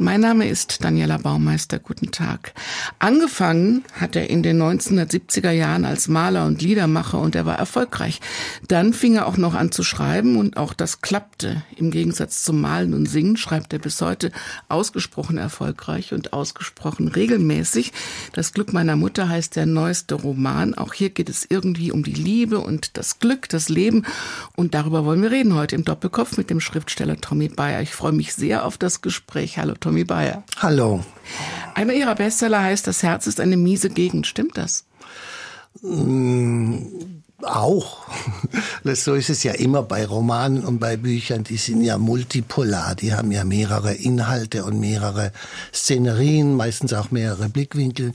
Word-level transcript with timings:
mein 0.00 0.20
Name 0.20 0.48
ist 0.48 0.84
Daniela 0.84 1.18
Baumeister. 1.18 1.80
Guten 1.80 2.12
Tag. 2.12 2.52
Angefangen 3.00 3.84
hat 3.94 4.14
er 4.14 4.30
in 4.30 4.44
den 4.44 4.62
1970er 4.62 5.50
Jahren 5.50 5.84
als 5.84 6.06
Maler 6.06 6.46
und 6.46 6.62
Liedermacher 6.62 7.18
und 7.18 7.34
er 7.34 7.46
war 7.46 7.58
erfolgreich. 7.58 8.20
Dann 8.68 8.92
fing 8.92 9.16
er 9.16 9.26
auch 9.26 9.36
noch 9.36 9.54
an 9.54 9.72
zu 9.72 9.82
schreiben 9.82 10.36
und 10.36 10.56
auch 10.56 10.72
das 10.72 11.00
klappte. 11.00 11.64
Im 11.74 11.90
Gegensatz 11.90 12.44
zum 12.44 12.60
Malen 12.60 12.94
und 12.94 13.06
Singen 13.06 13.36
schreibt 13.36 13.72
er 13.72 13.80
bis 13.80 14.00
heute 14.00 14.30
ausgesprochen 14.68 15.36
erfolgreich 15.36 16.12
und 16.12 16.32
ausgesprochen 16.32 17.08
regelmäßig. 17.08 17.92
Das 18.32 18.52
Glück 18.52 18.72
meiner 18.72 18.94
Mutter 18.94 19.28
heißt 19.28 19.56
der 19.56 19.66
neueste 19.66 20.14
Roman. 20.14 20.74
Auch 20.74 20.94
hier 20.94 21.10
geht 21.10 21.28
es 21.28 21.44
irgendwie 21.48 21.90
um 21.90 22.04
die 22.04 22.12
Liebe 22.12 22.60
und 22.60 22.96
das 22.96 23.18
Glück, 23.18 23.48
das 23.48 23.68
Leben. 23.68 24.04
Und 24.54 24.74
darüber 24.74 25.04
wollen 25.04 25.22
wir 25.22 25.32
reden 25.32 25.54
heute 25.54 25.74
im 25.74 25.84
Doppelkopf 25.84 26.36
mit 26.36 26.50
dem 26.50 26.60
Schriftsteller 26.60 27.16
Tommy 27.16 27.48
Bayer. 27.48 27.82
Ich 27.82 27.94
freue 27.94 28.12
mich 28.12 28.34
sehr 28.34 28.64
auf 28.64 28.78
das 28.78 29.00
Gespräch. 29.00 29.58
Hallo 29.58 29.74
Tommy. 29.74 29.87
Tommy 29.88 30.04
Bayer. 30.04 30.44
Hallo. 30.58 31.02
Einer 31.74 31.94
Ihrer 31.94 32.14
Bestseller 32.14 32.62
heißt 32.62 32.86
Das 32.86 33.02
Herz 33.02 33.26
ist 33.26 33.40
eine 33.40 33.56
miese 33.56 33.88
Gegend. 33.88 34.26
Stimmt 34.26 34.58
das? 34.58 34.84
Mm, 35.80 36.80
auch. 37.40 38.06
so 38.84 39.14
ist 39.14 39.30
es 39.30 39.44
ja 39.44 39.52
immer 39.52 39.82
bei 39.82 40.04
Romanen 40.04 40.62
und 40.62 40.78
bei 40.78 40.98
Büchern. 40.98 41.42
Die 41.42 41.56
sind 41.56 41.80
ja 41.80 41.96
multipolar. 41.96 42.96
Die 42.96 43.14
haben 43.14 43.32
ja 43.32 43.44
mehrere 43.44 43.94
Inhalte 43.94 44.66
und 44.66 44.78
mehrere 44.78 45.32
Szenerien, 45.72 46.54
meistens 46.54 46.92
auch 46.92 47.10
mehrere 47.10 47.48
Blickwinkel. 47.48 48.12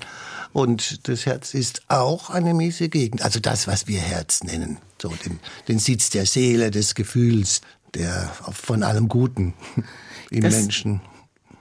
Und 0.51 1.07
das 1.07 1.25
Herz 1.25 1.55
ist 1.55 1.81
auch 1.87 2.29
eine 2.29 2.53
miese 2.53 2.87
Gegend. 2.87 3.23
Also 3.23 3.39
das, 3.39 3.65
was 3.65 3.87
wir 3.87 3.99
Herz 3.99 4.43
nennen. 4.43 4.77
So 5.01 5.11
den, 5.25 5.39
den 5.67 5.79
Sitz 5.79 6.11
der 6.11 6.27
Seele, 6.27 6.69
des 6.69 6.93
Gefühls, 6.93 7.61
der 7.95 8.31
von 8.51 8.83
allem 8.83 9.07
Guten 9.07 9.55
im 10.29 10.41
das, 10.41 10.53
Menschen 10.53 11.01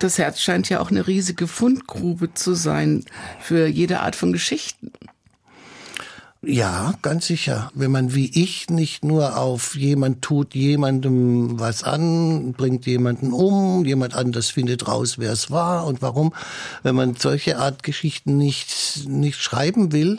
das 0.03 0.19
Herz 0.19 0.41
scheint 0.41 0.69
ja 0.69 0.81
auch 0.81 0.91
eine 0.91 1.07
riesige 1.07 1.47
Fundgrube 1.47 2.35
zu 2.35 2.55
sein 2.55 3.05
für 3.41 3.67
jede 3.67 4.01
Art 4.01 4.17
von 4.17 4.33
Geschichten. 4.33 4.93
Ja, 6.45 6.95
ganz 7.03 7.29
sicher. 7.29 7.71
Wenn 7.73 7.93
man 7.93 8.15
wie 8.15 8.29
ich 8.35 8.69
nicht 8.69 9.05
nur 9.05 9.39
auf 9.39 9.77
jemand 9.77 10.23
tut 10.23 10.57
jemandem 10.57 11.61
was 11.61 11.85
an, 11.85 12.53
bringt 12.55 12.85
jemanden 12.85 13.33
um, 13.33 13.85
jemand 13.85 14.15
anders 14.15 14.51
findet 14.51 14.89
raus, 14.89 15.19
wer 15.19 15.31
es 15.31 15.53
war 15.53 15.87
und 15.87 16.03
warum. 16.03 16.35
Wenn 16.83 16.97
man 16.97 17.15
solche 17.15 17.59
Art 17.59 17.85
Geschichten 17.85 18.39
nicht, 18.39 19.07
nicht 19.07 19.41
schreiben 19.41 19.93
will, 19.93 20.19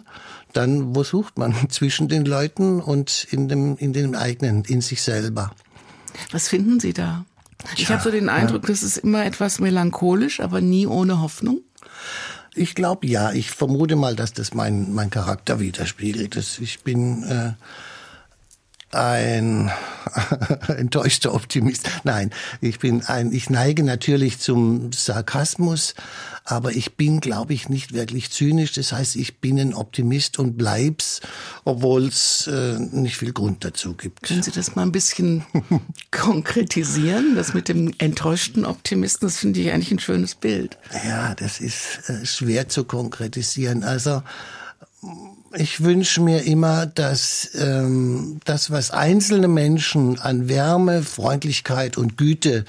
dann 0.54 0.96
wo 0.96 1.04
sucht 1.04 1.38
man? 1.38 1.54
Zwischen 1.70 2.08
den 2.08 2.24
Leuten 2.24 2.80
und 2.80 3.28
in 3.30 3.50
dem, 3.50 3.76
in 3.76 3.92
dem 3.92 4.16
eigenen, 4.16 4.64
in 4.64 4.80
sich 4.80 5.02
selber. 5.02 5.52
Was 6.32 6.48
finden 6.48 6.80
Sie 6.80 6.94
da? 6.94 7.26
Ich 7.76 7.84
ja, 7.84 7.90
habe 7.90 8.04
so 8.04 8.12
den 8.12 8.30
Eindruck, 8.30 8.64
ja. 8.64 8.70
das 8.70 8.84
ist 8.84 8.98
immer 8.98 9.26
etwas 9.26 9.60
melancholisch, 9.60 10.40
aber 10.40 10.62
nie 10.62 10.88
ohne 10.88 11.22
Hoffnung. 11.22 11.62
Ich 12.56 12.76
glaube 12.76 13.08
ja. 13.08 13.32
Ich 13.32 13.52
vermute 13.52 13.96
mal, 13.96 14.16
dass 14.16 14.34
das 14.34 14.54
mein, 14.54 14.94
mein 14.94 15.10
Charakter 15.10 15.60
widerspiegelt. 15.60 16.36
Das, 16.36 16.60
ich 16.60 16.82
bin 16.84 17.24
äh, 17.24 17.54
ein 18.96 19.72
enttäuschter 20.68 21.34
Optimist. 21.34 21.90
Nein, 22.04 22.32
ich 22.62 22.80
bin 22.80 23.04
ein, 23.04 23.32
ich 23.32 23.50
neige 23.50 23.84
natürlich 23.84 24.40
zum 24.40 24.92
Sarkasmus, 24.92 25.96
aber 26.46 26.72
ich 26.72 26.96
bin, 26.96 27.20
glaube 27.20 27.54
ich, 27.54 27.70
nicht 27.70 27.94
wirklich 27.94 28.32
zynisch. 28.32 28.74
Das 28.74 28.92
heißt, 28.92 29.16
ich 29.16 29.40
bin 29.40 29.60
ein 29.60 29.74
Optimist 29.74 30.40
und 30.40 30.58
bleib's, 30.58 31.22
obwohl 31.64 32.08
es 32.08 32.48
äh, 32.48 32.80
nicht 32.80 33.18
viel 33.18 33.34
Grund 33.34 33.64
dazu 33.64 33.94
gibt. 33.94 34.24
Können 34.24 34.44
Sie 34.44 34.52
das 34.52 34.76
mal 34.76 34.84
ein 34.84 34.92
bisschen 34.92 35.46
konkretisieren? 36.12 37.36
Das 37.36 37.54
mit 37.54 37.70
dem 37.70 37.94
enttäuschten 37.98 38.66
Optimisten, 38.66 39.28
das 39.28 39.38
finde 39.38 39.62
ich 39.62 39.72
eigentlich 39.72 39.92
ein 39.92 40.00
schönes 40.00 40.36
Bild. 40.36 40.78
Ja, 41.06 41.34
das 41.36 41.60
ist 41.60 42.10
äh, 42.10 42.26
schwer 42.26 42.68
zu 42.68 42.84
konkretisieren. 42.84 43.84
Also 43.84 44.22
ich 45.56 45.84
wünsche 45.84 46.22
mir 46.22 46.44
immer, 46.44 46.86
dass 46.86 47.50
ähm, 47.56 48.40
das, 48.46 48.72
was 48.72 48.92
einzelne 48.92 49.48
Menschen 49.48 50.20
an 50.20 50.50
Wärme, 50.50 51.04
Freundlichkeit 51.04 51.98
und 51.98 52.18
Güte 52.18 52.66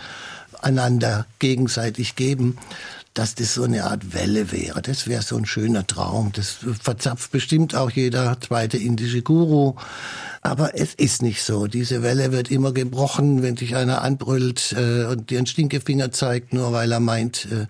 einander 0.61 1.27
gegenseitig 1.39 2.17
geben, 2.17 2.59
dass 3.15 3.37
das 3.37 3.55
so 3.55 3.63
eine 3.63 3.85
Art 3.85 4.13
Welle 4.13 4.51
wäre. 4.51 4.83
Das 4.83 5.07
wäre 5.07 5.23
so 5.23 5.37
ein 5.37 5.47
schöner 5.47 5.87
Traum. 5.87 6.33
Das 6.33 6.59
verzapft 6.83 7.31
bestimmt 7.31 7.77
auch 7.77 7.91
jeder 7.91 8.37
zweite 8.41 8.77
indische 8.77 9.23
Guru. 9.23 9.77
Aber 10.43 10.75
es 10.75 10.95
ist 10.95 11.23
nicht 11.23 11.43
so. 11.43 11.69
Diese 11.69 12.03
Welle 12.03 12.33
wird 12.33 12.51
immer 12.51 12.73
gebrochen, 12.73 13.43
wenn 13.43 13.55
dich 13.55 13.77
einer 13.77 14.03
anbrüllt 14.03 14.75
äh, 14.77 15.05
und 15.05 15.31
dir 15.31 15.39
einen 15.39 15.47
Stinkefinger 15.47 16.11
zeigt, 16.11 16.53
nur 16.53 16.73
weil 16.73 16.91
er 16.91 17.01
meint, 17.01 17.47
äh, 17.47 17.67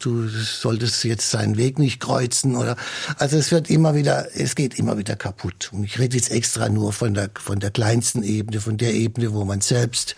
du 0.00 0.28
solltest 0.28 1.04
jetzt 1.04 1.30
seinen 1.30 1.56
Weg 1.56 1.78
nicht 1.78 2.00
kreuzen 2.00 2.56
oder. 2.56 2.76
Also 3.16 3.38
es 3.38 3.52
wird 3.52 3.70
immer 3.70 3.94
wieder, 3.94 4.26
es 4.34 4.56
geht 4.56 4.78
immer 4.78 4.98
wieder 4.98 5.14
kaputt. 5.14 5.70
Und 5.72 5.84
ich 5.84 5.98
rede 6.00 6.16
jetzt 6.16 6.30
extra 6.30 6.68
nur 6.68 6.92
von 6.92 7.14
der 7.14 7.30
von 7.38 7.60
der 7.60 7.70
kleinsten 7.70 8.24
Ebene, 8.24 8.60
von 8.60 8.76
der 8.76 8.92
Ebene, 8.92 9.32
wo 9.32 9.44
man 9.44 9.60
selbst 9.60 10.16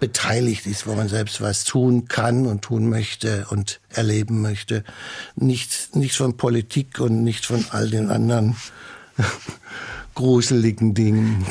beteiligt 0.00 0.66
ist, 0.66 0.86
wo 0.86 0.94
man 0.94 1.08
selbst 1.08 1.40
was 1.40 1.64
tun 1.64 2.06
kann 2.06 2.46
und 2.46 2.62
tun 2.62 2.88
möchte 2.88 3.46
und 3.50 3.80
erleben 3.88 4.42
möchte. 4.42 4.84
Nicht, 5.36 5.94
nicht 5.96 6.16
von 6.16 6.36
Politik 6.36 7.00
und 7.00 7.22
nicht 7.22 7.46
von 7.46 7.64
all 7.70 7.90
den 7.90 8.10
anderen 8.10 8.56
gruseligen 10.14 10.94
Dingen. 10.94 11.44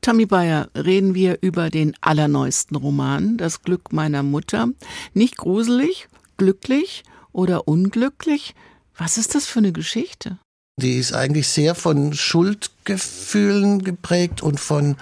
Tommy 0.00 0.26
Bayer, 0.26 0.68
reden 0.76 1.14
wir 1.14 1.38
über 1.40 1.70
den 1.70 1.96
allerneuesten 2.02 2.76
Roman, 2.76 3.38
Das 3.38 3.62
Glück 3.62 3.92
meiner 3.92 4.22
Mutter. 4.22 4.68
Nicht 5.14 5.38
gruselig, 5.38 6.08
glücklich 6.36 7.04
oder 7.32 7.66
unglücklich? 7.68 8.54
Was 8.96 9.16
ist 9.16 9.34
das 9.34 9.46
für 9.46 9.60
eine 9.60 9.72
Geschichte? 9.72 10.38
Die 10.76 10.98
ist 10.98 11.14
eigentlich 11.14 11.46
sehr 11.48 11.74
von 11.74 12.12
Schuldgefühlen 12.12 13.84
geprägt 13.84 14.42
und 14.42 14.58
von 14.58 14.96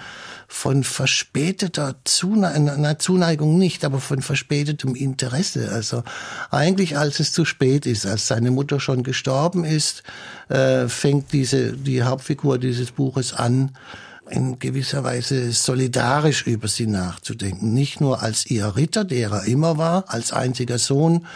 von 0.53 0.83
verspäteter 0.83 1.95
Zuneigung, 2.03 2.69
na, 2.77 2.99
Zuneigung 2.99 3.57
nicht, 3.57 3.83
aber 3.83 3.99
von 3.99 4.21
verspätetem 4.21 4.93
Interesse. 4.93 5.71
Also 5.71 6.03
eigentlich 6.51 6.95
als 6.95 7.19
es 7.19 7.31
zu 7.31 7.43
spät 7.43 7.87
ist, 7.87 8.05
als 8.05 8.27
seine 8.27 8.51
Mutter 8.51 8.79
schon 8.79 9.01
gestorben 9.01 9.65
ist, 9.65 10.03
äh, 10.49 10.87
fängt 10.87 11.33
diese, 11.33 11.73
die 11.73 12.03
Hauptfigur 12.03 12.59
dieses 12.59 12.91
Buches 12.91 13.33
an, 13.33 13.71
in 14.33 14.57
gewisser 14.57 15.03
Weise 15.03 15.51
solidarisch 15.51 16.47
über 16.47 16.67
sie 16.67 16.87
nachzudenken. 16.87 17.73
Nicht 17.73 18.01
nur 18.01 18.23
als 18.23 18.47
ihr 18.47 18.75
Ritter, 18.75 19.03
der 19.03 19.29
er 19.29 19.43
immer 19.45 19.77
war, 19.77 20.05
als 20.07 20.33
einziger 20.33 20.79
Sohn, 20.79 21.27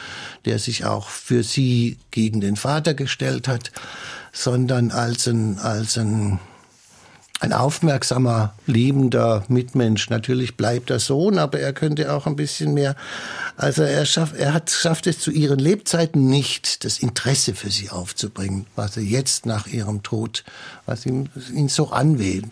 der 0.45 0.57
sich 0.57 0.85
auch 0.85 1.07
für 1.07 1.43
sie 1.43 1.97
gegen 2.09 2.41
den 2.41 2.55
Vater 2.55 2.95
gestellt 2.95 3.47
hat, 3.47 3.71
sondern 4.33 4.89
als 4.89 5.27
ein, 5.27 5.59
als 5.59 5.97
ein 5.97 6.39
ein 7.39 7.53
aufmerksamer, 7.53 8.53
liebender 8.65 9.43
Mitmensch. 9.47 10.09
Natürlich 10.09 10.57
bleibt 10.57 10.89
er 10.89 10.99
Sohn, 10.99 11.37
aber 11.37 11.59
er 11.59 11.71
könnte 11.71 12.11
auch 12.11 12.25
ein 12.25 12.35
bisschen 12.35 12.73
mehr. 12.73 12.95
Also 13.55 13.83
er 13.83 14.05
schafft, 14.05 14.35
er 14.35 14.53
hat, 14.53 14.71
schafft 14.71 15.05
es 15.05 15.19
zu 15.19 15.29
ihren 15.29 15.59
Lebzeiten 15.59 16.27
nicht, 16.27 16.83
das 16.83 16.97
Interesse 16.97 17.53
für 17.53 17.69
sie 17.69 17.91
aufzubringen, 17.91 18.65
was 18.75 18.97
er 18.97 19.03
jetzt 19.03 19.45
nach 19.45 19.67
ihrem 19.67 20.01
Tod, 20.01 20.43
was 20.87 21.05
ihn, 21.05 21.29
ihn 21.53 21.69
so 21.69 21.91
anweht, 21.91 22.45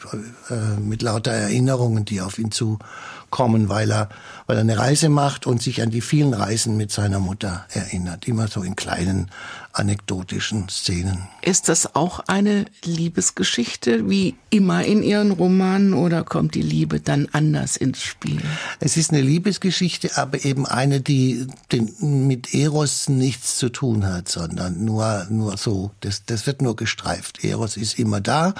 äh, 0.49 0.79
mit 0.79 1.01
lauter 1.01 1.31
Erinnerungen, 1.31 2.05
die 2.05 2.21
auf 2.21 2.37
ihn 2.37 2.51
zukommen, 2.51 3.69
weil 3.69 3.91
er, 3.91 4.09
weil 4.45 4.57
er 4.57 4.61
eine 4.61 4.77
Reise 4.77 5.09
macht 5.09 5.47
und 5.47 5.63
sich 5.63 5.81
an 5.81 5.89
die 5.89 6.01
vielen 6.01 6.33
Reisen 6.35 6.77
mit 6.77 6.91
seiner 6.91 7.19
Mutter 7.19 7.65
erinnert, 7.69 8.27
immer 8.27 8.47
so 8.47 8.61
in 8.61 8.75
kleinen 8.75 9.31
anekdotischen 9.77 10.69
Szenen. 10.69 11.27
Ist 11.41 11.69
das 11.69 11.95
auch 11.95 12.19
eine 12.27 12.65
Liebesgeschichte, 12.83 14.09
wie 14.09 14.35
immer 14.49 14.83
in 14.83 15.03
Ihren 15.03 15.31
Romanen, 15.31 15.93
oder 15.93 16.23
kommt 16.23 16.55
die 16.55 16.61
Liebe 16.61 16.99
dann 16.99 17.27
anders 17.31 17.77
ins 17.77 18.01
Spiel? 18.01 18.41
Es 18.79 18.97
ist 18.97 19.11
eine 19.11 19.21
Liebesgeschichte, 19.21 20.17
aber 20.17 20.45
eben 20.45 20.65
eine, 20.65 21.01
die 21.01 21.47
den, 21.71 22.27
mit 22.27 22.53
Eros 22.53 23.09
nichts 23.09 23.57
zu 23.57 23.69
tun 23.69 24.05
hat, 24.05 24.29
sondern 24.29 24.83
nur, 24.83 25.27
nur 25.29 25.57
so. 25.57 25.91
Das, 25.99 26.23
das 26.25 26.47
wird 26.47 26.61
nur 26.61 26.75
gestreift. 26.75 27.43
Eros 27.43 27.77
ist 27.77 27.99
immer 27.99 28.21
da, 28.21 28.55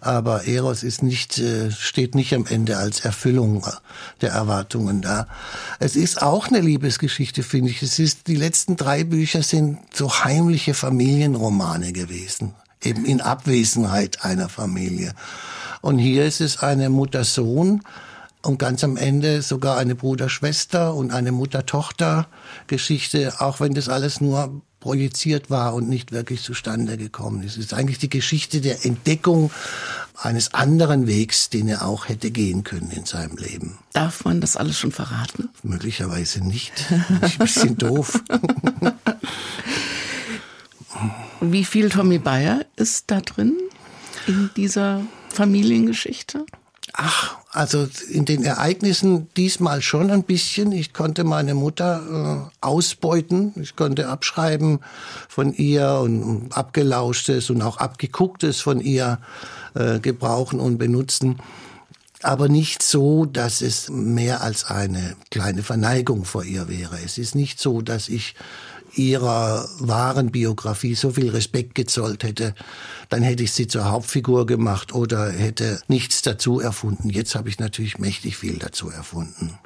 aber 0.00 0.46
Eros 0.46 0.82
ist 0.82 1.02
nicht, 1.02 1.38
äh, 1.38 1.70
steht 1.70 2.14
nicht 2.14 2.34
am 2.34 2.46
Ende 2.46 2.78
als 2.78 3.00
Erfüllung 3.00 3.66
der 4.20 4.30
Erwartungen 4.30 5.02
da. 5.02 5.26
Es 5.78 5.94
ist 5.94 6.22
auch 6.22 6.48
eine 6.48 6.60
Liebesgeschichte, 6.60 7.42
finde 7.42 7.70
ich. 7.70 7.82
Es 7.82 7.98
ist, 7.98 8.26
die 8.26 8.36
letzten 8.36 8.76
drei 8.76 9.04
Bücher 9.04 9.42
sind 9.42 9.78
so 9.92 10.24
heimlich 10.24 10.53
heimliche 10.54 10.74
Familienromane 10.74 11.92
gewesen, 11.92 12.54
eben 12.80 13.04
in 13.04 13.20
Abwesenheit 13.20 14.24
einer 14.24 14.48
Familie. 14.48 15.12
Und 15.80 15.98
hier 15.98 16.26
ist 16.26 16.40
es 16.40 16.62
eine 16.62 16.90
Mutter-Sohn 16.90 17.82
und 18.42 18.60
ganz 18.60 18.84
am 18.84 18.96
Ende 18.96 19.42
sogar 19.42 19.78
eine 19.78 19.96
Bruder-Schwester 19.96 20.94
und 20.94 21.10
eine 21.10 21.32
Mutter-Tochter-Geschichte, 21.32 23.40
auch 23.40 23.58
wenn 23.58 23.74
das 23.74 23.88
alles 23.88 24.20
nur 24.20 24.62
projiziert 24.78 25.50
war 25.50 25.74
und 25.74 25.88
nicht 25.88 26.12
wirklich 26.12 26.42
zustande 26.42 26.98
gekommen 26.98 27.42
ist. 27.42 27.56
Es 27.56 27.64
ist 27.64 27.74
eigentlich 27.74 27.98
die 27.98 28.10
Geschichte 28.10 28.60
der 28.60 28.86
Entdeckung 28.86 29.50
eines 30.22 30.54
anderen 30.54 31.08
Wegs, 31.08 31.50
den 31.50 31.66
er 31.66 31.84
auch 31.84 32.08
hätte 32.08 32.30
gehen 32.30 32.62
können 32.62 32.92
in 32.92 33.06
seinem 33.06 33.38
Leben. 33.38 33.80
Darf 33.92 34.24
man 34.24 34.40
das 34.40 34.56
alles 34.56 34.78
schon 34.78 34.92
verraten? 34.92 35.48
Möglicherweise 35.64 36.44
nicht. 36.44 36.72
Ein 36.90 37.38
bisschen 37.38 37.76
doof. 37.76 38.22
Wie 41.40 41.64
viel 41.64 41.88
Tommy 41.88 42.18
Bayer 42.18 42.64
ist 42.76 43.10
da 43.10 43.20
drin 43.20 43.54
in 44.26 44.50
dieser 44.56 45.02
Familiengeschichte? 45.28 46.46
Ach, 46.92 47.36
also 47.50 47.88
in 48.08 48.24
den 48.24 48.44
Ereignissen 48.44 49.28
diesmal 49.36 49.82
schon 49.82 50.10
ein 50.10 50.22
bisschen. 50.22 50.70
Ich 50.70 50.92
konnte 50.92 51.24
meine 51.24 51.54
Mutter 51.54 52.50
äh, 52.52 52.64
ausbeuten. 52.64 53.52
Ich 53.56 53.74
konnte 53.74 54.08
abschreiben 54.08 54.78
von 55.28 55.52
ihr 55.52 55.98
und 56.02 56.50
abgelauschtes 56.52 57.50
und 57.50 57.62
auch 57.62 57.78
abgegucktes 57.78 58.60
von 58.60 58.80
ihr 58.80 59.18
äh, 59.74 59.98
gebrauchen 59.98 60.60
und 60.60 60.78
benutzen. 60.78 61.40
Aber 62.22 62.48
nicht 62.48 62.82
so, 62.82 63.24
dass 63.24 63.60
es 63.60 63.90
mehr 63.90 64.42
als 64.42 64.64
eine 64.64 65.16
kleine 65.30 65.62
Verneigung 65.62 66.24
vor 66.24 66.44
ihr 66.44 66.68
wäre. 66.68 66.98
Es 67.04 67.18
ist 67.18 67.34
nicht 67.34 67.60
so, 67.60 67.82
dass 67.82 68.08
ich 68.08 68.36
ihrer 68.96 69.68
wahren 69.78 70.30
Biografie 70.30 70.94
so 70.94 71.10
viel 71.10 71.30
Respekt 71.30 71.74
gezollt 71.74 72.24
hätte, 72.24 72.54
dann 73.08 73.22
hätte 73.22 73.42
ich 73.42 73.52
sie 73.52 73.66
zur 73.66 73.90
Hauptfigur 73.90 74.46
gemacht 74.46 74.94
oder 74.94 75.30
hätte 75.30 75.80
nichts 75.88 76.22
dazu 76.22 76.60
erfunden. 76.60 77.10
Jetzt 77.10 77.34
habe 77.34 77.48
ich 77.48 77.58
natürlich 77.58 77.98
mächtig 77.98 78.36
viel 78.36 78.58
dazu 78.58 78.90
erfunden. 78.90 79.58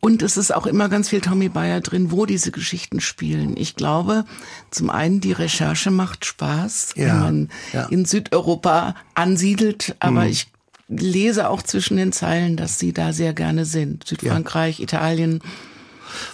Und 0.00 0.22
es 0.22 0.36
ist 0.36 0.54
auch 0.54 0.66
immer 0.66 0.88
ganz 0.88 1.08
viel 1.08 1.20
Tommy 1.20 1.48
Bayer 1.48 1.80
drin, 1.80 2.10
wo 2.10 2.26
diese 2.26 2.52
Geschichten 2.52 3.00
spielen. 3.00 3.56
Ich 3.56 3.74
glaube, 3.74 4.24
zum 4.70 4.90
einen 4.90 5.20
die 5.20 5.32
Recherche 5.32 5.90
macht 5.90 6.26
Spaß, 6.26 6.92
ja, 6.96 7.06
wenn 7.06 7.20
man 7.20 7.48
ja. 7.72 7.86
in 7.86 8.04
Südeuropa 8.04 8.94
ansiedelt, 9.14 9.96
aber 9.98 10.22
hm. 10.22 10.30
ich 10.30 10.48
lese 10.88 11.48
auch 11.48 11.62
zwischen 11.62 11.96
den 11.96 12.12
Zeilen, 12.12 12.56
dass 12.56 12.78
sie 12.78 12.92
da 12.92 13.12
sehr 13.12 13.32
gerne 13.32 13.64
sind. 13.64 14.06
Südfrankreich, 14.06 14.78
ja. 14.78 14.84
Italien. 14.84 15.40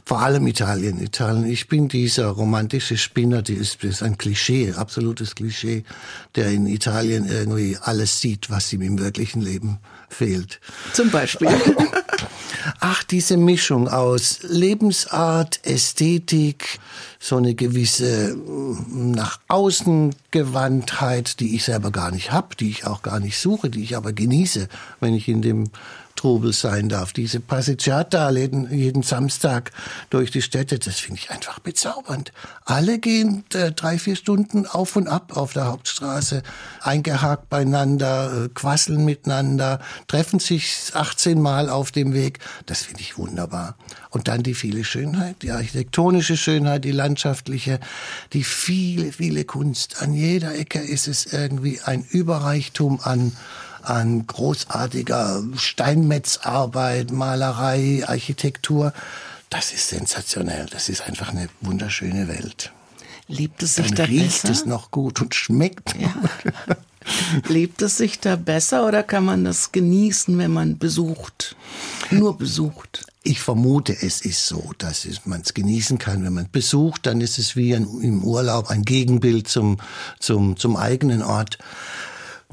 Vor 0.04 0.20
allem 0.20 0.46
Italien, 0.46 1.00
Italien. 1.00 1.50
Ich 1.50 1.68
bin 1.68 1.88
dieser 1.88 2.28
romantische 2.28 2.96
Spinner, 2.96 3.42
die 3.42 3.54
ist, 3.54 3.82
ist 3.84 4.02
ein 4.02 4.18
Klischee, 4.18 4.72
absolutes 4.72 5.34
Klischee, 5.34 5.84
der 6.34 6.50
in 6.50 6.66
Italien 6.66 7.28
irgendwie 7.28 7.76
alles 7.80 8.20
sieht, 8.20 8.50
was 8.50 8.72
ihm 8.72 8.82
im 8.82 8.98
wirklichen 8.98 9.42
Leben 9.42 9.78
fehlt. 10.08 10.60
Zum 10.92 11.10
Beispiel. 11.10 11.48
Ach, 12.80 13.02
diese 13.02 13.36
Mischung 13.36 13.88
aus 13.88 14.40
Lebensart, 14.42 15.60
Ästhetik, 15.64 16.78
so 17.18 17.36
eine 17.36 17.54
gewisse 17.54 18.34
mm, 18.34 19.12
nach 19.12 19.40
außen 19.48 20.14
Gewandtheit, 20.30 21.40
die 21.40 21.56
ich 21.56 21.64
selber 21.64 21.90
gar 21.90 22.10
nicht 22.10 22.30
habe, 22.30 22.54
die 22.56 22.70
ich 22.70 22.86
auch 22.86 23.02
gar 23.02 23.20
nicht 23.20 23.38
suche, 23.38 23.70
die 23.70 23.82
ich 23.82 23.96
aber 23.96 24.12
genieße, 24.12 24.68
wenn 25.00 25.14
ich 25.14 25.28
in 25.28 25.42
dem 25.42 25.70
Trubel 26.22 26.52
sein 26.52 26.88
darf. 26.88 27.12
Diese 27.12 27.40
Passeggiata 27.40 28.30
jeden, 28.30 29.02
Samstag 29.02 29.72
durch 30.08 30.30
die 30.30 30.40
Städte, 30.40 30.78
das 30.78 31.00
finde 31.00 31.20
ich 31.20 31.32
einfach 31.32 31.58
bezaubernd. 31.58 32.32
Alle 32.64 33.00
gehen 33.00 33.42
äh, 33.54 33.72
drei, 33.72 33.98
vier 33.98 34.14
Stunden 34.14 34.64
auf 34.66 34.94
und 34.94 35.08
ab 35.08 35.36
auf 35.36 35.52
der 35.52 35.66
Hauptstraße, 35.66 36.44
eingehakt 36.80 37.48
beieinander, 37.48 38.44
äh, 38.44 38.48
quasseln 38.50 39.04
miteinander, 39.04 39.80
treffen 40.06 40.38
sich 40.38 40.92
18 40.94 41.40
Mal 41.40 41.68
auf 41.68 41.90
dem 41.90 42.14
Weg. 42.14 42.38
Das 42.66 42.82
finde 42.82 43.00
ich 43.00 43.18
wunderbar. 43.18 43.74
Und 44.10 44.28
dann 44.28 44.44
die 44.44 44.54
viele 44.54 44.84
Schönheit, 44.84 45.42
die 45.42 45.50
architektonische 45.50 46.36
Schönheit, 46.36 46.84
die 46.84 46.92
landschaftliche, 46.92 47.80
die 48.32 48.44
viele, 48.44 49.10
viele 49.10 49.44
Kunst. 49.44 50.00
An 50.00 50.14
jeder 50.14 50.54
Ecke 50.54 50.78
ist 50.78 51.08
es 51.08 51.32
irgendwie 51.32 51.80
ein 51.80 52.04
Überreichtum 52.08 53.00
an 53.02 53.32
an 53.84 54.26
großartiger 54.26 55.42
Steinmetzarbeit, 55.56 57.10
Malerei, 57.12 58.04
Architektur. 58.06 58.92
Das 59.50 59.72
ist 59.72 59.88
sensationell. 59.88 60.66
Das 60.70 60.88
ist 60.88 61.02
einfach 61.02 61.30
eine 61.30 61.48
wunderschöne 61.60 62.28
Welt. 62.28 62.72
Lebt 63.28 63.62
es 63.62 63.76
sich 63.76 63.88
Dann 63.88 63.96
da 63.96 64.04
riecht 64.04 64.42
besser? 64.42 64.50
es 64.50 64.66
noch 64.66 64.90
gut 64.90 65.20
und 65.20 65.34
schmeckt. 65.34 65.94
Ja. 65.98 66.14
Lebt 67.48 67.82
es 67.82 67.96
sich 67.96 68.20
da 68.20 68.36
besser 68.36 68.86
oder 68.86 69.02
kann 69.02 69.24
man 69.24 69.44
das 69.44 69.72
genießen, 69.72 70.36
wenn 70.38 70.52
man 70.52 70.78
besucht? 70.78 71.56
Nur 72.10 72.36
besucht? 72.36 73.06
Ich 73.22 73.40
vermute, 73.40 73.92
es 73.92 74.20
ist 74.22 74.46
so, 74.46 74.72
dass 74.78 75.06
man 75.24 75.42
es 75.42 75.54
genießen 75.54 75.98
kann. 75.98 76.24
Wenn 76.24 76.32
man 76.32 76.50
besucht, 76.50 77.06
dann 77.06 77.20
ist 77.20 77.38
es 77.38 77.54
wie 77.54 77.74
ein, 77.74 77.86
im 78.02 78.24
Urlaub 78.24 78.68
ein 78.68 78.84
Gegenbild 78.84 79.48
zum, 79.48 79.78
zum, 80.18 80.56
zum 80.56 80.76
eigenen 80.76 81.22
Ort. 81.22 81.58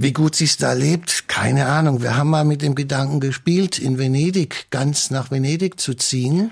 Wie 0.02 0.14
gut 0.14 0.34
sie 0.34 0.46
es 0.46 0.56
da 0.56 0.72
lebt, 0.72 1.28
keine 1.28 1.66
Ahnung. 1.66 2.02
Wir 2.02 2.16
haben 2.16 2.30
mal 2.30 2.46
mit 2.46 2.62
dem 2.62 2.74
Gedanken 2.74 3.20
gespielt, 3.20 3.78
in 3.78 3.98
Venedig, 3.98 4.68
ganz 4.70 5.12
nach 5.12 5.30
Venedig 5.30 5.78
zu 5.78 5.94
ziehen. 5.94 6.52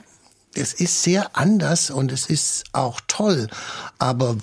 Es 0.53 0.73
ist 0.73 1.01
sehr 1.01 1.37
anders 1.37 1.89
und 1.89 2.11
es 2.11 2.25
ist 2.25 2.65
auch 2.73 2.99
toll. 3.07 3.47
Aber 3.99 4.35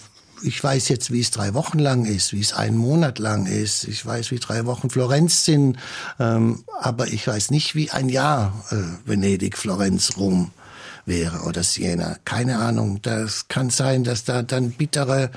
ich 0.43 0.65
weiß 0.65 0.89
jetzt, 0.89 1.13
wie 1.13 1.21
es 1.21 1.31
drei 1.31 1.53
Wochen 1.53 1.81
lang 1.81 2.07
ist, 2.07 2.33
wie 2.33 2.41
es 2.41 2.55
einen 2.55 2.79
Monat 2.79 3.19
lang 3.19 3.45
ist. 3.45 3.85
Ich 3.85 4.07
weiß, 4.07 4.31
wie 4.31 4.39
drei 4.39 4.65
Wochen 4.65 4.89
Florenz 4.89 5.45
sind. 5.45 5.77
Ähm, 6.19 6.65
aber 6.81 7.09
ich 7.09 7.27
weiß 7.27 7.51
nicht, 7.51 7.75
wie 7.75 7.91
ein 7.91 8.09
Jahr 8.09 8.65
äh, 8.71 8.77
Venedig, 9.07 9.59
Florenz, 9.59 10.17
Rom 10.17 10.51
wäre 11.07 11.41
oder 11.41 11.63
Siena. 11.63 12.17
Keine 12.25 12.59
Ahnung. 12.59 13.01
Das 13.03 13.49
kann 13.49 13.71
sein, 13.71 14.05
dass 14.05 14.25
da 14.25 14.43
dann 14.43 14.73
bittere 14.73 15.31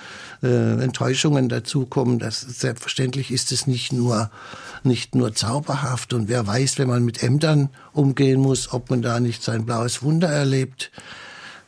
äh, 0.44 0.82
Enttäuschungen 0.82 1.50
dazukommen. 1.50 2.20
Das 2.20 2.42
selbstverständlich 2.42 3.32
ist 3.32 3.52
es 3.52 3.68
nicht 3.68 3.94
nur 3.94 4.30
nicht 4.84 5.16
nur 5.16 5.34
zauberhaft 5.34 6.14
und 6.14 6.28
wer 6.28 6.48
weiß, 6.48 6.80
wenn 6.80 6.88
man 6.88 7.04
mit 7.04 7.22
Ämtern 7.22 7.70
umgehen 7.94 8.40
muss, 8.40 8.74
ob 8.74 8.90
man 8.90 9.02
da 9.02 9.20
nicht 9.20 9.44
sein 9.44 9.66
blaues 9.66 10.02
Wunder 10.02 10.30
erlebt. 10.30 10.92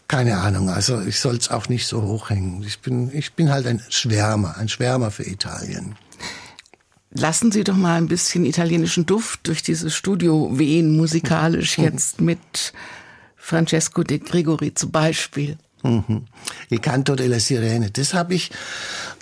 Keine 0.08 0.38
Ahnung, 0.38 0.70
also 0.70 1.02
ich 1.02 1.20
soll 1.20 1.36
es 1.36 1.52
auch 1.52 1.70
nicht 1.70 1.86
so 1.86 2.02
hochhängen. 2.02 2.64
Ich 2.64 2.80
bin, 2.80 3.12
ich 3.14 3.34
bin 3.34 3.52
halt 3.52 3.68
ein 3.68 3.82
Schwärmer, 3.90 4.58
ein 4.58 4.68
Schwärmer 4.68 5.12
für 5.12 5.24
Italien. 5.24 5.96
Lassen 7.12 7.52
Sie 7.52 7.64
doch 7.64 7.76
mal 7.76 7.98
ein 7.98 8.08
bisschen 8.08 8.46
italienischen 8.46 9.06
Duft 9.06 9.48
durch 9.48 9.62
dieses 9.62 9.96
Studio 9.96 10.58
wehen, 10.58 10.96
musikalisch 10.96 11.78
jetzt 11.78 12.22
mit 12.22 12.74
Francesco 13.40 14.04
de 14.04 14.20
Gregori 14.20 14.74
zum 14.74 14.92
Beispiel. 14.92 15.58
Mhm. 15.84 16.26
Il 16.70 16.80
Canto 16.82 17.16
della 17.16 17.40
Sirene. 17.40 17.90
Das 17.90 18.14
habe 18.14 18.36
ich, 18.36 18.52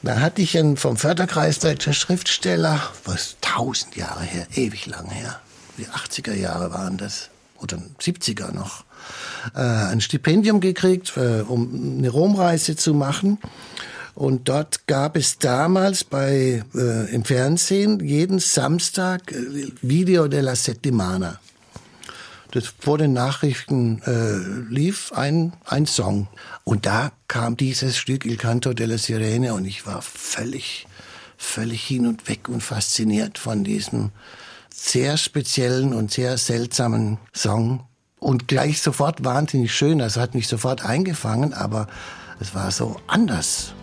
da 0.02 0.20
hatte 0.20 0.42
ich 0.42 0.58
einen 0.58 0.76
vom 0.76 0.98
Förderkreis 0.98 1.60
deutscher 1.60 1.94
Schriftsteller, 1.94 2.82
was 3.06 3.38
tausend 3.42 3.96
Jahre 3.96 4.24
her, 4.24 4.48
ewig 4.56 4.88
lang 4.88 5.10
her, 5.10 5.40
die 5.78 5.86
80er 5.86 6.34
Jahre 6.34 6.72
waren 6.72 6.98
das, 6.98 7.30
oder 7.62 7.78
70er 8.02 8.52
noch, 8.52 8.86
äh, 9.56 9.60
ein 9.60 10.02
Stipendium 10.02 10.60
gekriegt, 10.60 11.16
äh, 11.16 11.42
um 11.42 11.98
eine 12.00 12.10
Romreise 12.10 12.76
zu 12.76 12.94
machen. 12.94 13.38
Und 14.16 14.50
dort 14.50 14.88
gab 14.88 15.16
es 15.16 15.38
damals 15.38 16.04
bei, 16.04 16.64
äh, 16.74 17.14
im 17.14 17.24
Fernsehen 17.24 18.00
jeden 18.00 18.40
Samstag 18.40 19.32
äh, 19.32 19.72
Video 19.84 20.28
della 20.28 20.56
Settimana 20.56 21.40
das 22.52 22.74
vor 22.80 22.98
den 22.98 23.14
Nachrichten 23.14 24.02
äh, 24.04 24.74
lief 24.74 25.12
ein, 25.14 25.54
ein 25.66 25.86
Song. 25.86 26.28
Und 26.64 26.86
da 26.86 27.12
kam 27.28 27.58
dieses 27.58 27.98
Stück 27.98 28.26
Il 28.26 28.38
Canto 28.38 28.74
della 28.74 28.98
Sirene 28.98 29.54
und 29.54 29.66
ich 29.66 29.86
war 29.86 30.02
völlig, 30.02 30.88
völlig 31.38 31.84
hin 31.84 32.08
und 32.08 32.28
weg 32.30 32.50
und 32.50 32.62
fasziniert 32.62 33.38
von 33.38 33.64
diesem 33.64 34.12
sehr 34.74 35.18
speziellen 35.18 35.94
und 35.94 36.12
sehr 36.12 36.38
seltsamen 36.38 37.18
Song. 37.34 37.86
Und 38.20 38.48
gleich 38.48 38.82
sofort 38.82 39.24
wahnsinnig 39.24 39.74
schön. 39.74 40.00
Das 40.00 40.18
hat 40.18 40.34
mich 40.34 40.48
sofort 40.48 40.84
eingefangen, 40.84 41.54
aber 41.54 41.88
es 42.40 42.56
war 42.56 42.72
so 42.72 43.00
anders. 43.08 43.74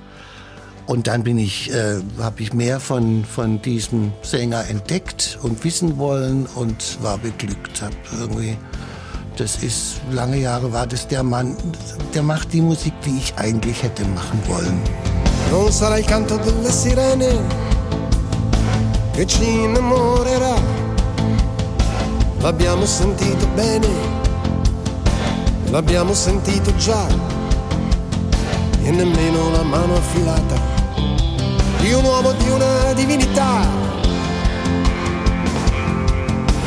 Und 0.87 1.07
dann 1.07 1.23
bin 1.23 1.39
ich, 1.39 1.73
äh, 1.73 2.01
habe 2.21 2.43
ich 2.43 2.53
mehr 2.53 2.79
von, 2.79 3.25
von 3.25 3.63
diesem 3.63 4.13
Sänger 4.23 4.69
entdeckt 4.69 5.39
und 5.43 5.65
wissen 5.65 5.97
wollen 5.97 6.47
und 6.55 7.03
war 7.03 7.17
beglückt. 7.17 7.81
Hab 7.81 7.93
irgendwie, 8.19 8.59
das 9.37 9.63
ist, 9.63 10.01
lange 10.11 10.39
Jahre 10.39 10.73
war 10.73 10.87
das 10.87 11.09
der 11.09 11.23
Mann, 11.23 11.57
der 12.15 12.23
macht 12.23 12.53
die 12.53 12.61
Musik, 12.61 12.93
die 13.07 13.17
ich 13.17 13.35
eigentlich 13.37 13.83
hätte 13.83 14.05
machen 14.09 14.41
wollen. 14.47 14.79
Non 15.51 15.71
sarà 15.71 15.99
il 15.99 16.05
canto 16.05 16.37
delle 16.39 16.71
sirene 16.71 17.39
che 19.13 19.27
ci 19.27 19.45
innamorerà. 19.45 20.57
L'abbiamo 22.41 22.85
sentito 22.85 23.47
bene, 23.55 23.89
l'abbiamo 25.71 26.13
sentito 26.13 26.75
già, 26.77 27.07
e 28.83 28.91
nemmeno 28.91 29.51
la 29.51 29.63
mano 29.63 29.97
affilata 29.97 30.74
di 31.85 31.93
un 31.93 32.03
uomo, 32.03 32.33
di 32.33 32.49
una 32.49 32.95
divinità. 32.95 33.61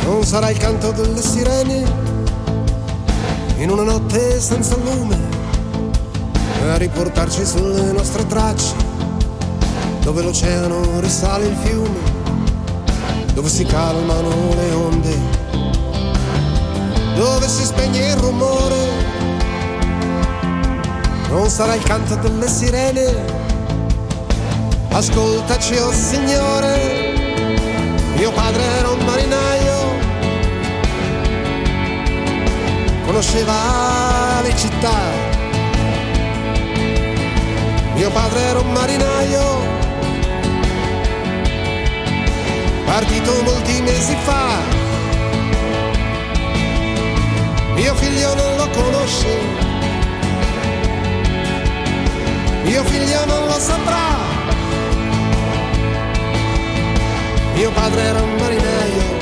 Non 0.04 0.24
sarà 0.24 0.52
il 0.52 0.58
canto 0.60 0.92
delle 0.92 1.20
sirene 1.20 1.84
in 3.58 3.72
una 3.72 3.82
notte 3.82 4.40
senza 4.40 4.76
lume. 4.76 5.18
a 6.70 6.78
riportarci 6.78 7.46
sulle 7.46 7.92
nostre 7.94 8.28
tracce, 8.28 8.76
dove 10.02 10.22
l'oceano 10.22 11.00
risale 11.00 11.48
il 11.48 11.56
fiume, 11.56 11.98
dove 13.34 13.50
si 13.50 13.64
calmano 13.66 14.30
le 14.54 14.72
onde, 14.74 15.18
dove 17.16 17.48
si 17.48 17.64
spegne 17.64 18.10
il 18.10 18.18
rumore. 18.18 18.76
Non 21.30 21.50
sarà 21.50 21.74
il 21.74 21.84
canto 21.84 22.16
delle 22.16 22.48
sirene, 22.48 23.37
ascoltaci 24.98 25.76
oh 25.78 25.92
Signore, 25.92 27.14
mio 28.16 28.32
padre 28.32 28.64
era 28.80 28.90
un 28.90 29.06
marinaio, 29.06 29.78
conosceva 33.06 34.42
le 34.42 34.56
città 34.56 35.36
mio 37.98 38.12
padre 38.12 38.40
era 38.40 38.60
un 38.60 38.72
marinaio, 38.72 39.60
partito 42.86 43.42
molti 43.42 43.82
mesi 43.82 44.16
fa. 44.24 44.60
Mio 47.74 47.96
figlio 47.96 48.36
non 48.36 48.56
lo 48.56 48.70
conosce, 48.70 49.40
mio 52.66 52.84
figlio 52.84 53.26
non 53.26 53.48
lo 53.48 53.60
saprà. 53.60 54.27
Mio 57.58 57.72
padre 57.72 58.02
era 58.04 58.22
un 58.22 58.36
marinaio, 58.36 59.18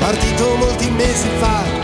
partito 0.00 0.56
molti 0.56 0.88
mesi 0.88 1.28
fa. 1.38 1.81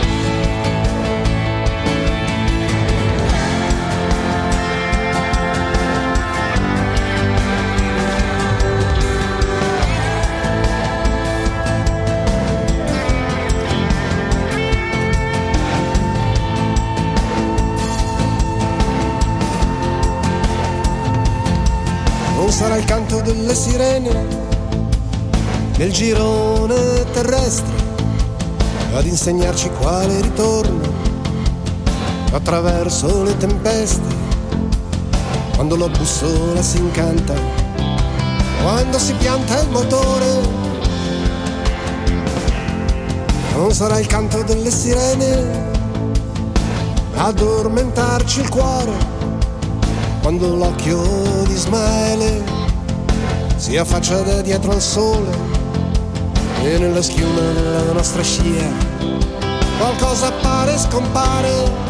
Il 22.79 22.85
canto 22.85 23.19
delle 23.19 23.53
sirene 23.53 24.25
nel 25.75 25.91
girone 25.91 27.03
terrestre 27.11 27.73
ad 28.93 29.05
insegnarci 29.05 29.69
quale 29.79 30.21
ritorno 30.21 30.79
attraverso 32.31 33.23
le 33.23 33.35
tempeste 33.35 34.15
quando 35.55 35.75
la 35.75 35.89
bussola 35.89 36.61
si 36.61 36.77
incanta 36.77 37.33
quando 38.61 38.97
si 38.97 39.13
pianta 39.13 39.61
il 39.61 39.69
motore. 39.69 40.67
Non 43.55 43.73
sarà 43.73 43.99
il 43.99 44.05
canto 44.05 44.41
delle 44.43 44.71
sirene 44.71 45.67
addormentarci 47.15 48.39
il 48.39 48.49
cuore 48.49 48.93
quando 50.21 50.55
l'occhio 50.55 51.01
di 51.45 51.53
Ismaele 51.53 52.58
si 53.59 53.75
affaccia 53.75 54.21
da 54.21 54.41
dietro 54.41 54.71
al 54.71 54.81
sole 54.81 55.29
e 56.63 56.77
nella 56.77 57.01
schiuma 57.01 57.41
della 57.51 57.91
nostra 57.91 58.23
scia 58.23 58.71
qualcosa 59.77 60.27
appare 60.27 60.73
e 60.73 60.77
scompare. 60.77 61.87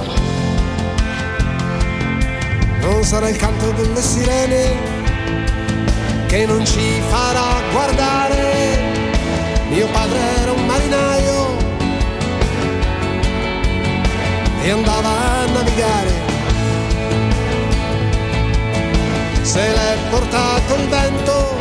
Non 2.82 3.04
sarà 3.04 3.30
il 3.30 3.36
canto 3.36 3.72
delle 3.72 4.02
sirene 4.02 4.78
che 6.26 6.46
non 6.48 6.66
ci 6.66 7.02
farà 7.08 7.62
guardare. 7.72 8.78
Mio 9.70 9.88
padre 9.92 10.18
era 10.42 10.52
un 10.52 10.66
marinaio 10.66 11.58
e 14.64 14.72
andava 14.72 15.10
a 15.10 15.46
navigare 15.52 16.29
se 19.50 19.60
l'è 19.60 19.98
portato 20.12 20.76
il 20.76 20.88
vento, 20.90 21.58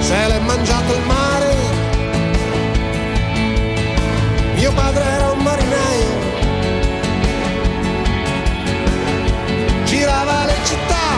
se 0.00 0.26
l'è 0.28 0.38
mangiato 0.38 0.94
il 0.94 1.02
mare. 1.02 1.54
Mio 4.54 4.72
padre 4.72 5.04
era 5.04 5.30
un 5.32 5.42
marinaio, 5.42 6.12
girava 9.84 10.46
le 10.46 10.56
città, 10.64 11.08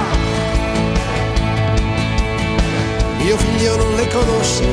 mio 3.19 3.37
figlio 3.37 3.77
non 3.77 3.95
le 3.95 4.09
conosce, 4.09 4.67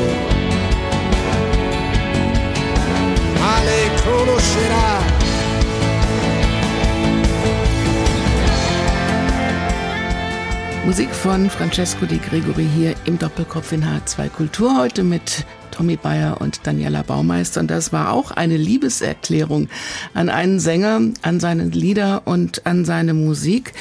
ma 3.40 3.62
le 3.64 3.92
conoscerà. 4.04 5.21
Musik 10.86 11.14
von 11.14 11.50
Francesco 11.50 12.08
Di 12.08 12.18
Gregori 12.18 12.68
hier 12.76 12.96
im 13.06 13.20
Doppelkopf 13.20 13.72
in 13.72 13.84
H2 13.84 14.30
Kultur 14.30 14.78
heute 14.78 15.04
mit 15.04 15.46
Tommy 15.70 15.96
Bayer 15.96 16.42
und 16.42 16.66
Daniela 16.66 17.04
Baumeister. 17.04 17.62
Und 17.62 17.70
das 17.70 17.94
war 17.94 18.12
auch 18.12 18.32
eine 18.32 18.58
Liebeserklärung 18.58 19.70
an 20.16 20.30
einen 20.30 20.60
Sänger, 20.60 21.00
an 21.22 21.40
seine 21.40 21.66
Lieder 21.66 22.24
und 22.26 22.66
an 22.66 22.84
seine 22.84 23.14
Musik. 23.14 23.74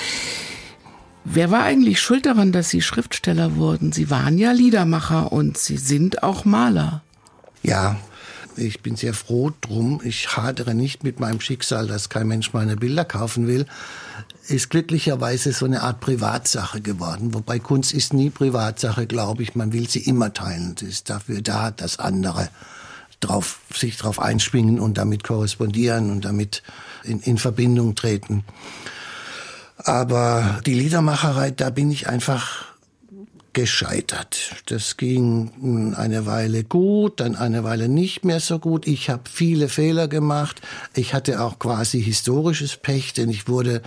Wer 1.24 1.50
war 1.50 1.62
eigentlich 1.62 2.00
schuld 2.00 2.26
daran, 2.26 2.52
dass 2.52 2.68
Sie 2.68 2.82
Schriftsteller 2.82 3.56
wurden? 3.56 3.92
Sie 3.92 4.10
waren 4.10 4.36
ja 4.36 4.52
Liedermacher 4.52 5.32
und 5.32 5.56
Sie 5.56 5.78
sind 5.78 6.22
auch 6.22 6.44
Maler. 6.44 7.02
Ja, 7.62 7.96
ich 8.56 8.82
bin 8.82 8.96
sehr 8.96 9.14
froh 9.14 9.52
drum. 9.60 10.00
Ich 10.04 10.36
hadere 10.36 10.74
nicht 10.74 11.04
mit 11.04 11.20
meinem 11.20 11.40
Schicksal, 11.40 11.86
dass 11.86 12.08
kein 12.08 12.28
Mensch 12.28 12.52
meine 12.52 12.76
Bilder 12.76 13.04
kaufen 13.04 13.46
will 13.46 13.66
ist 14.50 14.70
glücklicherweise 14.70 15.52
so 15.52 15.64
eine 15.64 15.82
Art 15.82 16.00
Privatsache 16.00 16.80
geworden. 16.80 17.34
Wobei 17.34 17.58
Kunst 17.58 17.92
ist 17.92 18.12
nie 18.12 18.30
Privatsache, 18.30 19.06
glaube 19.06 19.42
ich. 19.42 19.54
Man 19.54 19.72
will 19.72 19.88
sie 19.88 20.00
immer 20.00 20.32
teilen. 20.32 20.74
Es 20.76 20.82
ist 20.82 21.10
dafür 21.10 21.40
da, 21.40 21.70
dass 21.70 21.98
andere 21.98 22.48
drauf, 23.20 23.60
sich 23.74 23.96
darauf 23.96 24.18
einschwingen 24.18 24.80
und 24.80 24.98
damit 24.98 25.24
korrespondieren 25.24 26.10
und 26.10 26.24
damit 26.24 26.62
in, 27.04 27.20
in 27.20 27.38
Verbindung 27.38 27.94
treten. 27.94 28.44
Aber 29.76 30.60
die 30.66 30.74
Liedermacherei, 30.74 31.50
da 31.50 31.70
bin 31.70 31.90
ich 31.90 32.08
einfach 32.08 32.64
gescheitert. 33.52 34.56
Das 34.66 34.96
ging 34.96 35.94
eine 35.96 36.26
Weile 36.26 36.64
gut, 36.64 37.20
dann 37.20 37.36
eine 37.36 37.64
Weile 37.64 37.88
nicht 37.88 38.24
mehr 38.24 38.40
so 38.40 38.58
gut. 38.58 38.86
Ich 38.86 39.10
habe 39.10 39.22
viele 39.30 39.68
Fehler 39.68 40.08
gemacht. 40.08 40.60
Ich 40.94 41.14
hatte 41.14 41.42
auch 41.42 41.58
quasi 41.58 42.02
historisches 42.02 42.76
Pech, 42.76 43.12
denn 43.12 43.28
ich 43.28 43.48
wurde 43.48 43.82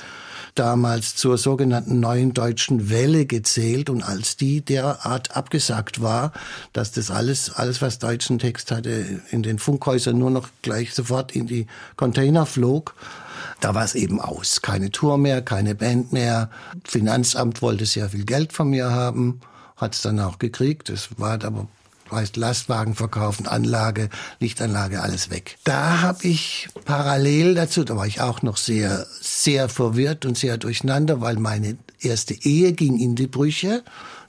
damals 0.55 1.15
zur 1.15 1.37
sogenannten 1.37 1.99
neuen 1.99 2.33
deutschen 2.33 2.89
Welle 2.89 3.25
gezählt 3.25 3.89
und 3.89 4.03
als 4.03 4.37
die 4.37 4.61
derart 4.61 5.35
abgesagt 5.35 6.01
war, 6.01 6.31
dass 6.73 6.91
das 6.91 7.09
alles, 7.09 7.51
alles 7.55 7.81
was 7.81 7.99
deutschen 7.99 8.39
Text 8.39 8.71
hatte, 8.71 9.21
in 9.31 9.43
den 9.43 9.59
Funkhäusern 9.59 10.17
nur 10.17 10.29
noch 10.29 10.49
gleich 10.61 10.93
sofort 10.93 11.35
in 11.35 11.47
die 11.47 11.67
Container 11.95 12.45
flog, 12.45 12.95
da 13.61 13.73
war 13.73 13.83
es 13.83 13.95
eben 13.95 14.19
aus. 14.19 14.61
Keine 14.61 14.91
Tour 14.91 15.17
mehr, 15.17 15.41
keine 15.41 15.73
Band 15.73 16.11
mehr. 16.11 16.49
Finanzamt 16.83 17.61
wollte 17.61 17.85
sehr 17.85 18.09
viel 18.09 18.25
Geld 18.25 18.53
von 18.53 18.69
mir 18.69 18.91
haben, 18.91 19.39
hat 19.75 19.95
es 19.95 20.01
dann 20.01 20.19
auch 20.19 20.39
gekriegt. 20.39 20.89
Es 20.89 21.19
war 21.19 21.43
aber 21.43 21.67
heißt 22.11 22.37
Lastwagen 22.37 22.95
verkaufen, 22.95 23.47
Anlage, 23.47 24.09
Lichtanlage, 24.39 25.01
alles 25.01 25.29
weg. 25.29 25.57
Da 25.63 26.01
habe 26.01 26.27
ich 26.27 26.69
parallel 26.85 27.55
dazu, 27.55 27.83
da 27.83 27.97
war 27.97 28.07
ich 28.07 28.21
auch 28.21 28.41
noch 28.41 28.57
sehr, 28.57 29.07
sehr 29.19 29.69
verwirrt 29.69 30.25
und 30.25 30.37
sehr 30.37 30.57
durcheinander, 30.57 31.21
weil 31.21 31.37
meine 31.37 31.77
erste 31.99 32.33
Ehe 32.33 32.73
ging 32.73 32.99
in 32.99 33.15
die 33.15 33.27
Brüche 33.27 33.83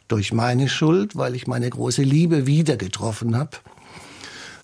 durch 0.08 0.32
meine 0.32 0.68
Schuld, 0.68 1.16
weil 1.16 1.34
ich 1.34 1.46
meine 1.46 1.68
große 1.68 2.02
Liebe 2.02 2.46
wieder 2.46 2.76
getroffen 2.76 3.36
habe. 3.36 3.58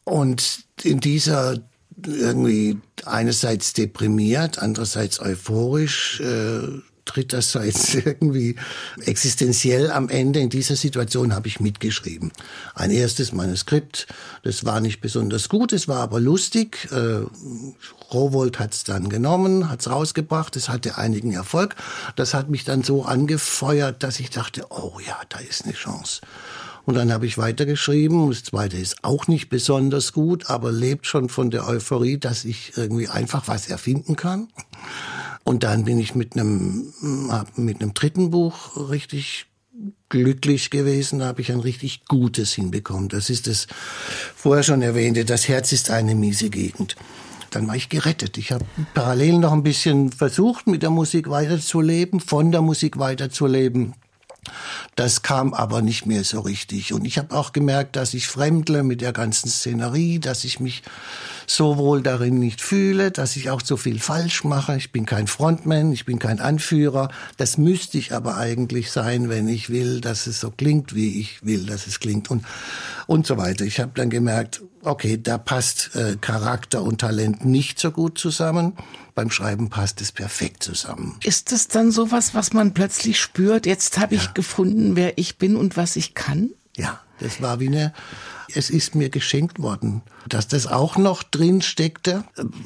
Und 0.05 0.65
in 0.83 1.01
dieser 1.01 1.59
irgendwie 2.07 2.79
einerseits 3.05 3.75
deprimiert, 3.75 4.59
andererseits 4.59 5.21
euphorisch 5.21 6.21
äh, 6.21 6.81
tritt 7.05 7.33
das 7.33 7.53
so 7.53 7.61
jetzt 7.61 7.95
irgendwie 8.07 8.57
existenziell 9.05 9.91
am 9.91 10.09
Ende. 10.09 10.41
In 10.41 10.51
dieser 10.51 10.77
Situation 10.77 11.35
habe 11.35 11.49
ich 11.49 11.61
mitgeschrieben. 11.61 12.33
Ein 12.75 12.91
erstes 12.91 13.33
Manuskript, 13.33 14.07
das 14.43 14.65
war 14.65 14.81
nicht 14.81 15.01
besonders 15.01 15.49
gut, 15.49 15.73
es 15.73 15.89
war 15.89 16.01
aber 16.01 16.21
lustig. 16.21 16.89
Äh, 16.93 17.25
Rowold 18.13 18.59
hat 18.59 18.75
es 18.75 18.85
dann 18.85 19.09
genommen, 19.09 19.69
hat 19.71 19.81
es 19.81 19.91
rausgebracht, 19.91 20.57
es 20.57 20.69
hatte 20.69 20.99
einigen 20.99 21.33
Erfolg. 21.33 21.77
Das 22.17 22.35
hat 22.35 22.51
mich 22.51 22.65
dann 22.65 22.83
so 22.83 23.05
angefeuert, 23.05 24.03
dass 24.03 24.21
ich 24.21 24.31
dachte, 24.31 24.67
oh 24.71 24.99
ja, 25.07 25.19
da 25.29 25.39
ist 25.39 25.65
eine 25.65 25.75
Chance. 25.75 26.21
Und 26.87 26.95
dann 26.95 27.13
habe 27.13 27.27
ich 27.27 27.39
weitergeschrieben. 27.39 28.31
Das 28.31 28.45
zweite 28.45 28.77
ist 28.77 29.05
auch 29.05 29.29
nicht 29.29 29.49
besonders 29.49 30.13
gut, 30.13 30.51
aber 30.51 30.73
lebt 30.73 31.07
schon 31.07 31.29
von 31.29 31.51
der 31.51 31.69
Euphorie, 31.69 32.19
dass 32.19 32.45
ich 32.45 32.73
irgendwie 32.77 33.09
einfach 33.09 33.49
was 33.49 33.69
erfinden 33.69 34.17
kann. 34.17 34.49
Und 35.45 35.65
dann 35.65 35.85
bin 35.85 35.99
ich 35.99 36.15
mit 36.15 36.35
einem, 36.35 36.93
mit 37.57 37.81
einem 37.81 37.95
dritten 37.95 38.31
Buch 38.31 38.91
richtig 38.91 39.47
glücklich 40.09 40.71
gewesen, 40.71 41.21
da 41.21 41.27
habe 41.27 41.41
ich 41.41 41.53
ein 41.53 41.61
richtig 41.61 42.05
Gutes 42.07 42.53
hinbekommen. 42.53 43.09
Das 43.09 43.31
ist 43.31 43.47
das 43.47 43.67
vorher 44.37 44.63
schon 44.63 44.83
erwähnte, 44.83 45.25
das 45.25 45.49
Herz 45.49 45.73
ist 45.73 45.91
eine 45.91 46.15
miese 46.15 46.51
Gegend. 46.51 46.97
Dann 47.51 47.67
war 47.67 47.77
ich 47.77 47.89
gerettet. 47.89 48.39
Ich 48.39 48.53
habe 48.53 48.65
parallel 48.95 49.39
noch 49.39 49.53
ein 49.53 49.63
bisschen 49.63 50.13
versucht, 50.13 50.67
mit 50.67 50.83
der 50.83 50.91
Musik 50.91 51.31
weiterzuleben, 51.31 52.21
von 52.21 52.53
der 52.53 52.63
Musik 52.63 52.99
weiterzuleben. 52.99 53.95
Das 54.97 55.23
kam 55.23 55.53
aber 55.53 55.83
nicht 55.83 56.07
mehr 56.07 56.25
so 56.25 56.41
richtig. 56.41 56.93
Und 56.93 57.05
ich 57.05 57.19
habe 57.19 57.35
auch 57.37 57.53
gemerkt, 57.53 57.97
dass 57.97 58.15
ich 58.15 58.29
fremdle 58.29 58.83
mit 58.83 59.01
der 59.01 59.13
ganzen 59.13 59.49
Szenerie, 59.49 60.19
dass 60.19 60.45
ich 60.45 60.61
mich 60.61 60.83
so 61.51 61.77
wohl 61.77 62.01
darin 62.01 62.39
nicht 62.39 62.61
fühle, 62.61 63.11
dass 63.11 63.35
ich 63.35 63.51
auch 63.51 63.61
so 63.61 63.77
viel 63.77 63.99
falsch 63.99 64.45
mache. 64.45 64.77
Ich 64.77 64.93
bin 64.93 65.05
kein 65.05 65.27
Frontman, 65.27 65.91
ich 65.91 66.05
bin 66.05 66.21
kein 66.21 66.39
Anführer. 66.39 67.11
Das 67.39 67.59
müsste 67.59 67.99
ich 67.99 68.15
aber 68.15 68.37
eigentlich 68.37 68.93
sein, 68.93 69.29
wenn 69.29 69.49
ich 69.49 69.69
will, 69.69 70.01
dass 70.01 70.29
es 70.29 70.39
so 70.39 70.53
klingt, 70.53 70.95
wie 70.95 71.21
ich 71.21 71.45
will, 71.45 71.67
dass 71.67 71.89
es 71.89 71.99
klingt 71.99 72.31
und 72.31 72.45
und 73.09 73.27
so 73.27 73.37
weiter. 73.37 73.65
Ich 73.65 73.81
habe 73.81 73.91
dann 73.97 74.11
gemerkt, 74.11 74.63
okay, 74.85 75.21
da 75.21 75.39
passt 75.39 75.97
äh, 75.97 76.17
Charakter 76.21 76.83
und 76.83 77.01
Talent 77.01 77.45
nicht 77.45 77.81
so 77.81 77.91
gut 77.91 78.17
zusammen. 78.17 78.75
Beim 79.17 79.33
Schreiben 79.33 79.71
passt 79.71 80.01
es 80.01 80.13
perfekt 80.13 80.63
zusammen. 80.63 81.17
Ist 81.25 81.51
das 81.51 81.67
dann 81.67 81.91
sowas, 81.91 82.33
was 82.33 82.53
man 82.53 82.75
plötzlich 82.75 83.21
spürt? 83.21 83.67
Jetzt 83.67 83.99
habe 83.99 84.15
ich 84.15 84.35
gefunden, 84.35 84.95
wer 84.95 85.19
ich 85.19 85.37
bin 85.37 85.57
und 85.57 85.77
was 85.77 85.97
ich 85.97 86.15
kann? 86.15 86.51
Ja, 86.77 87.01
das 87.21 87.41
war 87.41 87.61
wie 87.61 87.69
eine 87.69 87.93
es 88.55 88.71
ist 88.71 88.95
mir 88.95 89.11
geschenkt 89.11 89.61
worden. 89.61 90.03
Dass 90.29 90.49
das 90.49 90.67
auch 90.67 90.97
noch 90.97 91.23
drin 91.23 91.63
steckte, 91.63 92.25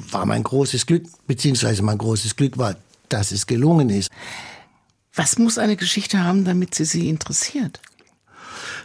war 0.09 0.25
mein 0.25 0.43
großes 0.43 0.85
Glück, 0.85 1.03
beziehungsweise 1.27 1.83
mein 1.83 1.97
großes 1.97 2.35
Glück 2.35 2.57
war, 2.57 2.75
dass 3.09 3.31
es 3.31 3.47
gelungen 3.47 3.89
ist. 3.89 4.09
Was 5.13 5.37
muss 5.37 5.57
eine 5.57 5.75
Geschichte 5.75 6.23
haben, 6.23 6.43
damit 6.43 6.75
sie 6.75 6.85
Sie 6.85 7.07
interessiert? 7.07 7.79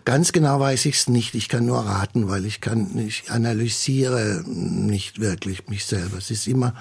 Ganz 0.04 0.32
genau 0.32 0.60
weiß 0.60 0.86
ich 0.86 0.96
es 0.96 1.08
nicht. 1.08 1.34
Ich 1.34 1.48
kann 1.48 1.66
nur 1.66 1.80
raten, 1.80 2.28
weil 2.28 2.46
ich 2.46 2.60
kann, 2.60 2.96
ich 2.98 3.30
analysiere 3.30 4.42
nicht 4.46 5.20
wirklich 5.20 5.68
mich 5.68 5.84
selber. 5.84 6.18
Es 6.18 6.30
ist 6.30 6.46
immer 6.46 6.74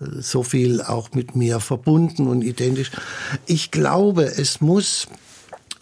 äh, 0.00 0.20
so 0.20 0.42
viel 0.42 0.80
auch 0.80 1.10
mit 1.12 1.34
mir 1.34 1.58
verbunden 1.60 2.28
und 2.28 2.42
identisch. 2.42 2.90
Ich 3.46 3.70
glaube, 3.70 4.24
es 4.24 4.60
muss 4.60 5.08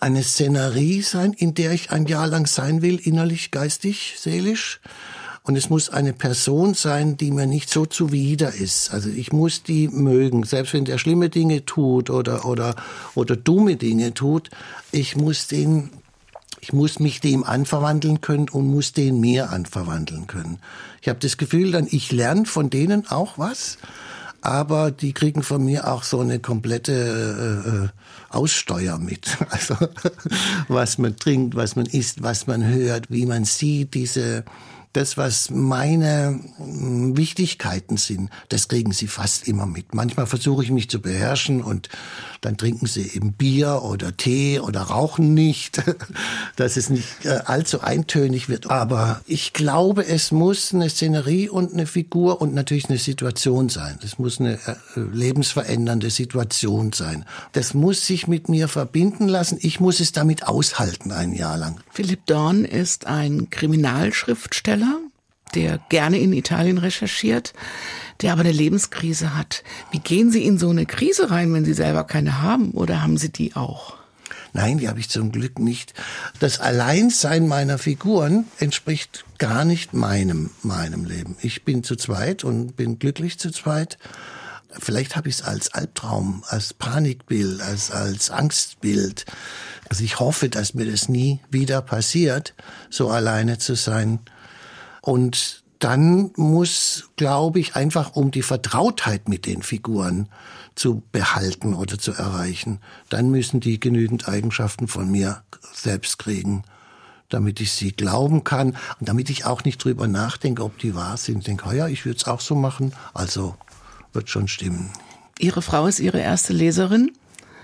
eine 0.01 0.23
Szenerie 0.23 1.03
sein, 1.03 1.33
in 1.33 1.55
der 1.55 1.73
ich 1.73 1.91
ein 1.91 2.07
Jahr 2.07 2.27
lang 2.27 2.47
sein 2.47 2.83
will, 2.83 2.97
innerlich, 2.97 3.51
geistig, 3.51 4.15
seelisch. 4.19 4.81
Und 5.43 5.57
es 5.57 5.71
muss 5.71 5.89
eine 5.89 6.13
Person 6.13 6.75
sein, 6.75 7.17
die 7.17 7.31
mir 7.31 7.47
nicht 7.47 7.71
so 7.71 7.87
zuwider 7.87 8.53
ist. 8.53 8.93
Also 8.93 9.09
ich 9.09 9.33
muss 9.33 9.63
die 9.63 9.89
mögen, 9.89 10.45
selbst 10.45 10.75
wenn 10.75 10.85
der 10.85 10.99
schlimme 10.99 11.31
Dinge 11.31 11.65
tut 11.65 12.11
oder, 12.11 12.45
oder, 12.45 12.77
oder 13.15 13.35
dumme 13.35 13.77
Dinge 13.77 14.13
tut. 14.13 14.51
Ich 14.93 15.17
muss 15.17 15.47
den, 15.47 15.89
ich 16.61 16.75
muss 16.75 16.99
mich 16.99 17.21
dem 17.21 17.45
anverwandeln 17.45 18.21
können 18.21 18.51
und 18.51 18.67
muss 18.67 18.93
den 18.93 19.21
mir 19.21 19.51
anverwandeln 19.51 20.27
können. 20.27 20.59
Ich 21.01 21.09
habe 21.09 21.19
das 21.19 21.39
Gefühl, 21.39 21.73
dann 21.73 21.89
ich 21.91 22.13
lerne 22.13 22.45
von 22.45 22.69
denen 22.69 23.09
auch 23.09 23.39
was 23.39 23.79
aber 24.41 24.91
die 24.91 25.13
kriegen 25.13 25.43
von 25.43 25.65
mir 25.65 25.93
auch 25.93 26.03
so 26.03 26.21
eine 26.21 26.39
komplette 26.39 26.93
äh, 26.93 27.69
äh 27.69 27.89
Aussteuer 28.31 28.99
mit. 28.99 29.39
Also 29.51 29.77
was 30.69 30.99
man 30.99 31.17
trinkt, 31.17 31.55
was 31.55 31.77
man 31.77 31.87
isst, 31.87 32.23
was 32.23 32.47
man 32.47 32.65
hört, 32.65 33.11
wie 33.11 33.27
man 33.27 33.45
sieht, 33.45 33.95
diese 33.95 34.45
das, 34.93 35.17
was 35.17 35.51
meine 35.51 36.41
hm, 36.57 37.17
Wichtigkeiten 37.17 37.97
sind, 37.97 38.31
das 38.49 38.69
kriegen 38.69 38.93
sie 38.93 39.07
fast 39.07 39.47
immer 39.47 39.67
mit. 39.67 39.95
Manchmal 39.95 40.27
versuche 40.27 40.65
ich 40.65 40.71
mich 40.71 40.89
zu 40.89 41.01
beherrschen 41.01 41.63
und 41.63 41.89
dann 42.41 42.57
trinken 42.57 42.87
sie 42.87 43.03
eben 43.15 43.33
Bier 43.33 43.83
oder 43.83 44.17
Tee 44.17 44.61
oder 44.61 44.83
rauchen 44.83 45.35
nicht, 45.35 45.83
dass 46.57 46.77
es 46.77 46.89
nicht 46.89 47.25
äh, 47.25 47.41
allzu 47.45 47.81
eintönig 47.81 48.49
wird. 48.49 48.71
Aber 48.71 49.21
ich 49.27 49.53
glaube, 49.53 50.07
es 50.07 50.31
muss 50.31 50.73
eine 50.73 50.89
Szenerie 50.89 51.49
und 51.49 51.73
eine 51.73 51.87
Figur 51.87 52.41
und 52.41 52.55
natürlich 52.55 52.89
eine 52.89 52.99
Situation 52.99 53.69
sein. 53.69 53.99
Es 54.05 54.19
muss 54.19 54.41
eine 54.41 54.55
äh, 54.55 54.75
lebensverändernde 55.13 56.11
Situation 56.11 56.93
sein. 56.93 57.25
Das 57.53 57.75
muss 57.75 58.07
sich 58.07 58.27
mit 58.27 58.49
mir 58.49 58.69
verbinden 58.69 59.29
lassen. 59.29 59.59
Ich 59.61 59.81
muss 59.81 60.01
es 60.01 60.13
damit 60.13 60.47
aushalten 60.47 61.13
ein 61.13 61.33
Jahr 61.33 61.59
lang. 61.59 61.81
Philipp 61.91 62.27
Dorn 62.27 62.65
ist 62.65 63.07
ein 63.07 63.51
Kriminalschriftsteller 63.51 64.78
der 65.55 65.79
gerne 65.89 66.19
in 66.19 66.33
Italien 66.33 66.79
recherchiert, 66.79 67.55
der 68.21 68.33
aber 68.33 68.41
eine 68.41 68.53
Lebenskrise 68.53 69.37
hat. 69.37 69.63
Wie 69.91 70.01
gehen 70.01 70.31
Sie 70.31 70.45
in 70.45 70.59
so 70.59 70.71
eine 70.71 70.87
Krise 70.87 71.31
rein, 71.31 71.53
wenn 71.53 71.65
Sie 71.65 71.75
selber 71.75 72.05
keine 72.05 72.43
haben? 72.43 72.73
Oder 72.73 73.03
haben 73.03 73.17
Sie 73.17 73.31
die 73.31 73.55
auch? 73.55 73.97
Nein, 74.53 74.79
die 74.79 74.89
habe 74.89 74.99
ich 74.99 75.09
zum 75.09 75.31
Glück 75.31 75.59
nicht. 75.59 75.95
Das 76.41 76.61
Alleinsein 76.61 77.47
meiner 77.47 77.79
Figuren 77.79 78.47
entspricht 78.59 79.25
gar 79.39 79.65
nicht 79.65 79.93
meinem, 79.95 80.51
meinem 80.63 81.05
Leben. 81.05 81.37
Ich 81.43 81.65
bin 81.65 81.85
zu 81.85 81.97
zweit 81.97 82.45
und 82.45 82.77
bin 82.77 82.99
glücklich 82.99 83.39
zu 83.39 83.51
zweit. 83.51 83.99
Vielleicht 84.71 85.17
habe 85.17 85.29
ich 85.29 85.37
es 85.37 85.43
als 85.43 85.73
Albtraum, 85.75 86.45
als 86.49 86.75
Panikbild, 86.75 87.61
als, 87.63 87.91
als 87.91 88.31
Angstbild. 88.31 89.25
Also 89.89 90.05
ich 90.05 90.21
hoffe, 90.21 90.49
dass 90.49 90.75
mir 90.75 90.91
das 90.91 91.09
nie 91.09 91.41
wieder 91.51 91.81
passiert, 91.81 92.55
so 92.91 93.11
alleine 93.11 93.59
zu 93.59 93.75
sein. 93.77 94.21
Und 95.09 95.65
dann 95.79 96.33
muss, 96.37 97.09
glaube 97.17 97.61
ich, 97.61 97.77
einfach 97.77 98.15
um 98.15 98.31
die 98.31 98.43
Vertrautheit 98.43 99.27
mit 99.27 99.47
den 99.47 99.63
Figuren 99.63 100.29
zu 100.75 101.03
behalten 101.13 101.73
oder 101.73 101.99
zu 101.99 102.13
erreichen, 102.13 102.81
dann 103.09 103.31
müssen 103.31 103.61
die 103.61 103.81
genügend 103.81 104.29
Eigenschaften 104.29 104.87
von 104.87 105.11
mir 105.11 105.43
selbst 105.73 106.19
kriegen, 106.19 106.63
damit 107.31 107.59
ich 107.63 107.73
sie 107.73 107.93
glauben 107.93 108.45
kann 108.45 108.77
und 109.01 109.09
damit 109.09 109.31
ich 109.31 109.47
auch 109.47 109.65
nicht 109.65 109.83
drüber 109.83 110.09
nachdenke, 110.09 110.63
ob 110.63 110.77
die 110.79 110.95
wahr 110.95 111.17
sind. 111.17 111.39
Ich 111.39 111.45
denke, 111.45 111.65
oh 111.67 111.73
ja, 111.73 111.89
ich 111.89 112.05
würde 112.05 112.19
es 112.19 112.27
auch 112.27 112.43
so 112.43 112.55
machen, 112.55 112.93
also 113.15 113.57
wird 114.13 114.29
schon 114.29 114.47
stimmen. 114.47 114.91
Ihre 115.39 115.63
Frau 115.63 115.87
ist 115.87 116.01
Ihre 116.01 116.21
erste 116.21 116.53
Leserin? 116.53 117.13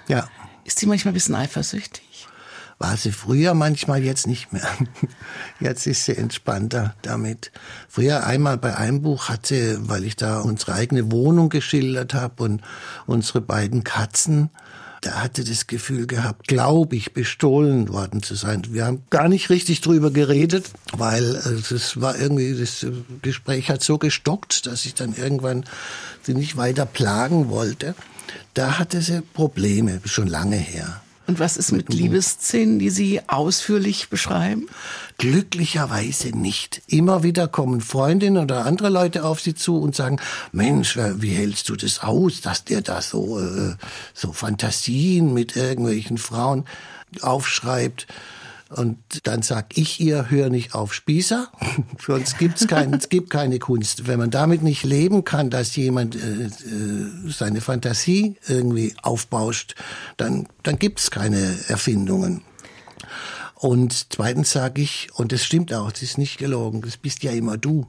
Ja. 0.08 0.30
Ist 0.64 0.78
sie 0.78 0.86
manchmal 0.86 1.12
ein 1.12 1.14
bisschen 1.16 1.34
eifersüchtig? 1.34 2.13
War 2.78 2.96
sie 2.96 3.12
früher 3.12 3.54
manchmal, 3.54 4.02
jetzt 4.02 4.26
nicht 4.26 4.52
mehr. 4.52 4.68
Jetzt 5.60 5.86
ist 5.86 6.04
sie 6.04 6.16
entspannter 6.16 6.94
damit. 7.02 7.52
Früher 7.88 8.26
einmal 8.26 8.58
bei 8.58 8.76
einem 8.76 9.02
Buch 9.02 9.28
hat 9.28 9.46
sie, 9.46 9.76
weil 9.88 10.04
ich 10.04 10.16
da 10.16 10.40
unsere 10.40 10.74
eigene 10.74 11.10
Wohnung 11.12 11.48
geschildert 11.48 12.14
habe 12.14 12.42
und 12.42 12.62
unsere 13.06 13.40
beiden 13.40 13.84
Katzen, 13.84 14.50
da 15.04 15.22
hatte 15.22 15.44
das 15.44 15.66
Gefühl 15.66 16.06
gehabt, 16.06 16.48
glaube 16.48 16.96
ich, 16.96 17.12
bestohlen 17.12 17.90
worden 17.90 18.22
zu 18.22 18.34
sein. 18.36 18.62
Wir 18.70 18.86
haben 18.86 19.02
gar 19.10 19.28
nicht 19.28 19.50
richtig 19.50 19.82
drüber 19.82 20.10
geredet, 20.10 20.70
weil 20.96 21.36
äh, 21.36 21.74
es 21.74 22.00
war 22.00 22.18
irgendwie, 22.18 22.58
das 22.58 22.86
Gespräch 23.20 23.70
hat 23.70 23.82
so 23.82 23.98
gestockt, 23.98 24.66
dass 24.66 24.86
ich 24.86 24.94
dann 24.94 25.14
irgendwann 25.14 25.64
sie 26.22 26.32
nicht 26.32 26.56
weiter 26.56 26.86
plagen 26.86 27.50
wollte. 27.50 27.94
Da 28.54 28.78
hatte 28.78 29.02
sie 29.02 29.20
Probleme, 29.20 30.00
schon 30.06 30.26
lange 30.26 30.56
her. 30.56 31.02
Und 31.26 31.38
was 31.38 31.56
ist 31.56 31.72
mit, 31.72 31.88
mit 31.88 31.98
Liebesszenen, 31.98 32.78
die 32.78 32.90
Sie 32.90 33.20
ausführlich 33.28 34.10
beschreiben? 34.10 34.68
Glücklicherweise 35.16 36.36
nicht. 36.36 36.82
Immer 36.86 37.22
wieder 37.22 37.48
kommen 37.48 37.80
Freundinnen 37.80 38.42
oder 38.42 38.66
andere 38.66 38.90
Leute 38.90 39.24
auf 39.24 39.40
Sie 39.40 39.54
zu 39.54 39.80
und 39.80 39.94
sagen, 39.94 40.20
Mensch, 40.52 40.98
wie 40.98 41.32
hältst 41.32 41.68
du 41.68 41.76
das 41.76 42.00
aus, 42.00 42.42
dass 42.42 42.64
der 42.64 42.82
da 42.82 43.00
so, 43.00 43.40
äh, 43.40 43.74
so 44.12 44.32
Fantasien 44.32 45.32
mit 45.32 45.56
irgendwelchen 45.56 46.18
Frauen 46.18 46.64
aufschreibt. 47.22 48.06
Und 48.76 48.98
dann 49.22 49.42
sag 49.42 49.78
ich 49.78 50.00
ihr, 50.00 50.30
hör 50.30 50.50
nicht 50.50 50.74
auf 50.74 50.92
Spießer, 50.92 51.48
sonst 52.04 52.38
gibt's 52.38 52.66
kein, 52.66 52.92
es 52.94 53.08
gibt 53.08 53.30
keine 53.30 53.58
Kunst. 53.60 54.08
Wenn 54.08 54.18
man 54.18 54.30
damit 54.30 54.62
nicht 54.62 54.82
leben 54.82 55.24
kann, 55.24 55.48
dass 55.48 55.76
jemand 55.76 56.16
äh, 56.16 56.46
äh 56.46 56.50
seine 57.28 57.60
Fantasie 57.60 58.36
irgendwie 58.48 58.94
aufbauscht, 59.02 59.76
dann, 60.16 60.48
dann 60.64 60.78
gibt's 60.78 61.10
keine 61.10 61.56
Erfindungen. 61.68 62.42
Und 63.54 64.12
zweitens 64.12 64.50
sage 64.50 64.82
ich, 64.82 65.08
und 65.14 65.30
das 65.30 65.44
stimmt 65.44 65.72
auch, 65.72 65.92
das 65.92 66.02
ist 66.02 66.18
nicht 66.18 66.38
gelogen, 66.38 66.82
das 66.82 66.96
bist 66.96 67.22
ja 67.22 67.30
immer 67.30 67.56
du 67.56 67.86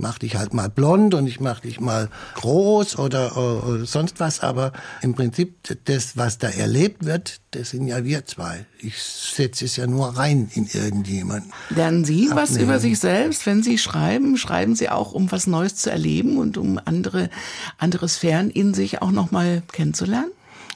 mach 0.00 0.18
dich 0.18 0.36
halt 0.36 0.54
mal 0.54 0.68
blond 0.68 1.14
und 1.14 1.26
ich 1.26 1.40
mach 1.40 1.60
dich 1.60 1.80
mal 1.80 2.08
groß 2.34 2.98
oder, 2.98 3.36
oder 3.36 3.84
sonst 3.86 4.18
was, 4.18 4.40
aber 4.40 4.72
im 5.02 5.14
Prinzip 5.14 5.56
das, 5.84 6.16
was 6.16 6.38
da 6.38 6.48
erlebt 6.48 7.04
wird, 7.04 7.40
das 7.52 7.70
sind 7.70 7.86
ja 7.86 8.04
wir 8.04 8.26
zwei. 8.26 8.66
Ich 8.78 8.98
setze 8.98 9.64
es 9.64 9.76
ja 9.76 9.86
nur 9.86 10.16
rein 10.16 10.50
in 10.54 10.66
irgendjemanden. 10.66 11.52
Lernen 11.70 12.04
Sie 12.04 12.30
Abnehmen. 12.30 12.36
was 12.36 12.56
über 12.56 12.78
sich 12.78 12.98
selbst, 12.98 13.46
wenn 13.46 13.62
Sie 13.62 13.78
schreiben? 13.78 14.36
Schreiben 14.36 14.74
Sie 14.74 14.88
auch, 14.88 15.12
um 15.12 15.30
was 15.30 15.46
Neues 15.46 15.76
zu 15.76 15.90
erleben 15.90 16.38
und 16.38 16.56
um 16.56 16.80
andere, 16.84 17.30
andere 17.78 18.08
Sphären 18.08 18.50
in 18.50 18.74
sich 18.74 19.02
auch 19.02 19.10
nochmal 19.10 19.62
kennenzulernen? 19.72 20.30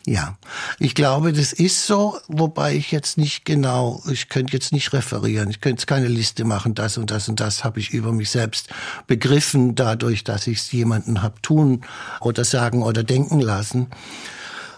Ja, 0.06 0.36
ich 0.78 0.94
glaube, 0.94 1.32
das 1.32 1.54
ist 1.54 1.86
so, 1.86 2.18
wobei 2.28 2.74
ich 2.74 2.92
jetzt 2.92 3.16
nicht 3.16 3.46
genau, 3.46 4.02
ich 4.10 4.28
könnte 4.28 4.52
jetzt 4.52 4.70
nicht 4.70 4.92
referieren, 4.92 5.48
ich 5.48 5.62
könnte 5.62 5.80
jetzt 5.80 5.86
keine 5.86 6.08
Liste 6.08 6.44
machen, 6.44 6.74
das 6.74 6.98
und 6.98 7.10
das 7.10 7.30
und 7.30 7.40
das 7.40 7.64
habe 7.64 7.80
ich 7.80 7.90
über 7.90 8.12
mich 8.12 8.28
selbst 8.28 8.68
begriffen, 9.06 9.74
dadurch, 9.74 10.22
dass 10.22 10.46
ich 10.46 10.58
es 10.58 10.72
jemanden 10.72 11.22
hab 11.22 11.42
tun 11.42 11.86
oder 12.20 12.44
sagen 12.44 12.82
oder 12.82 13.02
denken 13.02 13.40
lassen. 13.40 13.86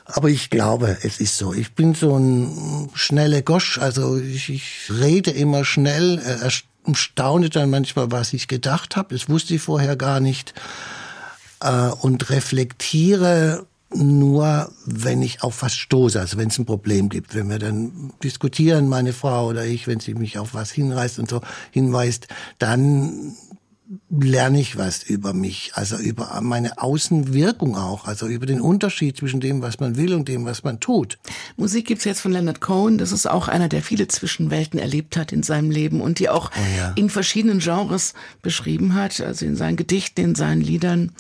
Aber 0.05 0.29
ich 0.29 0.51
glaube, 0.51 0.99
es 1.03 1.19
ist 1.19 1.37
so. 1.37 1.53
Ich 1.53 1.75
bin 1.75 1.95
so 1.95 2.17
ein 2.17 2.89
schneller 2.95 3.43
Gosch, 3.43 3.79
also 3.79 4.17
ich, 4.17 4.49
ich 4.49 4.89
rede 4.89 5.33
immer 5.33 5.65
schnell, 5.65 6.21
äh, 6.21 6.95
staune 6.95 7.51
dann 7.51 7.71
manchmal, 7.71 8.13
was 8.13 8.33
ich 8.33 8.47
gedacht 8.47 8.95
habe. 8.95 9.17
Das 9.17 9.29
wusste 9.29 9.57
ich 9.57 9.63
vorher 9.63 9.97
gar 9.97 10.21
nicht. 10.21 10.55
Äh, 11.61 11.89
und 11.89 12.31
reflektiere 12.31 13.67
nur, 13.95 14.71
wenn 14.85 15.23
ich 15.23 15.43
auf 15.43 15.63
was 15.63 15.75
stoße, 15.75 16.19
also 16.19 16.37
wenn 16.39 16.49
es 16.49 16.59
ein 16.59 16.67
Problem 16.67 17.09
gibt, 17.09 17.35
wenn 17.35 17.49
wir 17.49 17.59
dann 17.59 18.13
diskutieren, 18.23 18.89
meine 18.89 19.13
Frau 19.13 19.47
oder 19.47 19.65
ich, 19.65 19.87
wenn 19.87 20.01
sie 20.01 20.15
mich 20.15 20.39
auf 20.39 20.55
was 20.55 20.71
hinreißt 20.73 21.19
und 21.19 21.31
so 21.31 21.41
hinweist, 21.71 22.27
dann 22.59 23.37
lerne 24.11 24.61
ich 24.61 24.77
was 24.77 25.05
über 25.05 25.33
mich, 25.33 25.73
also 25.75 25.97
über 25.97 26.41
meine 26.41 26.83
Außenwirkung 26.83 27.77
auch, 27.77 28.07
also 28.07 28.27
über 28.27 28.45
den 28.47 28.61
Unterschied 28.61 29.17
zwischen 29.17 29.41
dem, 29.41 29.63
was 29.63 29.79
man 29.79 29.97
will 29.97 30.15
und 30.15 30.27
dem, 30.27 30.45
was 30.45 30.65
man 30.65 30.81
tut. 30.81 31.19
Musik 31.57 31.87
gibt's 31.87 32.05
jetzt 32.05 32.21
von 32.21 32.33
Leonard 32.33 32.61
Cohen, 32.61 32.99
das 32.99 33.13
ist 33.13 33.31
auch 33.31 33.47
einer, 33.47 33.69
der 33.69 33.83
viele 33.83 34.09
Zwischenwelten 34.09 34.81
erlebt 34.81 35.17
hat 35.17 35.31
in 35.33 35.45
seinem 35.45 35.71
Leben 35.71 36.01
und 36.01 36.19
die 36.19 36.29
auch 36.29 36.51
oh 36.57 36.79
ja. 36.79 36.93
in 36.97 37.11
verschiedenen 37.11 37.61
Genres 37.61 38.15
beschrieben 38.43 38.95
hat, 38.95 39.21
also 39.21 39.47
in 39.47 39.55
seinen 39.55 39.77
Gedichten, 39.77 40.21
in 40.21 40.35
seinen 40.35 40.63
Liedern. 40.63 41.13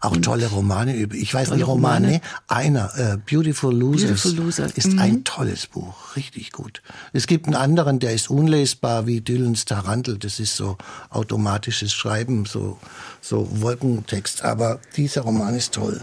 Auch 0.00 0.12
und 0.12 0.22
tolle 0.22 0.48
Romane 0.48 0.94
über, 0.96 1.14
ich 1.14 1.32
weiß 1.32 1.50
nicht, 1.52 1.66
Romane, 1.66 2.06
Romane. 2.06 2.20
einer, 2.46 2.90
äh, 2.98 3.16
Beautiful 3.16 3.74
Losers, 3.74 4.22
Beautiful 4.22 4.44
Losers. 4.44 4.72
ist 4.72 4.92
mhm. 4.92 4.98
ein 4.98 5.24
tolles 5.24 5.66
Buch, 5.66 6.16
richtig 6.16 6.52
gut. 6.52 6.82
Es 7.14 7.26
gibt 7.26 7.46
einen 7.46 7.54
anderen, 7.54 8.00
der 8.00 8.12
ist 8.12 8.28
unlesbar 8.28 9.06
wie 9.06 9.22
Dylans 9.22 9.64
Tarantel, 9.64 10.18
das 10.18 10.40
ist 10.40 10.56
so 10.56 10.76
automatisches 11.08 12.01
schreiben, 12.02 12.46
so, 12.46 12.78
so 13.20 13.48
Wolkentext. 13.60 14.42
Aber 14.44 14.80
dieser 14.96 15.22
Roman 15.22 15.54
ist 15.54 15.74
toll. 15.74 16.00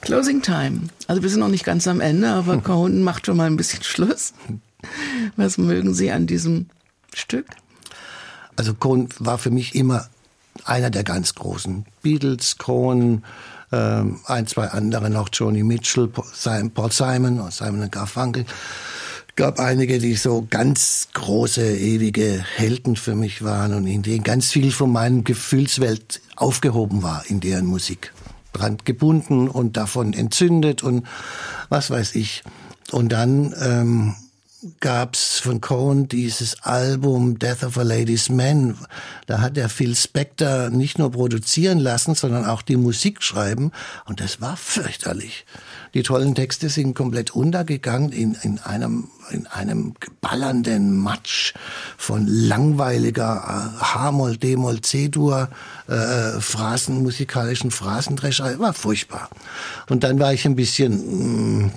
Closing 0.00 0.42
Time. 0.42 0.82
Also 1.08 1.22
wir 1.22 1.28
sind 1.28 1.40
noch 1.40 1.48
nicht 1.48 1.64
ganz 1.64 1.88
am 1.88 2.00
Ende, 2.00 2.28
aber 2.28 2.58
Cohen 2.62 3.02
macht 3.02 3.26
schon 3.26 3.36
mal 3.36 3.46
ein 3.46 3.56
bisschen 3.56 3.82
Schluss. 3.82 4.32
Was 5.36 5.58
mögen 5.58 5.94
Sie 5.94 6.10
an 6.10 6.26
diesem 6.26 6.66
Stück? 7.14 7.46
Also 8.56 8.74
Cohen 8.74 9.08
war 9.18 9.38
für 9.38 9.50
mich 9.50 9.74
immer 9.74 10.08
einer 10.64 10.90
der 10.90 11.02
ganz 11.02 11.34
großen. 11.34 11.84
Beatles, 12.02 12.58
Cohen, 12.58 13.24
ähm, 13.72 14.20
ein, 14.26 14.46
zwei 14.46 14.68
andere 14.68 15.10
noch, 15.10 15.30
Joni 15.32 15.64
Mitchell, 15.64 16.06
Paul 16.06 16.92
Simon 16.92 17.40
und 17.40 17.52
Simon 17.52 17.90
Garfunkel 17.90 18.46
gab 19.36 19.58
einige, 19.58 19.98
die 19.98 20.14
so 20.14 20.46
ganz 20.48 21.08
große, 21.12 21.76
ewige 21.76 22.44
Helden 22.56 22.96
für 22.96 23.14
mich 23.14 23.42
waren 23.42 23.74
und 23.74 23.86
in 23.86 24.02
denen 24.02 24.22
ganz 24.22 24.52
viel 24.52 24.70
von 24.70 24.92
meinem 24.92 25.24
Gefühlswelt 25.24 26.20
aufgehoben 26.36 27.02
war 27.02 27.24
in 27.28 27.40
deren 27.40 27.66
Musik. 27.66 28.12
Dran 28.52 28.78
gebunden 28.84 29.48
und 29.48 29.76
davon 29.76 30.12
entzündet 30.12 30.82
und 30.82 31.04
was 31.68 31.90
weiß 31.90 32.14
ich. 32.14 32.44
Und 32.92 33.10
dann 33.10 33.54
ähm, 33.60 34.14
gab's 34.80 35.40
von 35.40 35.60
Cohen 35.60 36.08
dieses 36.08 36.62
Album 36.62 37.38
Death 37.38 37.64
of 37.64 37.76
a 37.76 37.82
Lady's 37.82 38.28
Man. 38.28 38.76
Da 39.26 39.40
hat 39.40 39.58
er 39.58 39.68
Phil 39.68 39.94
Spector 39.94 40.70
nicht 40.70 40.98
nur 40.98 41.12
produzieren 41.12 41.78
lassen, 41.78 42.14
sondern 42.14 42.46
auch 42.46 42.62
die 42.62 42.76
Musik 42.76 43.22
schreiben. 43.22 43.72
Und 44.06 44.20
das 44.20 44.40
war 44.40 44.56
fürchterlich. 44.56 45.44
Die 45.92 46.02
tollen 46.02 46.34
Texte 46.34 46.70
sind 46.70 46.94
komplett 46.94 47.32
untergegangen 47.32 48.10
in, 48.10 48.36
in 48.42 48.58
einem, 48.58 49.08
in 49.30 49.46
einem 49.46 49.94
ballernden 50.20 50.96
Matsch 50.96 51.54
von 51.96 52.26
langweiliger 52.26 53.76
äh, 53.80 53.84
H-Moll, 53.84 54.38
D-Moll, 54.38 54.80
C-Dur, 54.80 55.50
äh, 55.88 56.40
Phrasen, 56.40 57.02
musikalischen 57.02 57.70
Phrasendrescher. 57.70 58.58
War 58.58 58.72
furchtbar. 58.72 59.28
Und 59.88 60.04
dann 60.04 60.18
war 60.18 60.32
ich 60.32 60.46
ein 60.46 60.56
bisschen, 60.56 60.92
mh, 60.92 61.66
mm, 61.66 61.72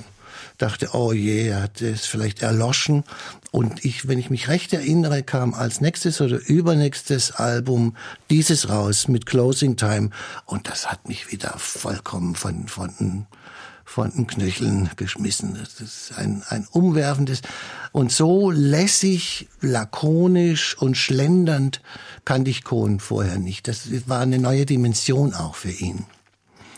dachte, 0.57 0.89
oh 0.93 1.13
je, 1.13 1.53
hat 1.53 1.81
es 1.81 2.05
vielleicht 2.05 2.41
erloschen. 2.41 3.03
Und 3.51 3.85
ich, 3.85 4.07
wenn 4.07 4.19
ich 4.19 4.29
mich 4.29 4.47
recht 4.47 4.73
erinnere, 4.73 5.23
kam 5.23 5.53
als 5.53 5.81
nächstes 5.81 6.21
oder 6.21 6.39
übernächstes 6.39 7.31
Album 7.31 7.95
dieses 8.29 8.69
raus 8.69 9.07
mit 9.07 9.25
Closing 9.25 9.77
Time. 9.77 10.09
Und 10.45 10.67
das 10.67 10.91
hat 10.91 11.07
mich 11.07 11.31
wieder 11.31 11.53
vollkommen 11.57 12.35
von, 12.35 12.67
von, 12.67 13.27
von 13.85 14.11
den 14.11 14.27
Knöcheln 14.27 14.89
geschmissen. 14.95 15.57
Das 15.59 15.79
ist 15.79 16.17
ein, 16.17 16.43
ein 16.49 16.67
umwerfendes 16.71 17.41
und 17.91 18.11
so 18.11 18.51
lässig, 18.51 19.47
lakonisch 19.61 20.77
und 20.77 20.97
schlendernd 20.97 21.81
kannte 22.25 22.51
ich 22.51 22.63
Kohn 22.63 22.99
vorher 22.99 23.39
nicht. 23.39 23.67
Das 23.67 23.87
war 24.07 24.19
eine 24.19 24.39
neue 24.39 24.65
Dimension 24.65 25.33
auch 25.33 25.55
für 25.55 25.71
ihn. 25.71 26.05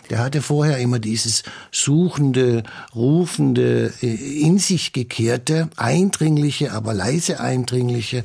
Der 0.09 0.19
hatte 0.19 0.41
vorher 0.41 0.77
immer 0.79 0.99
dieses 0.99 1.43
suchende, 1.71 2.63
rufende, 2.95 3.93
äh, 4.01 4.41
in 4.41 4.57
sich 4.57 4.91
gekehrte, 4.93 5.69
eindringliche, 5.77 6.71
aber 6.71 6.93
leise 6.93 7.39
eindringliche. 7.39 8.23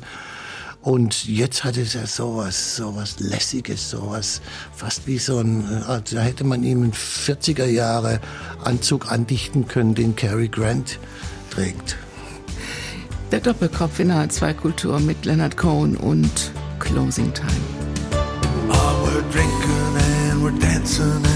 Und 0.81 1.25
jetzt 1.25 1.63
hat 1.63 1.77
es 1.77 1.93
ja 1.93 2.05
sowas, 2.05 2.75
sowas 2.75 3.19
Lässiges, 3.19 3.89
sowas 3.89 4.41
fast 4.71 5.07
wie 5.07 5.17
so 5.17 5.39
ein, 5.39 5.65
äh, 5.87 6.01
da 6.13 6.21
hätte 6.21 6.43
man 6.43 6.63
ihm 6.63 6.83
einen 6.83 6.93
40er 6.93 7.65
Jahre 7.65 8.19
Anzug 8.63 9.11
andichten 9.11 9.67
können, 9.67 9.95
den 9.95 10.15
Cary 10.15 10.47
Grant 10.47 10.99
trägt. 11.49 11.97
Der 13.31 13.39
Doppelkopf 13.39 13.99
in 13.99 14.11
H2 14.11 14.53
Kultur 14.53 14.99
mit 14.99 15.25
Leonard 15.25 15.57
Cohen 15.57 15.97
und 15.97 16.51
Closing 16.79 17.33
Time. 17.33 17.49
Oh, 18.69 19.07
we're 19.07 19.21
drinking 19.31 20.31
and 20.31 20.43
we're 20.43 20.59
dancing 20.59 21.03
and 21.03 21.34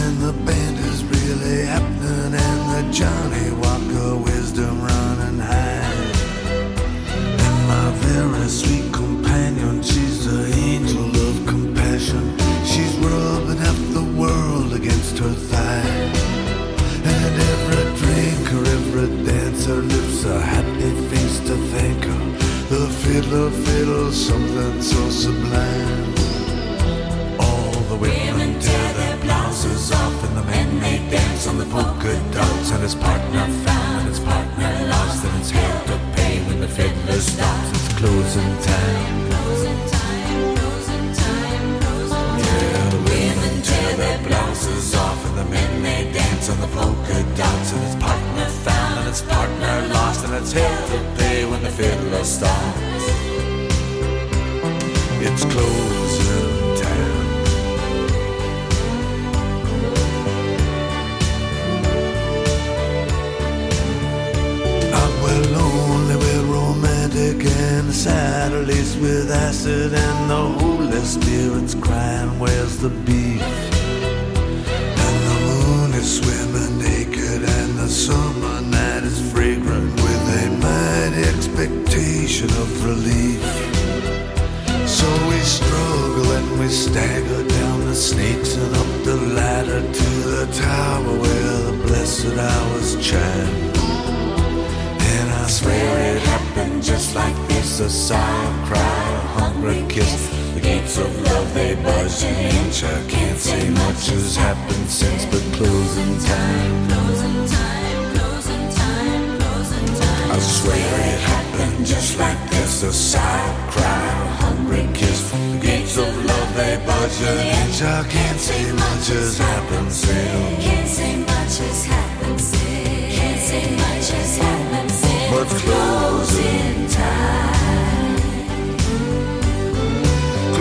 kiss. 99.89 100.29
The 100.53 100.61
gates 100.61 100.97
of 100.97 101.09
love 101.23 101.53
they 101.53 101.75
budge 101.75 102.23
an 102.23 102.35
inch. 102.59 102.83
I 102.83 102.99
can't 103.07 103.39
say 103.39 103.69
much 103.69 104.07
has 104.13 104.35
happened 104.35 104.89
since, 104.89 105.25
but 105.25 105.43
closing 105.57 106.15
time. 106.19 106.87
Closing 106.89 107.41
time, 107.57 108.01
closing 108.15 108.65
time, 108.81 109.39
closing 109.41 109.87
time. 110.01 110.31
I 110.31 110.39
swear 110.39 110.93
it 111.13 111.21
happened 111.33 111.85
just 111.85 112.19
like 112.19 112.41
this. 112.51 112.83
A 112.83 112.93
sour 112.93 113.71
cry, 113.71 114.05
a 114.25 114.27
hungry 114.43 114.87
kiss. 114.93 115.31
The 115.31 115.59
gates 115.61 115.97
of 115.97 116.11
love 116.25 116.49
they 116.55 116.77
budge 116.85 117.21
an 117.31 117.39
inch. 117.59 117.81
I 117.81 118.03
can't 118.07 118.39
say 118.39 118.71
much 118.71 119.07
has 119.07 119.37
happened 119.37 119.91
since. 119.91 120.63
Can't 120.63 120.87
say 120.87 121.17
much 121.17 121.55
has 121.65 121.85
happened 121.85 122.41
since. 122.41 123.15
Can't 123.17 123.41
say 123.49 123.65
much 123.75 124.07
has 124.15 124.37
happened 124.37 124.91
since. 124.91 125.31
But 125.33 125.47
closing 125.61 126.87
time. 126.87 127.58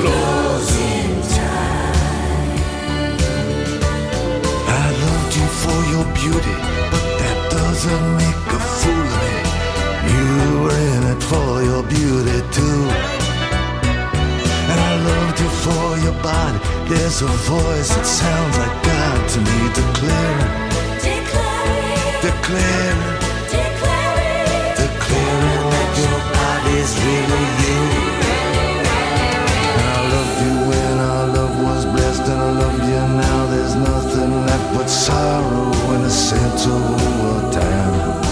Closing 0.00 1.22
time. 1.34 2.58
I 4.68 4.86
loved 5.02 5.32
you 5.38 5.46
for 5.62 5.78
your 5.92 6.06
beauty, 6.14 6.56
but 6.92 7.04
that 7.20 7.38
doesn't 7.50 8.06
make 8.22 8.46
a 8.58 8.60
fool 8.78 9.08
of 9.16 9.22
me. 9.22 9.36
You 10.14 10.28
were 10.62 10.80
in 10.94 11.02
it 11.14 11.22
for 11.30 11.50
your 11.70 11.82
beauty 11.82 12.38
too. 12.56 12.82
And 14.70 14.78
I 14.90 14.92
loved 15.10 15.40
you 15.40 15.50
for 15.64 15.86
your 16.04 16.16
body. 16.22 16.58
There's 16.88 17.20
a 17.22 17.32
voice 17.50 17.90
that 17.96 18.06
sounds 18.06 18.54
like 18.56 18.76
God 18.84 19.28
to 19.32 19.38
me, 19.48 19.58
declaring, 19.80 20.52
declaring, 21.02 22.22
declaring, 22.22 23.17
sorrow 35.08 35.68
the 36.02 36.10
center 36.10 36.78
of 37.30 37.42
time. 37.52 38.24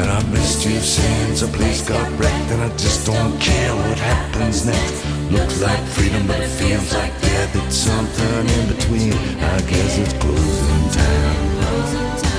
And 0.00 0.08
I 0.18 0.20
missed 0.34 0.64
you 0.66 0.78
since 0.80 1.42
a 1.42 1.48
place 1.58 1.80
got 1.88 2.06
wrecked, 2.18 2.48
and 2.54 2.60
I 2.62 2.70
just 2.76 3.06
don't 3.06 3.34
care 3.40 3.74
what 3.74 3.98
happens 3.98 4.66
next. 4.66 4.98
Looks 5.30 5.62
like 5.62 5.82
freedom, 5.96 6.26
but 6.26 6.40
it 6.40 6.52
feels 6.60 6.92
like 6.94 7.14
death. 7.22 7.52
It's 7.60 7.76
something 7.76 8.44
in 8.56 8.64
between. 8.74 9.14
I 9.54 9.58
guess 9.70 9.92
it's 10.02 10.14
closing 10.22 10.84
time. 10.98 12.31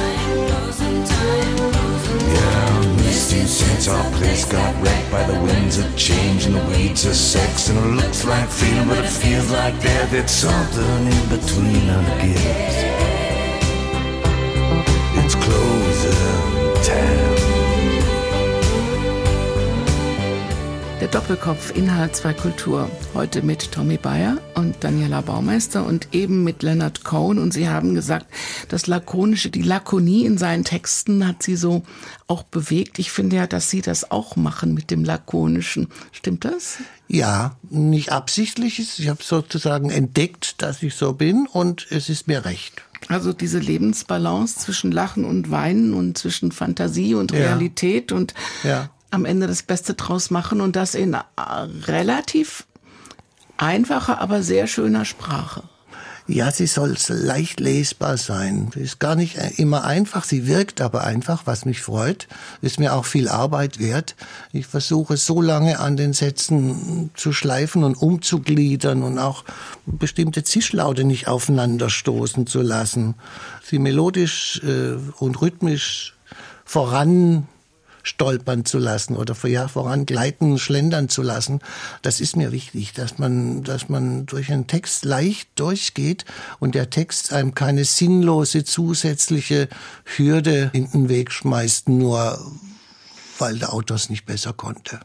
since 3.41 3.87
our 3.87 4.11
place 4.11 4.45
got 4.45 4.83
wrecked 4.83 5.11
by 5.11 5.23
the 5.23 5.39
winds 5.41 5.77
of 5.79 5.95
change 5.97 6.45
and 6.45 6.55
the 6.55 6.63
weeds 6.65 7.05
of 7.05 7.15
sex. 7.15 7.69
And 7.69 7.77
it 7.79 8.03
looks 8.03 8.25
like 8.25 8.47
freedom, 8.47 8.87
but 8.87 8.99
it 8.99 9.09
feels 9.09 9.49
like 9.51 9.81
death. 9.81 10.13
It's 10.13 10.31
something 10.31 11.07
in 11.07 11.29
between, 11.29 11.89
and 11.89 12.21
gives. 12.21 13.12
Doppelkopf 21.23 21.73
Inhalt 21.77 22.17
zwei 22.17 22.33
Kultur. 22.33 22.91
Heute 23.13 23.43
mit 23.43 23.71
Tommy 23.71 23.95
Bayer 23.95 24.39
und 24.55 24.75
Daniela 24.83 25.21
Baumeister 25.21 25.85
und 25.85 26.09
eben 26.11 26.43
mit 26.43 26.63
Leonard 26.63 27.05
Cohen. 27.05 27.37
Und 27.37 27.53
Sie 27.53 27.69
haben 27.69 27.95
gesagt, 27.95 28.25
das 28.67 28.87
Lakonische, 28.87 29.49
die 29.49 29.61
Lakonie 29.61 30.25
in 30.25 30.37
seinen 30.37 30.65
Texten 30.65 31.25
hat 31.25 31.41
Sie 31.41 31.55
so 31.55 31.83
auch 32.27 32.43
bewegt. 32.43 32.99
Ich 32.99 33.13
finde 33.13 33.37
ja, 33.37 33.47
dass 33.47 33.69
Sie 33.69 33.81
das 33.81 34.11
auch 34.11 34.35
machen 34.35 34.73
mit 34.73 34.91
dem 34.91 35.05
Lakonischen. 35.05 35.87
Stimmt 36.11 36.43
das? 36.43 36.79
Ja, 37.07 37.55
nicht 37.69 38.11
absichtlich. 38.11 38.79
Ich 38.99 39.07
habe 39.07 39.23
sozusagen 39.23 39.91
entdeckt, 39.91 40.61
dass 40.61 40.83
ich 40.83 40.93
so 40.93 41.13
bin 41.13 41.47
und 41.47 41.87
es 41.89 42.09
ist 42.09 42.27
mir 42.27 42.43
recht. 42.43 42.83
Also 43.07 43.31
diese 43.31 43.59
Lebensbalance 43.59 44.59
zwischen 44.59 44.91
Lachen 44.91 45.23
und 45.23 45.49
Weinen 45.49 45.93
und 45.93 46.17
zwischen 46.17 46.51
Fantasie 46.51 47.15
und 47.15 47.31
Ja. 47.31 47.37
Realität 47.37 48.11
und 48.11 48.33
Ja. 48.63 48.89
Am 49.13 49.25
Ende 49.25 49.47
das 49.47 49.63
Beste 49.63 49.93
draus 49.93 50.31
machen 50.31 50.61
und 50.61 50.75
das 50.75 50.95
in 50.95 51.13
äh, 51.13 51.21
relativ 51.87 52.65
einfacher, 53.57 54.19
aber 54.19 54.41
sehr 54.41 54.67
schöner 54.67 55.05
Sprache. 55.05 55.63
Ja, 56.25 56.51
sie 56.51 56.67
soll 56.67 56.95
leicht 57.09 57.59
lesbar 57.59 58.15
sein. 58.15 58.71
Sie 58.73 58.79
ist 58.79 58.99
gar 58.99 59.15
nicht 59.15 59.35
immer 59.57 59.83
einfach, 59.83 60.23
sie 60.23 60.47
wirkt 60.47 60.79
aber 60.79 61.03
einfach, 61.03 61.41
was 61.45 61.65
mich 61.65 61.81
freut. 61.81 62.29
Ist 62.61 62.79
mir 62.79 62.93
auch 62.93 63.03
viel 63.03 63.27
Arbeit 63.27 63.77
wert. 63.77 64.15
Ich 64.53 64.65
versuche 64.65 65.17
so 65.17 65.41
lange 65.41 65.79
an 65.79 65.97
den 65.97 66.13
Sätzen 66.13 67.11
zu 67.13 67.33
schleifen 67.33 67.83
und 67.83 67.95
umzugliedern 67.95 69.03
und 69.03 69.19
auch 69.19 69.43
bestimmte 69.85 70.45
Zischlaute 70.45 71.03
nicht 71.03 71.27
aufeinanderstoßen 71.27 72.47
zu 72.47 72.61
lassen. 72.61 73.15
Sie 73.61 73.77
melodisch 73.77 74.61
äh, 74.63 74.93
und 75.19 75.41
rhythmisch 75.41 76.15
voran 76.63 77.47
stolpern 78.03 78.65
zu 78.65 78.77
lassen 78.77 79.15
oder 79.15 79.35
ja, 79.47 79.67
voran 79.67 80.05
gleiten, 80.05 80.59
schlendern 80.59 81.09
zu 81.09 81.21
lassen. 81.21 81.59
Das 82.01 82.19
ist 82.21 82.35
mir 82.35 82.51
wichtig, 82.51 82.93
dass 82.93 83.17
man, 83.17 83.63
dass 83.63 83.89
man 83.89 84.25
durch 84.25 84.51
einen 84.51 84.67
Text 84.67 85.05
leicht 85.05 85.49
durchgeht 85.55 86.25
und 86.59 86.75
der 86.75 86.89
Text 86.89 87.33
einem 87.33 87.55
keine 87.55 87.85
sinnlose 87.85 88.63
zusätzliche 88.63 89.69
Hürde 90.03 90.69
in 90.73 90.91
den 90.91 91.09
Weg 91.09 91.31
schmeißt, 91.31 91.89
nur 91.89 92.39
weil 93.39 93.57
der 93.57 93.73
Autor 93.73 93.95
es 93.95 94.09
nicht 94.09 94.25
besser 94.25 94.53
konnte. 94.53 94.99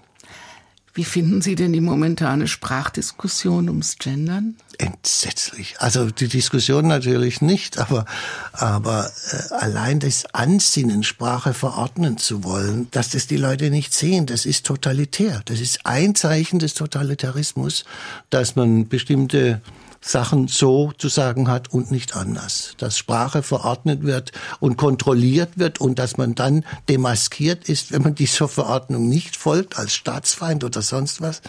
Wie 0.98 1.04
finden 1.04 1.42
Sie 1.42 1.54
denn 1.54 1.72
die 1.72 1.80
momentane 1.80 2.48
Sprachdiskussion 2.48 3.68
ums 3.68 3.98
Gendern? 3.98 4.56
Entsetzlich. 4.78 5.76
Also 5.78 6.11
die 6.11 6.26
Diskussion 6.26 6.88
natürlich 6.88 7.40
nicht, 7.40 7.78
aber, 7.78 8.04
aber 8.50 9.08
äh, 9.30 9.54
allein 9.54 10.00
das 10.00 10.26
Ansinnen, 10.34 11.04
Sprache 11.04 11.54
verordnen 11.54 12.18
zu 12.18 12.42
wollen, 12.42 12.88
dass 12.90 13.11
das 13.11 13.28
die 13.28 13.37
Leute 13.37 13.70
nicht 13.70 13.94
sehen, 13.94 14.26
das 14.26 14.44
ist 14.44 14.66
totalitär. 14.66 15.40
Das 15.44 15.61
ist 15.61 15.87
ein 15.87 16.16
Zeichen 16.16 16.58
des 16.58 16.74
Totalitarismus, 16.74 17.84
dass 18.30 18.56
man 18.56 18.88
bestimmte 18.88 19.61
Sachen 20.00 20.48
so 20.48 20.92
zu 20.96 21.08
sagen 21.08 21.48
hat 21.48 21.72
und 21.72 21.90
nicht 21.90 22.16
anders. 22.16 22.74
Dass 22.78 22.96
Sprache 22.96 23.42
verordnet 23.42 24.02
wird 24.02 24.32
und 24.61 24.76
kontrolliert 24.76 25.58
wird 25.58 25.80
und 25.80 25.98
dass 25.98 26.16
man 26.16 26.34
dann 26.34 26.64
demaskiert 26.88 27.68
ist, 27.68 27.92
wenn 27.92 28.02
man 28.02 28.14
dieser 28.14 28.48
Verordnung 28.48 29.08
nicht 29.08 29.37
folgt, 29.37 29.78
als 29.78 29.94
Staatsfeind 29.94 30.64
oder 30.64 30.82
sonst 30.82 31.20
was. 31.20 31.42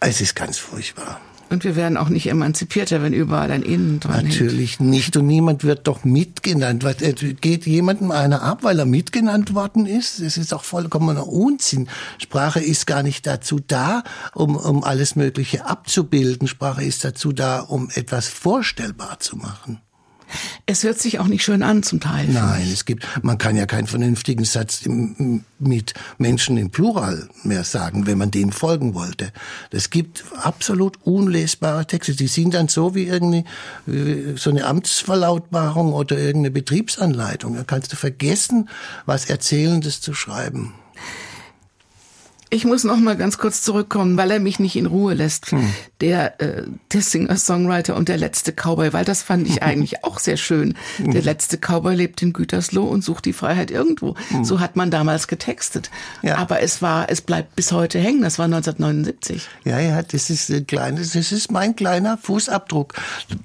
Es 0.00 0.20
ist 0.20 0.34
ganz 0.34 0.58
furchtbar. 0.58 1.20
Und 1.50 1.64
wir 1.64 1.74
werden 1.74 1.96
auch 1.96 2.08
nicht 2.08 2.28
emanzipierter, 2.28 3.02
wenn 3.02 3.12
überall 3.12 3.50
ein 3.50 3.62
Innen 3.62 3.98
dran 3.98 4.24
hängt. 4.24 4.40
Natürlich 4.40 4.78
nicht. 4.78 5.16
Und 5.16 5.26
niemand 5.26 5.64
wird 5.64 5.88
doch 5.88 6.04
mitgenannt. 6.04 6.84
Äh, 6.84 7.12
geht 7.34 7.66
jemandem 7.66 8.12
einer 8.12 8.42
ab, 8.42 8.60
weil 8.62 8.78
er 8.78 8.86
mitgenannt 8.86 9.52
worden 9.52 9.84
ist? 9.84 10.22
Das 10.22 10.36
ist 10.36 10.52
doch 10.52 10.62
vollkommener 10.62 11.26
Unsinn. 11.26 11.88
Sprache 12.18 12.60
ist 12.60 12.86
gar 12.86 13.02
nicht 13.02 13.26
dazu 13.26 13.58
da, 13.66 14.04
um, 14.32 14.54
um 14.54 14.84
alles 14.84 15.16
Mögliche 15.16 15.66
abzubilden. 15.66 16.46
Sprache 16.46 16.84
ist 16.84 17.04
dazu 17.04 17.32
da, 17.32 17.60
um 17.60 17.90
etwas 17.94 18.28
vorstellbar 18.28 19.18
zu 19.18 19.36
machen. 19.36 19.80
Es 20.66 20.82
hört 20.84 20.98
sich 20.98 21.18
auch 21.18 21.26
nicht 21.26 21.44
schön 21.44 21.62
an 21.62 21.82
zum 21.82 22.00
Teil. 22.00 22.28
Nein, 22.28 22.68
es 22.72 22.84
gibt, 22.84 23.06
man 23.22 23.38
kann 23.38 23.56
ja 23.56 23.66
keinen 23.66 23.86
vernünftigen 23.86 24.44
Satz 24.44 24.82
im, 24.82 25.44
mit 25.58 25.94
Menschen 26.18 26.56
im 26.56 26.70
Plural 26.70 27.28
mehr 27.42 27.64
sagen, 27.64 28.06
wenn 28.06 28.18
man 28.18 28.30
denen 28.30 28.52
folgen 28.52 28.94
wollte. 28.94 29.32
Es 29.70 29.90
gibt 29.90 30.24
absolut 30.42 30.98
unlesbare 31.04 31.86
Texte. 31.86 32.14
Die 32.14 32.28
sind 32.28 32.54
dann 32.54 32.68
so 32.68 32.94
wie 32.94 33.04
irgendwie 33.04 33.44
wie 33.86 34.34
so 34.36 34.50
eine 34.50 34.64
Amtsverlautbarung 34.64 35.92
oder 35.92 36.18
irgendeine 36.18 36.50
Betriebsanleitung. 36.50 37.54
Da 37.56 37.64
kannst 37.64 37.92
du 37.92 37.96
vergessen, 37.96 38.68
was 39.06 39.26
Erzählendes 39.26 40.00
zu 40.00 40.14
schreiben. 40.14 40.74
Ich 42.52 42.64
muss 42.64 42.82
noch 42.82 42.98
mal 42.98 43.16
ganz 43.16 43.38
kurz 43.38 43.62
zurückkommen, 43.62 44.16
weil 44.16 44.32
er 44.32 44.40
mich 44.40 44.58
nicht 44.58 44.74
in 44.74 44.86
Ruhe 44.86 45.14
lässt. 45.14 45.52
Hm. 45.52 45.72
Der, 46.00 46.40
äh, 46.40 46.64
der 46.92 47.00
Singer-Songwriter 47.00 47.94
und 47.94 48.08
der 48.08 48.16
letzte 48.16 48.52
Cowboy, 48.52 48.92
weil 48.92 49.04
das 49.04 49.22
fand 49.22 49.46
ich 49.46 49.62
eigentlich 49.62 50.04
auch 50.04 50.18
sehr 50.18 50.36
schön. 50.36 50.74
Hm. 50.96 51.12
Der 51.12 51.22
letzte 51.22 51.58
Cowboy 51.58 51.94
lebt 51.94 52.20
in 52.22 52.32
Gütersloh 52.32 52.84
und 52.84 53.04
sucht 53.04 53.26
die 53.26 53.32
Freiheit 53.32 53.70
irgendwo. 53.70 54.16
So 54.42 54.58
hat 54.58 54.74
man 54.74 54.90
damals 54.90 55.28
getextet. 55.28 55.90
Hm. 56.20 56.30
Ja. 56.30 56.38
Aber 56.38 56.60
es 56.60 56.82
war, 56.82 57.08
es 57.08 57.20
bleibt 57.20 57.54
bis 57.54 57.70
heute 57.70 58.00
hängen. 58.00 58.22
Das 58.22 58.38
war 58.38 58.46
1979. 58.46 59.48
Ja, 59.64 59.78
ja, 59.78 60.02
das 60.02 60.28
ist 60.28 60.50
ein 60.50 60.66
kleines, 60.66 61.12
das 61.12 61.30
ist 61.30 61.52
mein 61.52 61.76
kleiner 61.76 62.18
Fußabdruck. 62.18 62.94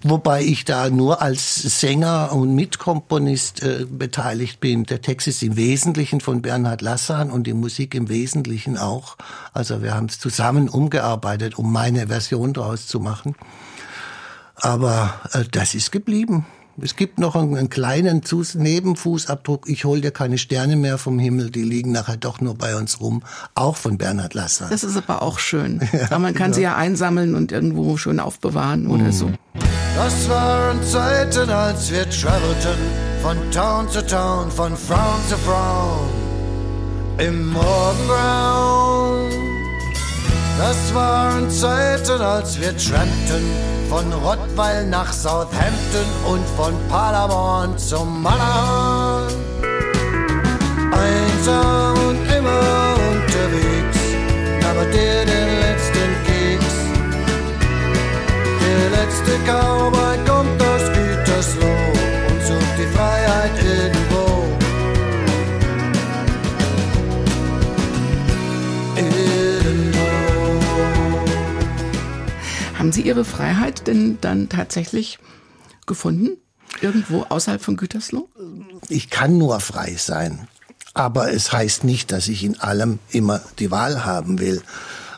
Wobei 0.02 0.44
ich 0.44 0.66
da 0.66 0.90
nur 0.90 1.22
als 1.22 1.56
Sänger 1.80 2.32
und 2.32 2.56
Mitkomponist 2.56 3.62
äh, 3.62 3.86
beteiligt 3.88 4.60
bin. 4.60 4.86
Der 4.86 5.02
Text 5.02 5.28
ist 5.28 5.44
im 5.44 5.58
Wesentlichen 5.58 6.22
von 6.22 6.42
Bernhard 6.42 6.82
Lassan 6.82 7.30
und 7.30 7.46
die 7.46 7.54
Musik 7.54 7.94
im 7.94 8.10
Wesentlichen 8.10 8.78
auch. 8.78 8.95
Also 9.54 9.82
wir 9.82 9.94
haben 9.94 10.08
es 10.08 10.20
zusammen 10.20 10.70
umgearbeitet, 10.70 11.58
um 11.58 11.72
meine 11.72 12.08
Version 12.08 12.54
daraus 12.54 12.88
zu 12.88 13.00
machen. 13.00 13.36
Aber 14.56 15.14
äh, 15.34 15.44
das 15.52 15.76
ist 15.76 15.92
geblieben. 15.92 16.46
Es 16.82 16.98
gibt 16.98 17.20
noch 17.20 17.36
einen, 17.36 17.56
einen 17.56 17.70
kleinen 17.70 18.24
Zus 18.24 18.56
Nebenfußabdruck. 18.56 19.70
Ich 19.70 19.86
hol 19.86 20.02
dir 20.02 20.12
keine 20.12 20.38
Sterne 20.38 20.76
mehr 20.76 20.98
vom 20.98 21.20
Himmel, 21.20 21.50
die 21.50 21.64
liegen 21.64 21.94
nachher 21.94 22.18
doch 22.18 22.42
nur 22.42 22.56
bei 22.56 22.76
uns 22.76 23.00
rum. 23.00 23.24
Auch 23.54 23.78
von 23.78 23.98
Bernhard 23.98 24.34
Lassan. 24.34 24.70
Das 24.70 24.84
ist 24.84 24.98
aber 24.98 25.22
auch 25.22 25.40
schön. 25.40 25.80
aber 26.10 26.20
man 26.20 26.34
kann 26.34 26.52
sie 26.52 26.62
ja 26.62 26.76
einsammeln 26.76 27.36
und 27.36 27.54
irgendwo 27.54 27.96
schön 27.96 28.20
aufbewahren 28.20 28.88
oder 28.88 29.12
so. 29.14 29.32
Das 29.96 30.28
waren 30.28 30.84
Zeiten, 30.84 31.50
als 31.50 31.90
wir 31.90 32.10
travelten 32.10 32.78
von 33.22 33.38
Town 33.52 33.90
zu 33.90 34.06
Town, 34.06 34.52
von 34.52 34.76
Frauen 34.76 35.22
zu 35.30 35.38
Frauen 35.38 36.10
im 37.18 37.54
Morgengrauen. 37.54 38.85
Das 40.58 40.96
waren 40.96 41.50
Zeiten, 41.50 42.22
als 42.22 42.60
wir 42.60 42.76
trampten 42.78 43.44
von 43.90 44.12
Rottweil 44.14 44.88
nach 44.88 45.12
Southampton 45.12 46.08
und 46.26 46.48
von 46.56 46.74
Paderborn 46.90 47.78
zum 47.78 48.24
Matterhorn. 48.24 49.34
Einsam 50.94 51.98
und 52.08 52.32
immer 52.38 52.96
unterwegs, 53.12 54.00
aber 54.70 54.86
der 54.86 55.26
den 55.26 55.60
letzten 55.60 56.10
Keks. 56.26 56.76
Der 58.62 58.90
letzte 58.98 59.32
Cowboy 59.46 60.18
kommt 60.26 60.62
aus 60.62 60.84
Gütersloh 60.94 61.92
und 62.30 62.46
sucht 62.46 62.76
die 62.80 62.96
Freiheit 62.96 63.65
Haben 72.86 72.92
Sie 72.92 73.02
Ihre 73.02 73.26
Freiheit 73.26 73.88
denn 73.88 74.20
dann 74.22 74.48
tatsächlich 74.48 75.18
gefunden? 75.88 76.38
Irgendwo 76.82 77.24
außerhalb 77.24 77.60
von 77.60 77.78
Gütersloh? 77.78 78.30
Ich 78.90 79.10
kann 79.10 79.40
nur 79.40 79.60
frei 79.60 79.96
sein. 79.98 80.48
Aber 80.94 81.34
es 81.34 81.52
heißt 81.52 81.84
nicht, 81.84 82.12
dass 82.12 82.28
ich 82.28 82.44
in 82.44 82.60
allem 82.60 83.00
immer 83.10 83.42
die 83.58 83.72
Wahl 83.72 84.06
haben 84.06 84.38
will. 84.38 84.62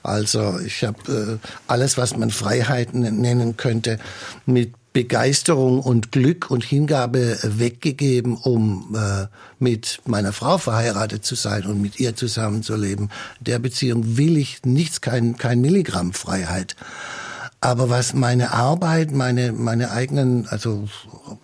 Also 0.01 0.59
ich 0.59 0.85
habe 0.85 1.39
äh, 1.43 1.47
alles, 1.67 1.97
was 1.97 2.15
man 2.15 2.31
Freiheiten 2.31 3.01
nennen 3.01 3.57
könnte, 3.57 3.99
mit 4.45 4.73
Begeisterung 4.93 5.81
und 5.81 6.13
Glück 6.13 6.49
und 6.49 6.63
Hingabe 6.63 7.37
weggegeben, 7.43 8.37
um 8.37 8.95
äh, 8.95 9.27
mit 9.59 9.99
meiner 10.05 10.31
Frau 10.31 10.57
verheiratet 10.57 11.25
zu 11.25 11.35
sein 11.35 11.65
und 11.65 11.81
mit 11.81 11.99
ihr 11.99 12.15
zusammenzuleben. 12.15 13.11
Der 13.41 13.59
Beziehung 13.59 14.15
will 14.15 14.37
ich 14.37 14.63
nichts, 14.63 15.01
kein, 15.01 15.35
kein 15.35 15.59
Milligramm 15.59 16.13
Freiheit. 16.13 16.77
Aber 17.59 17.89
was 17.89 18.13
meine 18.13 18.51
Arbeit, 18.51 19.11
meine, 19.11 19.51
meine 19.51 19.91
eigenen, 19.91 20.47
also 20.47 20.87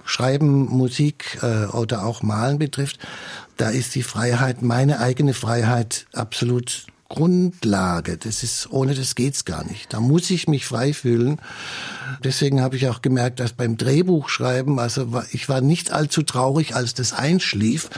Schreiben, 0.06 0.66
Musik 0.66 1.40
äh, 1.42 1.66
oder 1.66 2.06
auch 2.06 2.22
Malen 2.22 2.60
betrifft, 2.60 3.00
da 3.58 3.70
ist 3.70 3.96
die 3.96 4.04
Freiheit, 4.04 4.62
meine 4.62 5.00
eigene 5.00 5.34
Freiheit 5.34 6.06
absolut 6.14 6.86
Grundlage. 7.10 8.18
Das 8.18 8.42
ist, 8.42 8.72
ohne 8.72 8.96
das 8.96 9.14
geht's 9.14 9.46
gar 9.46 9.64
nicht. 9.66 9.94
Da 9.94 10.00
muss 10.00 10.32
ich 10.32 10.48
mich 10.48 10.66
frei 10.66 10.94
fühlen. 10.94 11.40
Deswegen 12.24 12.62
habe 12.62 12.76
ich 12.76 12.88
auch 12.90 13.04
gemerkt, 13.04 13.40
dass 13.40 13.54
beim 13.54 13.78
Drehbuchschreiben, 13.78 14.80
also 14.80 15.22
ich 15.32 15.48
war 15.48 15.62
nicht 15.62 15.92
allzu 15.92 16.24
traurig, 16.24 16.76
als 16.76 16.96
das 16.96 17.14
einschlief, 17.14 17.90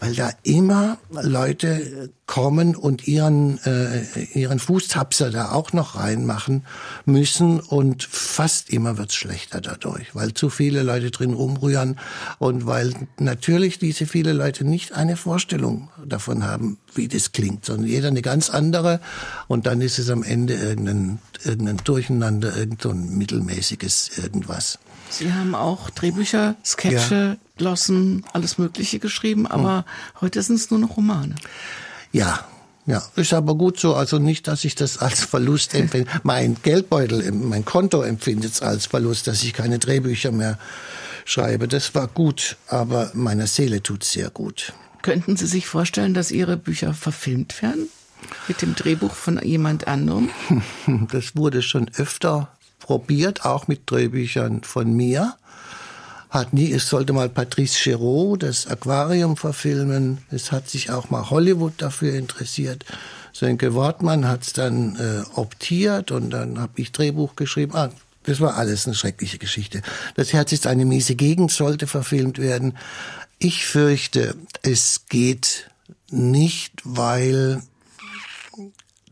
weil 0.00 0.14
da 0.14 0.30
immer 0.42 0.98
Leute 1.10 2.10
kommen 2.28 2.76
und 2.76 3.08
ihren, 3.08 3.58
äh, 3.64 4.02
ihren 4.34 4.58
Fußtapser 4.60 5.30
da 5.30 5.50
auch 5.50 5.72
noch 5.72 5.96
reinmachen 5.96 6.64
müssen 7.06 7.58
und 7.58 8.04
fast 8.04 8.68
immer 8.68 8.98
wird's 8.98 9.14
schlechter 9.14 9.62
dadurch, 9.62 10.14
weil 10.14 10.34
zu 10.34 10.50
viele 10.50 10.82
Leute 10.82 11.10
drin 11.10 11.32
rumrühren 11.32 11.98
und 12.38 12.66
weil 12.66 12.92
natürlich 13.18 13.78
diese 13.78 14.06
viele 14.06 14.34
Leute 14.34 14.64
nicht 14.64 14.92
eine 14.92 15.16
Vorstellung 15.16 15.88
davon 16.04 16.44
haben, 16.44 16.76
wie 16.94 17.08
das 17.08 17.32
klingt, 17.32 17.64
sondern 17.64 17.86
jeder 17.86 18.08
eine 18.08 18.22
ganz 18.22 18.50
andere 18.50 19.00
und 19.48 19.66
dann 19.66 19.80
ist 19.80 19.98
es 19.98 20.10
am 20.10 20.22
Ende 20.22 20.52
irgendein, 20.52 21.20
irgendein 21.44 21.78
Durcheinander, 21.78 22.54
irgendein 22.54 23.16
mittelmäßiges 23.16 24.18
irgendwas. 24.18 24.78
Sie 25.08 25.32
haben 25.32 25.54
auch 25.54 25.88
Drehbücher, 25.88 26.56
Sketche, 26.62 27.38
Glossen, 27.56 28.26
alles 28.34 28.58
Mögliche 28.58 28.98
geschrieben, 28.98 29.46
aber 29.46 29.86
heute 30.20 30.42
sind 30.42 30.56
es 30.56 30.70
nur 30.70 30.78
noch 30.78 30.98
Romane. 30.98 31.34
Ja, 32.12 32.44
ja, 32.86 33.02
ist 33.16 33.34
aber 33.34 33.54
gut 33.54 33.78
so. 33.78 33.94
Also 33.94 34.18
nicht, 34.18 34.48
dass 34.48 34.64
ich 34.64 34.74
das 34.74 34.96
als 34.96 35.20
Verlust 35.22 35.74
empfinde. 35.74 36.10
Mein 36.22 36.56
Geldbeutel, 36.62 37.30
mein 37.32 37.66
Konto 37.66 38.02
empfindet 38.02 38.52
es 38.52 38.62
als 38.62 38.86
Verlust, 38.86 39.26
dass 39.26 39.42
ich 39.42 39.52
keine 39.52 39.78
Drehbücher 39.78 40.32
mehr 40.32 40.58
schreibe. 41.26 41.68
Das 41.68 41.94
war 41.94 42.08
gut, 42.08 42.56
aber 42.66 43.10
meiner 43.12 43.46
Seele 43.46 43.82
tut's 43.82 44.12
sehr 44.12 44.30
gut. 44.30 44.72
Könnten 45.02 45.36
Sie 45.36 45.46
sich 45.46 45.66
vorstellen, 45.66 46.14
dass 46.14 46.30
Ihre 46.30 46.56
Bücher 46.56 46.94
verfilmt 46.94 47.60
werden? 47.60 47.88
Mit 48.48 48.62
dem 48.62 48.74
Drehbuch 48.74 49.14
von 49.14 49.38
jemand 49.42 49.86
anderem? 49.86 50.30
Das 51.12 51.36
wurde 51.36 51.62
schon 51.62 51.90
öfter 51.96 52.48
probiert, 52.80 53.44
auch 53.44 53.68
mit 53.68 53.82
Drehbüchern 53.90 54.62
von 54.62 54.92
mir. 54.92 55.36
Hat 56.30 56.52
nie, 56.52 56.70
es 56.72 56.88
sollte 56.88 57.12
mal 57.12 57.28
Patrice 57.28 57.78
Chéreau 57.78 58.36
das 58.36 58.66
Aquarium 58.66 59.36
verfilmen. 59.36 60.18
Es 60.30 60.52
hat 60.52 60.68
sich 60.68 60.90
auch 60.90 61.10
mal 61.10 61.30
Hollywood 61.30 61.74
dafür 61.78 62.14
interessiert. 62.14 62.84
Sönke 63.32 63.74
Wortmann 63.74 64.28
hat 64.28 64.42
es 64.42 64.52
dann 64.52 64.96
äh, 64.96 65.38
optiert 65.38 66.10
und 66.10 66.30
dann 66.30 66.60
habe 66.60 66.72
ich 66.76 66.92
Drehbuch 66.92 67.36
geschrieben. 67.36 67.74
Ah, 67.74 67.90
das 68.24 68.40
war 68.40 68.56
alles 68.56 68.86
eine 68.86 68.94
schreckliche 68.94 69.38
Geschichte. 69.38 69.80
Das 70.16 70.32
Herz 70.32 70.52
ist 70.52 70.66
eine 70.66 70.84
miese 70.84 71.14
Gegend, 71.14 71.50
sollte 71.50 71.86
verfilmt 71.86 72.38
werden. 72.38 72.76
Ich 73.38 73.64
fürchte, 73.64 74.34
es 74.62 75.06
geht 75.08 75.70
nicht, 76.10 76.72
weil 76.84 77.62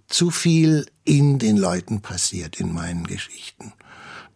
zu 0.08 0.30
viel 0.30 0.86
in 1.04 1.38
den 1.38 1.56
Leuten 1.56 2.00
passiert 2.02 2.60
in 2.60 2.72
meinen 2.72 3.06
Geschichten. 3.06 3.72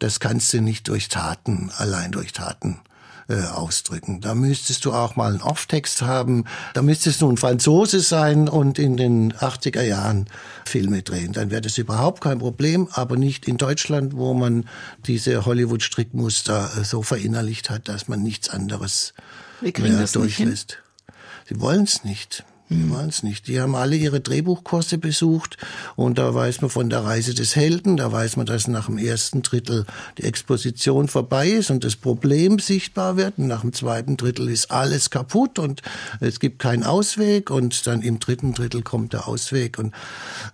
Das 0.01 0.19
kannst 0.19 0.53
du 0.53 0.61
nicht 0.61 0.89
durch 0.89 1.09
Taten, 1.09 1.71
allein 1.77 2.11
durch 2.11 2.33
Taten 2.33 2.81
äh, 3.29 3.45
ausdrücken. 3.45 4.21
Da 4.21 4.35
müsstest 4.35 4.85
du 4.85 4.93
auch 4.93 5.15
mal 5.15 5.31
einen 5.31 5.43
Off-Text 5.43 6.03
haben. 6.03 6.47
Da 6.75 6.83
müsstest 6.83 7.21
du 7.21 7.31
ein 7.31 7.37
Franzose 7.37 8.01
sein 8.01 8.49
und 8.49 8.79
in 8.79 8.97
den 8.97 9.33
80er 9.35 9.83
Jahren 9.83 10.27
Filme 10.65 11.03
drehen. 11.03 11.33
Dann 11.33 11.51
wäre 11.51 11.61
das 11.61 11.79
überhaupt 11.79 12.23
kein 12.23 12.41
Problem, 12.41 12.89
aber 12.91 13.17
nicht 13.17 13.47
in 13.47 13.57
Deutschland, 13.57 14.17
wo 14.17 14.35
man 14.35 14.65
diese 15.07 15.45
Hollywood-Strickmuster 15.47 16.79
äh, 16.79 16.85
so 16.85 17.03
verinnerlicht 17.03 17.71
hat, 17.71 17.89
dass 17.89 18.09
man 18.09 18.23
nichts 18.23 18.49
anderes 18.49 19.15
mehr 19.61 20.07
durchlässt. 20.07 20.79
Sie 21.49 21.61
wollen 21.61 21.85
es 21.85 22.05
nicht. 22.05 22.45
Die 22.71 22.89
wollen 22.89 23.09
es 23.09 23.25
nicht. 23.25 23.49
Die 23.49 23.61
haben 23.61 23.75
alle 23.75 23.97
ihre 23.97 24.21
Drehbuchkurse 24.21 24.99
besucht 24.99 25.57
und 25.97 26.19
da 26.19 26.33
weiß 26.33 26.61
man 26.61 26.71
von 26.71 26.89
der 26.89 27.05
Reise 27.05 27.35
des 27.35 27.57
Helden, 27.57 27.97
da 27.97 28.13
weiß 28.13 28.37
man, 28.37 28.47
dass 28.47 28.69
nach 28.69 28.87
dem 28.87 28.97
ersten 28.97 29.43
Drittel 29.43 29.87
die 30.19 30.23
Exposition 30.23 31.09
vorbei 31.09 31.49
ist 31.49 31.71
und 31.71 31.83
das 31.83 31.97
Problem 31.97 32.61
sichtbar 32.61 33.17
wird. 33.17 33.39
Und 33.39 33.49
nach 33.49 33.63
dem 33.63 33.73
zweiten 33.73 34.17
Drittel 34.17 34.49
ist 34.49 34.71
alles 34.71 35.11
kaputt 35.11 35.59
und 35.59 35.83
es 36.21 36.39
gibt 36.39 36.61
keinen 36.61 36.85
Ausweg 36.85 37.51
und 37.51 37.89
dann 37.89 38.03
im 38.03 38.21
dritten 38.21 38.55
Drittel 38.55 38.83
kommt 38.83 39.15
der 39.15 39.27
Ausweg 39.27 39.77
und 39.81 39.93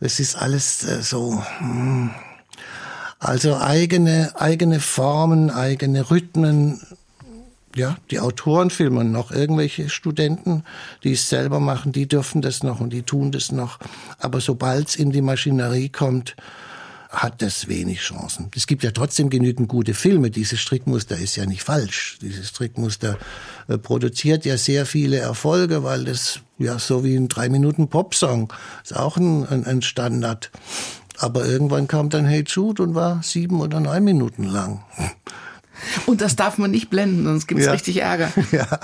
es 0.00 0.18
ist 0.18 0.36
alles 0.36 0.84
äh, 0.84 1.02
so. 1.02 1.42
hm. 1.58 2.10
Also 3.18 3.56
eigene, 3.56 4.32
eigene 4.36 4.78
Formen, 4.78 5.50
eigene 5.50 6.10
Rhythmen, 6.10 6.80
ja, 7.76 7.96
die 8.10 8.20
Autoren 8.20 8.70
filmen 8.70 9.12
noch 9.12 9.30
irgendwelche 9.30 9.88
Studenten, 9.88 10.64
die 11.04 11.12
es 11.12 11.28
selber 11.28 11.60
machen, 11.60 11.92
die 11.92 12.08
dürfen 12.08 12.42
das 12.42 12.62
noch 12.62 12.80
und 12.80 12.90
die 12.90 13.02
tun 13.02 13.30
das 13.32 13.52
noch. 13.52 13.78
Aber 14.18 14.40
sobald 14.40 14.88
es 14.88 14.96
in 14.96 15.12
die 15.12 15.22
Maschinerie 15.22 15.90
kommt, 15.90 16.36
hat 17.10 17.40
das 17.40 17.68
wenig 17.68 18.00
Chancen. 18.00 18.50
Es 18.54 18.66
gibt 18.66 18.82
ja 18.82 18.90
trotzdem 18.90 19.30
genügend 19.30 19.68
gute 19.68 19.94
Filme. 19.94 20.30
Dieses 20.30 20.58
Strickmuster 20.60 21.16
ist 21.16 21.36
ja 21.36 21.46
nicht 21.46 21.62
falsch. 21.62 22.18
Dieses 22.20 22.48
Strickmuster 22.48 23.18
äh, 23.68 23.78
produziert 23.78 24.44
ja 24.44 24.56
sehr 24.56 24.86
viele 24.86 25.18
Erfolge, 25.18 25.84
weil 25.84 26.04
das 26.04 26.40
ja 26.58 26.78
so 26.78 27.04
wie 27.04 27.14
ein 27.14 27.28
drei 27.28 27.48
Minuten 27.48 27.88
Popsong 27.88 28.52
ist 28.82 28.96
auch 28.96 29.16
ein, 29.16 29.46
ein, 29.46 29.64
ein 29.64 29.82
Standard. 29.82 30.50
Aber 31.18 31.46
irgendwann 31.46 31.88
kam 31.88 32.10
dann 32.10 32.26
Hey 32.26 32.44
Jude 32.46 32.82
und 32.82 32.94
war 32.94 33.22
sieben 33.22 33.60
oder 33.60 33.80
neun 33.80 34.04
Minuten 34.04 34.44
lang. 34.44 34.82
Und 36.06 36.20
das 36.20 36.36
darf 36.36 36.58
man 36.58 36.70
nicht 36.70 36.90
blenden, 36.90 37.24
sonst 37.24 37.46
gibt's 37.46 37.64
Ja. 37.66 37.72
richtig 37.72 38.02
Ärger. 38.02 38.32
Ja. 38.52 38.80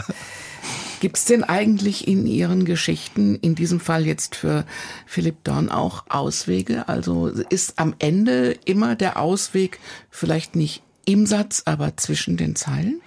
Gibt's 1.01 1.25
denn 1.25 1.43
eigentlich 1.43 2.07
in 2.07 2.27
Ihren 2.29 2.65
Geschichten, 2.65 3.35
in 3.35 3.57
diesem 3.57 3.81
Fall 3.81 4.07
jetzt 4.07 4.37
für 4.37 4.65
Philipp 5.05 5.43
Dorn 5.43 5.69
auch 5.69 6.05
Auswege? 6.09 6.89
Also 6.89 7.27
ist 7.27 7.81
am 7.81 7.95
Ende 7.99 8.53
immer 8.67 8.95
der 8.95 9.19
Ausweg 9.19 9.81
vielleicht 10.11 10.55
nicht 10.55 10.83
im 11.05 11.27
Satz, 11.27 11.63
aber 11.65 11.97
zwischen 11.97 12.37
den 12.37 12.55
Zeilen? 12.55 13.01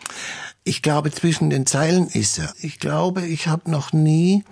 Ich 0.66 0.82
glaube, 0.82 1.10
zwischen 1.12 1.50
den 1.50 1.66
Zeilen 1.66 2.08
ist 2.10 2.38
er. 2.38 2.54
Ich 2.60 2.80
glaube, 2.80 3.26
ich 3.26 3.48
habe 3.48 3.72
noch 3.72 3.94
nie 3.94 4.44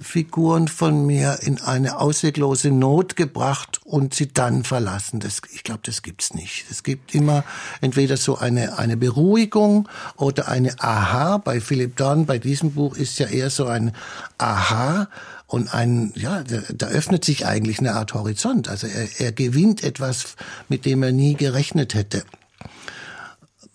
Figuren 0.00 0.68
von 0.68 1.06
mir 1.06 1.38
in 1.42 1.60
eine 1.60 1.98
ausweglose 1.98 2.70
Not 2.70 3.16
gebracht 3.16 3.80
und 3.84 4.14
sie 4.14 4.32
dann 4.32 4.64
verlassen. 4.64 5.20
Das, 5.20 5.40
ich 5.52 5.64
glaube, 5.64 5.80
das 5.84 6.02
gibt's 6.02 6.34
nicht. 6.34 6.66
Es 6.70 6.82
gibt 6.82 7.14
immer 7.14 7.44
entweder 7.80 8.16
so 8.16 8.36
eine, 8.36 8.78
eine 8.78 8.96
Beruhigung 8.96 9.88
oder 10.16 10.48
eine 10.48 10.78
Aha. 10.80 11.38
Bei 11.38 11.60
Philipp 11.60 11.96
Dorn, 11.96 12.26
bei 12.26 12.38
diesem 12.38 12.72
Buch 12.72 12.96
ist 12.96 13.18
ja 13.18 13.26
eher 13.26 13.50
so 13.50 13.66
ein 13.66 13.92
Aha 14.38 15.08
und 15.46 15.72
ein, 15.72 16.12
ja, 16.16 16.42
da, 16.42 16.86
öffnet 16.86 17.24
sich 17.24 17.46
eigentlich 17.46 17.78
eine 17.78 17.94
Art 17.94 18.14
Horizont. 18.14 18.68
Also 18.68 18.86
er, 18.86 19.20
er 19.20 19.32
gewinnt 19.32 19.82
etwas, 19.82 20.36
mit 20.68 20.84
dem 20.84 21.02
er 21.02 21.12
nie 21.12 21.34
gerechnet 21.34 21.94
hätte. 21.94 22.24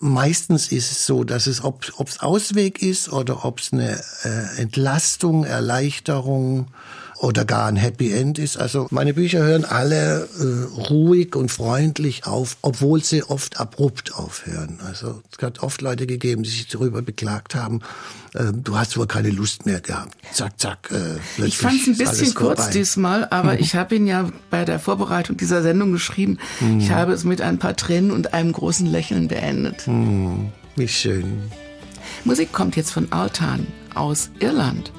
Meistens 0.04 0.72
ist 0.72 0.90
es 0.90 1.06
so, 1.06 1.22
dass 1.22 1.46
es, 1.46 1.62
ob 1.62 1.84
es 2.08 2.18
Ausweg 2.18 2.82
ist 2.82 3.12
oder 3.12 3.44
ob 3.44 3.60
es 3.60 3.72
eine 3.72 4.02
äh, 4.24 4.60
Entlastung, 4.60 5.44
Erleichterung 5.44 6.66
oder 7.22 7.44
gar 7.44 7.66
ein 7.68 7.76
Happy 7.76 8.12
End 8.12 8.38
ist. 8.40 8.56
Also 8.56 8.88
meine 8.90 9.14
Bücher 9.14 9.38
hören 9.44 9.64
alle 9.64 10.28
äh, 10.40 10.80
ruhig 10.90 11.36
und 11.36 11.52
freundlich 11.52 12.26
auf, 12.26 12.56
obwohl 12.62 13.02
sie 13.04 13.22
oft 13.22 13.60
abrupt 13.60 14.14
aufhören. 14.16 14.80
Also 14.84 15.22
es 15.30 15.40
hat 15.40 15.62
oft 15.62 15.80
Leute 15.82 16.06
gegeben, 16.08 16.42
die 16.42 16.50
sich 16.50 16.66
darüber 16.66 17.00
beklagt 17.00 17.54
haben, 17.54 17.78
äh, 18.34 18.46
du 18.52 18.76
hast 18.76 18.96
wohl 18.98 19.06
keine 19.06 19.30
Lust 19.30 19.66
mehr 19.66 19.80
gehabt. 19.80 20.16
Zack, 20.32 20.58
zack. 20.58 20.90
Äh, 20.90 21.44
Ich 21.46 21.58
fand 21.58 21.80
es 21.80 21.86
ein 21.86 21.96
bisschen 21.96 22.34
kurz 22.34 22.70
diesmal, 22.70 23.28
aber 23.30 23.52
Mhm. 23.52 23.58
ich 23.60 23.76
habe 23.76 23.94
ihn 23.94 24.08
ja 24.08 24.28
bei 24.50 24.64
der 24.64 24.80
Vorbereitung 24.80 25.36
dieser 25.36 25.62
Sendung 25.62 25.92
geschrieben. 25.92 26.38
Mhm. 26.58 26.80
Ich 26.80 26.90
habe 26.90 27.12
es 27.12 27.22
mit 27.22 27.40
ein 27.40 27.58
paar 27.58 27.76
Tränen 27.76 28.10
und 28.10 28.34
einem 28.34 28.50
großen 28.50 28.86
Lächeln 28.86 29.28
beendet. 29.28 29.86
Hm, 29.86 30.50
wie 30.74 30.88
schön. 30.88 31.42
Musik 32.24 32.52
kommt 32.52 32.74
jetzt 32.74 32.90
von 32.90 33.12
Altan 33.12 33.68
aus 33.94 34.30
Irland. 34.40 34.90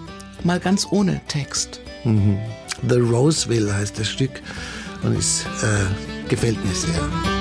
Mal 0.45 0.61
ganz 0.61 0.87
ohne 0.89 1.19
Text. 1.27 1.81
The 2.03 2.99
Roseville 2.99 3.73
heißt 3.73 3.99
das 3.99 4.09
Stück 4.09 4.41
und 5.03 5.17
es 5.17 5.45
äh, 5.61 6.27
gefällt 6.29 6.63
mir 6.65 6.73
sehr. 6.73 7.32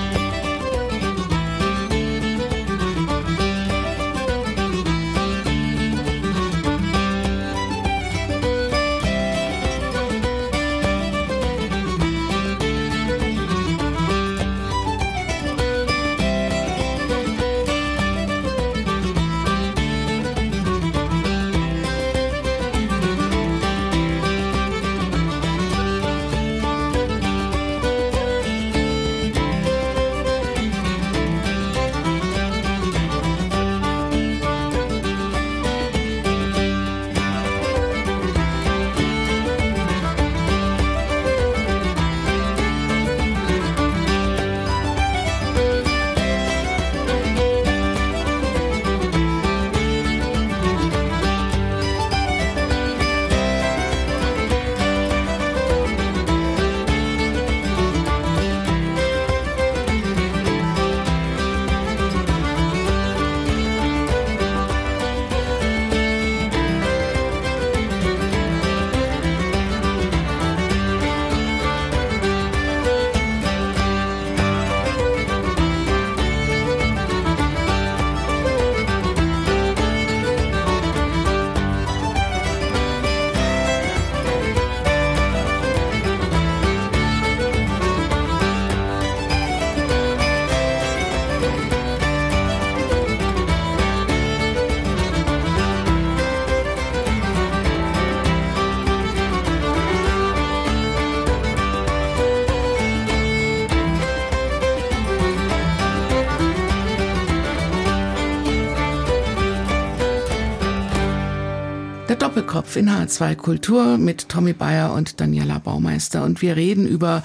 In 112.83 112.91
H2 112.91 113.37
Kultur 113.37 113.97
mit 113.97 114.29
Tommy 114.29 114.55
Bayer 114.55 114.93
und 114.93 115.21
Daniela 115.21 115.61
Baumeister. 115.61 116.25
Und 116.25 116.43
wir 116.43 116.57
reden 116.57 116.85
über 116.85 117.23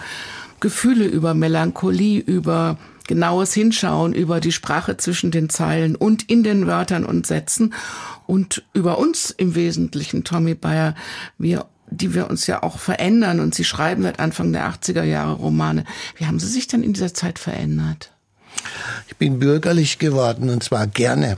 Gefühle, 0.60 1.06
über 1.06 1.34
Melancholie, 1.34 2.20
über 2.20 2.78
genaues 3.08 3.56
Hinschauen, 3.56 4.14
über 4.14 4.40
die 4.40 4.52
Sprache 4.52 4.98
zwischen 4.98 5.32
den 5.32 5.50
Zeilen 5.50 5.96
und 5.96 6.30
in 6.30 6.44
den 6.44 6.68
Wörtern 6.68 7.06
und 7.06 7.26
Sätzen 7.26 7.74
und 8.28 8.66
über 8.74 9.00
uns 9.00 9.32
im 9.32 9.56
Wesentlichen, 9.56 10.24
Tommy 10.24 10.54
Bayer, 10.54 10.94
wir 11.40 11.66
die 11.90 12.14
wir 12.14 12.30
uns 12.30 12.48
ja 12.48 12.64
auch 12.64 12.80
verändern 12.80 13.40
und 13.40 13.56
Sie 13.56 13.64
schreiben 13.64 14.04
seit 14.04 14.20
Anfang 14.20 14.52
der 14.52 14.70
80er 14.70 15.04
Jahre 15.04 15.32
Romane. 15.32 15.86
Wie 16.18 16.26
haben 16.26 16.38
Sie 16.38 16.48
sich 16.48 16.68
denn 16.68 16.84
in 16.84 16.92
dieser 16.92 17.14
Zeit 17.14 17.40
verändert? 17.40 18.12
Ich 19.08 19.16
bin 19.16 19.40
bürgerlich 19.40 19.98
geworden 19.98 20.50
und 20.50 20.62
zwar 20.62 20.86
gerne. 20.86 21.38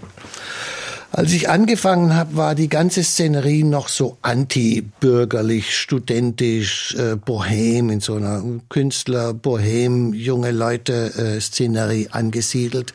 Als 1.12 1.34
ich 1.34 1.50
angefangen 1.50 2.16
habe, 2.16 2.36
war 2.36 2.54
die 2.54 2.70
ganze 2.70 3.04
Szenerie 3.04 3.64
noch 3.64 3.88
so 3.88 4.18
anti-bürgerlich, 4.22 5.76
studentisch, 5.76 6.96
äh, 6.96 7.16
bohem, 7.16 7.90
in 7.90 8.00
so 8.00 8.16
einer 8.16 8.44
Künstler-Bohem, 8.70 10.14
junge 10.14 10.52
Leute-Szenerie 10.52 12.10
angesiedelt. 12.12 12.94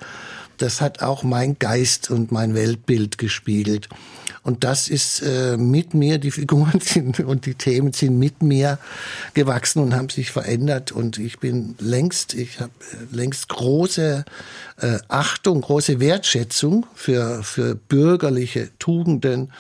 Das 0.59 0.81
hat 0.81 1.03
auch 1.03 1.25
mein 1.25 1.59
Geist 1.59 2.09
und 2.09 2.31
mein 2.31 2.55
Weltbild 2.55 3.19
gespiegelt. 3.19 3.89
Und 4.45 4.63
das 4.63 4.89
ist 4.89 5.23
äh, 5.23 5.57
mit 5.57 5.95
mir, 5.95 6.19
die 6.19 6.31
Figuren 6.31 6.79
sind 6.81 7.19
und 7.21 7.47
die 7.47 7.55
Themen 7.55 7.93
sind 7.93 8.19
mit 8.19 8.43
mir 8.43 8.79
gewachsen 9.33 9.83
und 9.83 9.95
haben 9.95 10.11
sich 10.11 10.31
verändert. 10.31 10.93
Und 10.93 11.19
ich 11.19 11.39
bin 11.39 11.75
längst, 11.81 12.35
ich 12.35 12.61
habe 12.61 12.71
längst 13.11 13.49
große 13.49 14.25
äh, 14.81 14.99
Achtung, 15.09 15.63
große 15.63 15.99
Wertschätzung 15.99 16.87
für, 16.95 17.43
für 17.43 17.75
bürgerliche 17.75 18.69
Tugenden, 18.79 19.51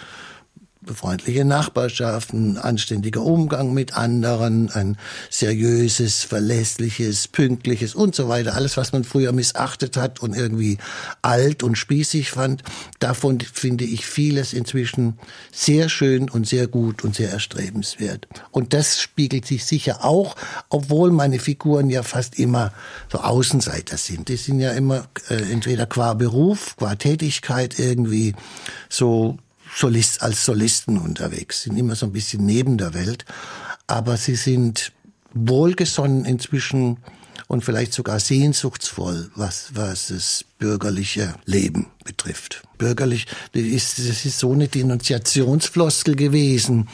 freundliche 0.92 1.44
Nachbarschaft, 1.44 2.32
ein 2.32 2.58
anständiger 2.58 3.22
Umgang 3.22 3.72
mit 3.72 3.94
anderen, 3.96 4.70
ein 4.70 4.96
seriöses, 5.30 6.22
verlässliches, 6.24 7.28
pünktliches 7.28 7.94
und 7.94 8.14
so 8.14 8.28
weiter. 8.28 8.54
Alles, 8.54 8.76
was 8.76 8.92
man 8.92 9.04
früher 9.04 9.32
missachtet 9.32 9.96
hat 9.96 10.20
und 10.20 10.34
irgendwie 10.34 10.78
alt 11.22 11.62
und 11.62 11.76
spießig 11.76 12.30
fand, 12.30 12.62
davon 12.98 13.40
finde 13.40 13.84
ich 13.84 14.06
vieles 14.06 14.52
inzwischen 14.52 15.18
sehr 15.52 15.88
schön 15.88 16.28
und 16.28 16.46
sehr 16.46 16.66
gut 16.66 17.04
und 17.04 17.14
sehr 17.14 17.30
erstrebenswert. 17.30 18.28
Und 18.50 18.72
das 18.74 19.00
spiegelt 19.00 19.46
sich 19.46 19.64
sicher 19.64 20.04
auch, 20.04 20.36
obwohl 20.68 21.10
meine 21.10 21.38
Figuren 21.38 21.88
ja 21.90 22.02
fast 22.02 22.38
immer 22.38 22.72
so 23.10 23.18
Außenseiter 23.18 23.96
sind. 23.96 24.28
Die 24.28 24.36
sind 24.36 24.60
ja 24.60 24.72
immer 24.72 25.08
äh, 25.28 25.36
entweder 25.50 25.86
qua 25.86 26.14
Beruf, 26.14 26.76
qua 26.76 26.94
Tätigkeit 26.96 27.78
irgendwie 27.78 28.34
so 28.88 29.38
Solist, 29.76 30.22
als 30.22 30.44
Solisten 30.44 30.98
unterwegs, 30.98 31.62
sind 31.62 31.76
immer 31.76 31.96
so 31.96 32.06
ein 32.06 32.12
bisschen 32.12 32.46
neben 32.46 32.78
der 32.78 32.94
Welt, 32.94 33.24
aber 33.86 34.16
sie 34.16 34.36
sind 34.36 34.92
wohlgesonnen 35.32 36.24
inzwischen 36.24 36.98
und 37.48 37.64
vielleicht 37.64 37.92
sogar 37.92 38.20
sehnsuchtsvoll, 38.20 39.30
was, 39.34 39.74
was 39.74 40.08
das 40.08 40.44
bürgerliche 40.58 41.34
Leben 41.44 41.88
betrifft. 42.04 42.62
Bürgerlich, 42.78 43.26
das 43.52 43.62
ist, 43.62 43.98
das 43.98 44.24
ist 44.24 44.38
so 44.38 44.52
eine 44.52 44.68
Denunziationsfloskel 44.68 46.16
gewesen. 46.16 46.88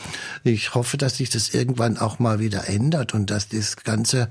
Ich 0.44 0.74
hoffe, 0.74 0.96
dass 0.96 1.16
sich 1.16 1.30
das 1.30 1.54
irgendwann 1.54 1.96
auch 1.96 2.18
mal 2.18 2.38
wieder 2.38 2.68
ändert 2.68 3.14
und 3.14 3.30
dass 3.30 3.48
das 3.48 3.76
Ganze, 3.76 4.28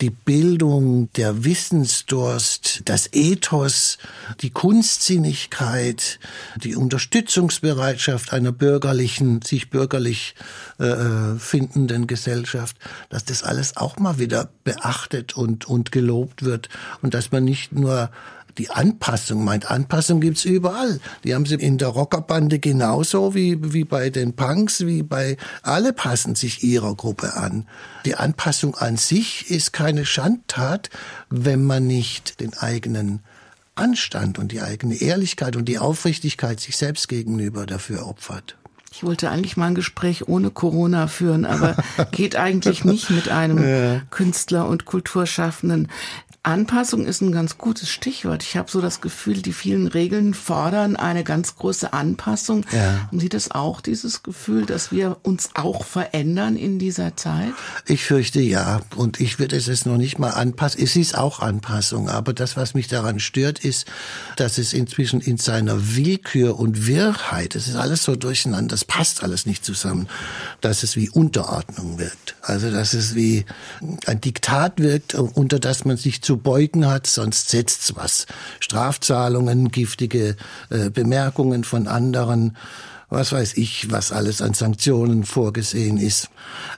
die 0.00 0.10
Bildung, 0.10 1.12
der 1.12 1.44
Wissensdurst, 1.44 2.82
das 2.86 3.08
Ethos, 3.12 3.98
die 4.40 4.50
Kunstsinnigkeit, 4.50 6.18
die 6.56 6.74
Unterstützungsbereitschaft 6.74 8.32
einer 8.32 8.52
bürgerlichen, 8.52 9.42
sich 9.42 9.70
bürgerlich 9.70 10.34
äh, 10.78 11.36
findenden 11.38 12.06
Gesellschaft, 12.08 12.76
dass 13.10 13.24
das 13.24 13.44
alles 13.44 13.76
auch 13.76 13.98
mal 13.98 14.18
wieder 14.18 14.50
beachtet 14.64 15.36
und, 15.36 15.68
und 15.68 15.92
gelobt 15.92 16.42
wird 16.42 16.68
und 17.00 17.14
dass 17.14 17.30
man 17.30 17.44
nicht 17.44 17.72
nur 17.72 18.10
die 18.58 18.70
Anpassung 18.70 19.44
meint. 19.44 19.70
Anpassung 19.70 20.20
gibt's 20.20 20.44
überall. 20.44 21.00
Die 21.24 21.34
haben 21.34 21.46
sie 21.46 21.54
in 21.54 21.78
der 21.78 21.88
Rockerbande 21.88 22.58
genauso 22.58 23.34
wie, 23.34 23.72
wie 23.72 23.84
bei 23.84 24.10
den 24.10 24.34
Punks, 24.34 24.86
wie 24.86 25.02
bei 25.02 25.36
alle 25.62 25.92
passen 25.92 26.34
sich 26.34 26.62
ihrer 26.62 26.94
Gruppe 26.94 27.34
an. 27.34 27.66
Die 28.04 28.14
Anpassung 28.14 28.74
an 28.74 28.96
sich 28.96 29.50
ist 29.50 29.72
keine 29.72 30.04
Schandtat, 30.04 30.90
wenn 31.30 31.64
man 31.64 31.86
nicht 31.86 32.40
den 32.40 32.54
eigenen 32.54 33.20
Anstand 33.74 34.38
und 34.38 34.52
die 34.52 34.60
eigene 34.60 34.96
Ehrlichkeit 34.96 35.56
und 35.56 35.66
die 35.66 35.78
Aufrichtigkeit 35.78 36.60
sich 36.60 36.76
selbst 36.76 37.08
gegenüber 37.08 37.64
dafür 37.66 38.06
opfert. 38.06 38.56
Ich 38.92 39.02
wollte 39.02 39.30
eigentlich 39.30 39.56
mal 39.56 39.68
ein 39.68 39.74
Gespräch 39.74 40.28
ohne 40.28 40.50
Corona 40.50 41.06
führen, 41.06 41.46
aber 41.46 41.76
geht 42.10 42.36
eigentlich 42.36 42.84
nicht 42.84 43.08
mit 43.08 43.30
einem 43.30 44.02
Künstler 44.10 44.68
und 44.68 44.84
Kulturschaffenden. 44.84 45.88
Anpassung 46.44 47.06
ist 47.06 47.20
ein 47.20 47.30
ganz 47.30 47.56
gutes 47.56 47.88
Stichwort. 47.88 48.42
Ich 48.42 48.56
habe 48.56 48.68
so 48.68 48.80
das 48.80 49.00
Gefühl, 49.00 49.42
die 49.42 49.52
vielen 49.52 49.86
Regeln 49.86 50.34
fordern 50.34 50.96
eine 50.96 51.22
ganz 51.22 51.54
große 51.54 51.92
Anpassung. 51.92 52.66
Ja. 52.72 53.06
Haben 53.06 53.20
Sie 53.20 53.28
das 53.28 53.52
auch, 53.52 53.80
dieses 53.80 54.24
Gefühl, 54.24 54.66
dass 54.66 54.90
wir 54.90 55.18
uns 55.22 55.50
auch 55.54 55.84
verändern 55.84 56.56
in 56.56 56.80
dieser 56.80 57.16
Zeit? 57.16 57.52
Ich 57.86 58.04
fürchte 58.04 58.40
ja. 58.40 58.80
Und 58.96 59.20
ich 59.20 59.38
würde 59.38 59.54
es 59.54 59.66
jetzt 59.66 59.86
noch 59.86 59.98
nicht 59.98 60.18
mal 60.18 60.30
anpassen. 60.30 60.82
Es 60.82 60.96
ist 60.96 61.16
auch 61.16 61.38
Anpassung. 61.38 62.08
Aber 62.08 62.32
das, 62.32 62.56
was 62.56 62.74
mich 62.74 62.88
daran 62.88 63.20
stört, 63.20 63.60
ist, 63.60 63.86
dass 64.34 64.58
es 64.58 64.72
inzwischen 64.72 65.20
in 65.20 65.36
seiner 65.36 65.94
Willkür 65.94 66.58
und 66.58 66.88
Wirrheit, 66.88 67.54
es 67.54 67.68
ist 67.68 67.76
alles 67.76 68.02
so 68.02 68.16
durcheinander, 68.16 68.72
das 68.72 68.84
passt 68.84 69.22
alles 69.22 69.46
nicht 69.46 69.64
zusammen, 69.64 70.08
dass 70.60 70.82
es 70.82 70.96
wie 70.96 71.08
Unterordnung 71.08 72.00
wirkt. 72.00 72.34
Also, 72.42 72.72
dass 72.72 72.94
es 72.94 73.14
wie 73.14 73.44
ein 74.06 74.20
Diktat 74.20 74.80
wirkt, 74.80 75.14
unter 75.14 75.60
das 75.60 75.84
man 75.84 75.96
sich 75.96 76.20
zu 76.20 76.31
beugen 76.36 76.86
hat, 76.86 77.06
sonst 77.06 77.48
setzt's 77.48 77.94
was. 77.96 78.26
Strafzahlungen, 78.60 79.70
giftige 79.70 80.36
äh, 80.70 80.90
Bemerkungen 80.90 81.64
von 81.64 81.88
anderen 81.88 82.56
was 83.12 83.30
weiß 83.30 83.58
ich, 83.58 83.90
was 83.90 84.10
alles 84.10 84.40
an 84.40 84.54
Sanktionen 84.54 85.24
vorgesehen 85.24 85.98
ist. 85.98 86.30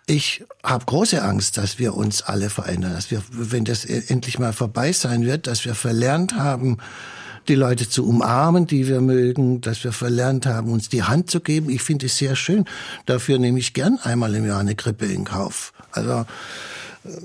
Ich 0.06 0.44
habe 0.64 0.84
große 0.84 1.22
Angst, 1.22 1.56
dass 1.58 1.78
wir 1.78 1.94
uns 1.94 2.22
alle 2.22 2.50
verändern, 2.50 2.92
dass 2.92 3.12
wir, 3.12 3.22
wenn 3.30 3.64
das 3.64 3.84
endlich 3.84 4.40
mal 4.40 4.52
vorbei 4.52 4.92
sein 4.92 5.24
wird, 5.24 5.46
dass 5.46 5.64
wir 5.64 5.76
verlernt 5.76 6.34
haben, 6.34 6.78
die 7.46 7.54
Leute 7.54 7.88
zu 7.88 8.06
umarmen, 8.08 8.66
die 8.66 8.88
wir 8.88 9.00
mögen, 9.00 9.60
dass 9.60 9.84
wir 9.84 9.92
verlernt 9.92 10.46
haben, 10.46 10.72
uns 10.72 10.88
die 10.88 11.02
Hand 11.02 11.30
zu 11.30 11.40
geben. 11.40 11.70
Ich 11.70 11.82
finde 11.82 12.06
es 12.06 12.16
sehr 12.16 12.36
schön. 12.36 12.64
Dafür 13.06 13.38
nehme 13.38 13.58
ich 13.58 13.74
gern 13.74 13.98
einmal 14.02 14.34
im 14.34 14.46
Jahr 14.46 14.60
eine 14.60 14.74
Grippe 14.74 15.06
in 15.06 15.24
Kauf. 15.24 15.72
Also 15.92 16.24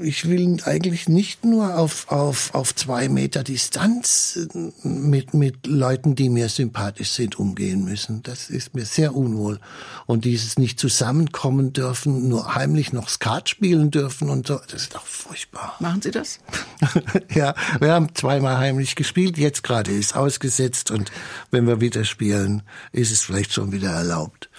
ich 0.01 0.27
will 0.27 0.57
eigentlich 0.65 1.07
nicht 1.07 1.45
nur 1.45 1.77
auf, 1.77 2.11
auf, 2.11 2.53
auf 2.53 2.75
zwei 2.75 3.07
Meter 3.07 3.43
Distanz 3.43 4.38
äh, 4.53 4.88
mit, 4.88 5.34
mit 5.34 5.67
Leuten, 5.67 6.15
die 6.15 6.30
mir 6.30 6.49
sympathisch 6.49 7.11
sind, 7.11 7.39
umgehen 7.39 7.86
müssen. 7.86 8.21
Das 8.23 8.49
ist 8.49 8.75
mir 8.75 8.86
sehr 8.86 9.15
unwohl. 9.15 9.59
Und 10.05 10.25
dieses 10.25 10.57
nicht 10.57 10.80
zusammenkommen 10.80 11.71
dürfen, 11.71 12.27
nur 12.27 12.55
heimlich 12.55 12.91
noch 12.91 13.07
Skat 13.07 13.47
spielen 13.47 13.89
dürfen 13.89 14.30
und 14.30 14.47
so, 14.47 14.59
das 14.69 14.84
ist 14.84 14.95
doch 14.95 15.05
furchtbar. 15.05 15.75
Machen 15.80 16.01
Sie 16.01 16.11
das? 16.11 16.39
ja, 17.34 17.55
wir 17.80 17.93
haben 17.93 18.13
zweimal 18.15 18.57
heimlich 18.57 18.95
gespielt, 18.95 19.38
jetzt 19.38 19.63
gerade 19.63 19.91
ist 19.91 20.15
ausgesetzt 20.15 20.91
und 20.91 21.11
wenn 21.51 21.67
wir 21.67 21.80
wieder 21.80 22.03
spielen, 22.03 22.63
ist 22.91 23.11
es 23.11 23.21
vielleicht 23.21 23.53
schon 23.53 23.71
wieder 23.71 23.91
erlaubt. 23.91 24.49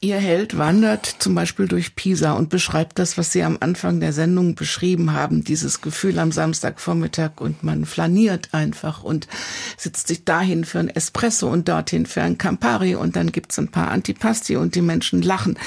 Ihr 0.00 0.18
Held 0.18 0.58
wandert 0.58 1.06
zum 1.06 1.34
Beispiel 1.34 1.68
durch 1.68 1.96
Pisa 1.96 2.32
und 2.32 2.50
beschreibt 2.50 2.98
das, 2.98 3.16
was 3.16 3.32
Sie 3.32 3.42
am 3.42 3.56
Anfang 3.60 3.98
der 3.98 4.12
Sendung 4.12 4.54
beschrieben 4.54 5.14
haben, 5.14 5.42
dieses 5.42 5.80
Gefühl 5.80 6.18
am 6.18 6.32
Samstagvormittag 6.32 7.40
und 7.40 7.62
man 7.62 7.86
flaniert 7.86 8.52
einfach 8.52 9.02
und 9.02 9.26
sitzt 9.78 10.08
sich 10.08 10.24
dahin 10.24 10.66
für 10.66 10.80
ein 10.80 10.90
Espresso 10.90 11.48
und 11.48 11.68
dorthin 11.68 12.04
für 12.04 12.22
ein 12.22 12.36
Campari 12.36 12.94
und 12.94 13.16
dann 13.16 13.32
gibt's 13.32 13.58
ein 13.58 13.70
paar 13.70 13.90
Antipasti 13.90 14.56
und 14.56 14.74
die 14.74 14.82
Menschen 14.82 15.22
lachen 15.22 15.58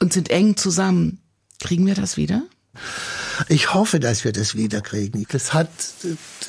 und 0.00 0.14
sind 0.14 0.30
eng 0.30 0.56
zusammen. 0.56 1.20
Kriegen 1.60 1.86
wir 1.86 1.94
das 1.94 2.16
wieder? 2.16 2.44
Ich 3.48 3.72
hoffe, 3.74 4.00
dass 4.00 4.24
wir 4.24 4.32
das 4.32 4.54
wiederkriegen. 4.54 5.26
Das 5.30 5.52
hat 5.52 5.68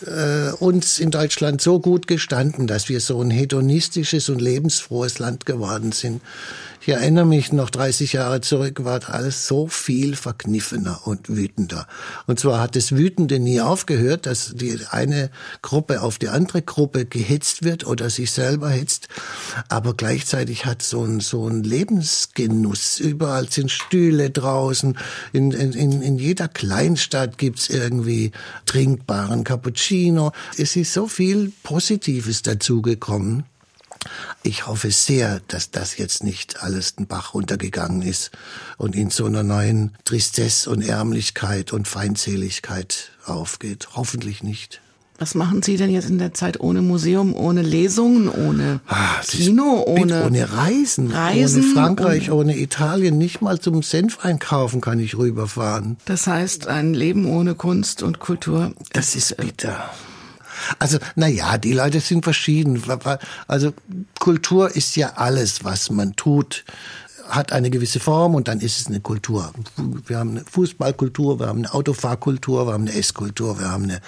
äh, 0.05 0.51
uns 0.53 0.99
in 0.99 1.11
Deutschland 1.11 1.61
so 1.61 1.79
gut 1.79 2.07
gestanden, 2.07 2.67
dass 2.67 2.89
wir 2.89 2.99
so 2.99 3.21
ein 3.21 3.29
hedonistisches 3.29 4.29
und 4.29 4.41
lebensfrohes 4.41 5.19
Land 5.19 5.45
geworden 5.45 5.91
sind. 5.91 6.21
Ich 6.89 6.95
erinnere 6.95 7.25
mich 7.27 7.53
noch 7.53 7.69
30 7.69 8.13
Jahre 8.13 8.41
zurück, 8.41 8.83
war 8.83 8.99
alles 9.09 9.45
so 9.45 9.67
viel 9.67 10.15
verkniffener 10.15 11.01
und 11.05 11.29
wütender. 11.29 11.85
Und 12.25 12.39
zwar 12.39 12.59
hat 12.59 12.75
das 12.75 12.93
Wütende 12.93 13.37
nie 13.37 13.61
aufgehört, 13.61 14.25
dass 14.25 14.53
die 14.55 14.79
eine 14.89 15.29
Gruppe 15.61 16.01
auf 16.01 16.17
die 16.17 16.29
andere 16.29 16.63
Gruppe 16.63 17.05
gehetzt 17.05 17.63
wird 17.63 17.85
oder 17.85 18.09
sich 18.09 18.31
selber 18.31 18.71
hetzt. 18.71 19.07
Aber 19.67 19.93
gleichzeitig 19.93 20.65
hat 20.65 20.81
so 20.81 21.03
ein, 21.03 21.19
so 21.19 21.47
ein 21.47 21.61
Lebensgenuss. 21.61 22.99
Überall 22.99 23.51
sind 23.51 23.69
Stühle 23.69 24.31
draußen. 24.31 24.97
In, 25.31 25.51
in, 25.51 26.01
in 26.01 26.17
jeder 26.17 26.47
Kleinstadt 26.47 27.37
gibt's 27.37 27.69
irgendwie 27.69 28.31
trinkbaren 28.65 29.43
Cappuccino. 29.43 30.31
Es 30.57 30.75
ist 30.75 30.93
so 30.93 31.05
viel 31.05 31.53
Positives 31.61 32.41
dazugekommen. 32.41 33.43
Ich 34.43 34.65
hoffe 34.67 34.91
sehr, 34.91 35.41
dass 35.47 35.71
das 35.71 35.97
jetzt 35.97 36.23
nicht 36.23 36.63
alles 36.63 36.95
den 36.95 37.07
Bach 37.07 37.33
runtergegangen 37.33 38.01
ist 38.01 38.31
und 38.77 38.95
in 38.95 39.09
so 39.09 39.25
einer 39.25 39.43
neuen 39.43 39.95
Tristesse 40.05 40.69
und 40.69 40.81
Ärmlichkeit 40.81 41.73
und 41.73 41.87
Feindseligkeit 41.87 43.11
aufgeht. 43.25 43.89
Hoffentlich 43.95 44.43
nicht. 44.43 44.81
Was 45.21 45.35
machen 45.35 45.61
Sie 45.61 45.75
denn 45.75 45.89
jetzt 45.89 46.09
in 46.09 46.17
der 46.17 46.33
Zeit 46.33 46.61
ohne 46.61 46.81
Museum, 46.81 47.35
ohne 47.35 47.61
Lesungen, 47.61 48.29
ohne 48.29 48.79
Ah, 48.87 49.19
ist 49.21 49.31
Kino, 49.31 49.83
ohne, 49.85 50.23
ohne 50.25 50.53
Reisen, 50.53 51.11
Reisen, 51.11 51.63
ohne 51.65 51.73
Frankreich, 51.73 52.31
ohne- 52.31 52.53
ohne 52.53 52.57
Italien, 52.57 53.17
nicht 53.17 53.41
mal 53.41 53.59
zum 53.59 53.83
Senf 53.83 54.19
einkaufen 54.23 54.79
kann 54.79 54.97
ich 55.01 55.17
rüberfahren. 55.17 55.97
Das 56.05 56.25
heißt, 56.25 56.67
ein 56.67 56.93
Leben 56.93 57.25
ohne 57.25 57.55
Kunst 57.55 58.01
und 58.01 58.19
Kultur. 58.19 58.71
Das 58.93 59.13
ist 59.15 59.35
bitter. 59.35 59.89
Also, 60.77 60.99
na 61.15 61.27
ja, 61.27 61.57
die 61.57 61.73
Leute 61.73 61.99
sind 61.99 62.23
verschieden. 62.23 62.81
Also, 63.47 63.73
Kultur 64.19 64.75
ist 64.75 64.95
ja 64.95 65.13
alles, 65.15 65.63
was 65.63 65.89
man 65.89 66.15
tut, 66.15 66.63
hat 67.29 67.51
eine 67.51 67.69
gewisse 67.69 67.99
Form 67.99 68.35
und 68.35 68.47
dann 68.47 68.59
ist 68.59 68.79
es 68.79 68.87
eine 68.87 68.99
Kultur. 68.99 69.53
Wir 70.07 70.17
haben 70.17 70.31
eine 70.31 70.43
Fußballkultur, 70.45 71.39
wir 71.39 71.47
haben 71.47 71.59
eine 71.59 71.73
Autofahrkultur, 71.73 72.67
wir 72.67 72.73
haben 72.73 72.87
eine 72.87 72.95
Esskultur, 72.97 73.59
wir 73.59 73.69
haben 73.69 73.83
eine 73.83 74.01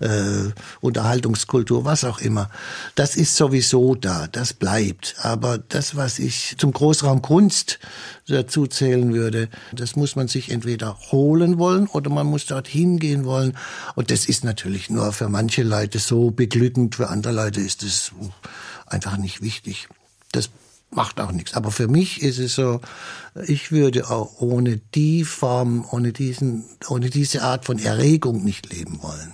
äh, 0.00 0.52
Unterhaltungskultur, 0.80 1.84
was 1.84 2.04
auch 2.04 2.20
immer. 2.20 2.50
Das 2.94 3.16
ist 3.16 3.36
sowieso 3.36 3.94
da, 3.94 4.28
das 4.28 4.52
bleibt. 4.52 5.16
Aber 5.22 5.58
das, 5.58 5.96
was 5.96 6.18
ich 6.18 6.56
zum 6.58 6.72
Großraum 6.72 7.20
Kunst 7.20 7.80
dazu 8.28 8.66
zählen 8.66 9.12
würde, 9.12 9.48
das 9.72 9.96
muss 9.96 10.16
man 10.16 10.28
sich 10.28 10.50
entweder 10.50 10.96
holen 11.10 11.58
wollen 11.58 11.88
oder 11.88 12.10
man 12.10 12.26
muss 12.26 12.46
dort 12.46 12.68
hingehen 12.68 13.24
wollen. 13.24 13.56
Und 13.96 14.10
das 14.10 14.26
ist 14.26 14.44
natürlich 14.44 14.88
nur 14.88 15.12
für 15.12 15.28
manche 15.28 15.64
Leute 15.64 15.98
so 15.98 16.30
beglückend, 16.30 16.94
für 16.94 17.08
andere 17.08 17.32
Leute 17.32 17.60
ist 17.60 17.82
es 17.82 18.12
einfach 18.86 19.16
nicht 19.16 19.42
wichtig. 19.42 19.88
Das 20.32 20.50
macht 20.90 21.20
auch 21.20 21.32
nichts. 21.32 21.54
Aber 21.54 21.70
für 21.70 21.88
mich 21.88 22.22
ist 22.22 22.38
es 22.38 22.54
so, 22.54 22.80
ich 23.46 23.72
würde 23.72 24.10
auch 24.10 24.40
ohne 24.40 24.78
die 24.94 25.24
Form, 25.24 25.86
ohne 25.90 26.12
diesen, 26.12 26.64
ohne 26.88 27.10
diese 27.10 27.42
Art 27.42 27.64
von 27.64 27.78
Erregung 27.78 28.44
nicht 28.44 28.72
leben 28.72 29.02
wollen. 29.02 29.32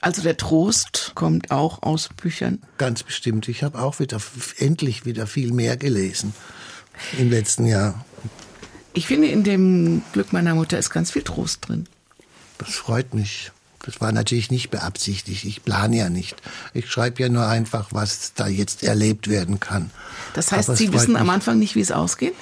Also 0.00 0.22
der 0.22 0.36
Trost 0.36 1.12
kommt 1.14 1.50
auch 1.50 1.82
aus 1.82 2.10
Büchern. 2.16 2.62
Ganz 2.78 3.02
bestimmt. 3.02 3.48
Ich 3.48 3.62
habe 3.62 3.80
auch 3.80 3.98
wieder 3.98 4.20
endlich 4.58 5.04
wieder 5.04 5.26
viel 5.26 5.52
mehr 5.52 5.76
gelesen 5.76 6.34
im 7.18 7.30
letzten 7.30 7.66
Jahr. 7.66 8.04
Ich 8.92 9.06
finde, 9.06 9.28
in 9.28 9.42
dem 9.42 10.02
Glück 10.12 10.32
meiner 10.32 10.54
Mutter 10.54 10.78
ist 10.78 10.90
ganz 10.90 11.10
viel 11.10 11.22
Trost 11.22 11.68
drin. 11.68 11.86
Das 12.58 12.74
freut 12.74 13.14
mich. 13.14 13.50
Das 13.86 14.00
war 14.00 14.12
natürlich 14.12 14.50
nicht 14.50 14.70
beabsichtigt. 14.70 15.44
Ich 15.44 15.62
plane 15.64 15.96
ja 15.96 16.10
nicht. 16.10 16.36
Ich 16.74 16.90
schreibe 16.90 17.22
ja 17.22 17.28
nur 17.28 17.46
einfach, 17.46 17.88
was 17.92 18.32
da 18.34 18.48
jetzt 18.48 18.82
erlebt 18.82 19.28
werden 19.28 19.60
kann. 19.60 19.90
Das 20.34 20.52
heißt, 20.52 20.76
Sie 20.76 20.92
wissen 20.92 21.16
am 21.16 21.26
mich. 21.26 21.34
Anfang 21.34 21.58
nicht, 21.58 21.76
wie 21.76 21.80
es 21.80 21.92
ausgeht? 21.92 22.34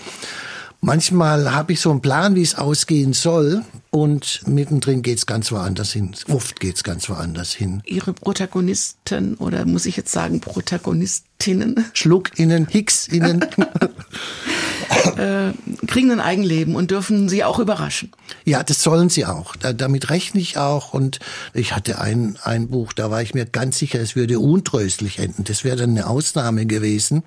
Manchmal 0.84 1.54
habe 1.54 1.72
ich 1.72 1.80
so 1.80 1.90
einen 1.90 2.02
Plan, 2.02 2.34
wie 2.34 2.42
es 2.42 2.54
ausgehen 2.54 3.14
soll, 3.14 3.62
und 3.90 4.42
mittendrin 4.46 5.02
geht's 5.02 5.24
ganz 5.24 5.50
woanders 5.50 5.92
hin. 5.92 6.14
Oft 6.28 6.60
geht's 6.60 6.84
ganz 6.84 7.08
woanders 7.08 7.52
hin. 7.52 7.80
Ihre 7.86 8.12
Protagonisten 8.12 9.36
oder 9.36 9.64
muss 9.64 9.86
ich 9.86 9.96
jetzt 9.96 10.12
sagen 10.12 10.40
Protagonistinnen 10.40 11.86
Schluck 11.94 12.38
innen, 12.38 12.66
Hicks 12.66 13.08
innen. 13.08 13.44
äh, 15.16 15.52
kriegen 15.86 16.10
ein 16.10 16.20
Eigenleben 16.20 16.76
und 16.76 16.90
dürfen 16.90 17.28
Sie 17.28 17.44
auch 17.44 17.58
überraschen. 17.58 18.12
ja, 18.44 18.62
das 18.62 18.82
sollen 18.82 19.08
sie 19.08 19.26
auch. 19.26 19.56
Da, 19.56 19.72
damit 19.72 20.10
rechne 20.10 20.40
ich 20.40 20.58
auch. 20.58 20.92
Und 20.92 21.18
ich 21.52 21.74
hatte 21.74 22.00
ein, 22.00 22.38
ein 22.42 22.68
Buch, 22.68 22.92
da 22.92 23.10
war 23.10 23.22
ich 23.22 23.34
mir 23.34 23.46
ganz 23.46 23.78
sicher, 23.78 24.00
es 24.00 24.16
würde 24.16 24.38
untröstlich 24.38 25.18
enden. 25.18 25.44
Das 25.44 25.64
wäre 25.64 25.76
dann 25.76 25.90
eine 25.90 26.06
Ausnahme 26.06 26.66
gewesen. 26.66 27.22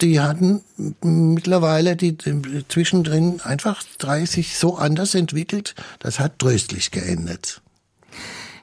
Die 0.00 0.20
hatten 0.20 0.62
mittlerweile 1.02 1.96
die, 1.96 2.16
die 2.16 2.64
zwischendrin 2.68 3.40
einfach 3.42 3.82
drei 3.98 4.26
sich 4.26 4.58
so 4.58 4.76
anders 4.76 5.14
entwickelt, 5.14 5.74
das 6.00 6.18
hat 6.18 6.38
tröstlich 6.38 6.90
geendet. 6.90 7.60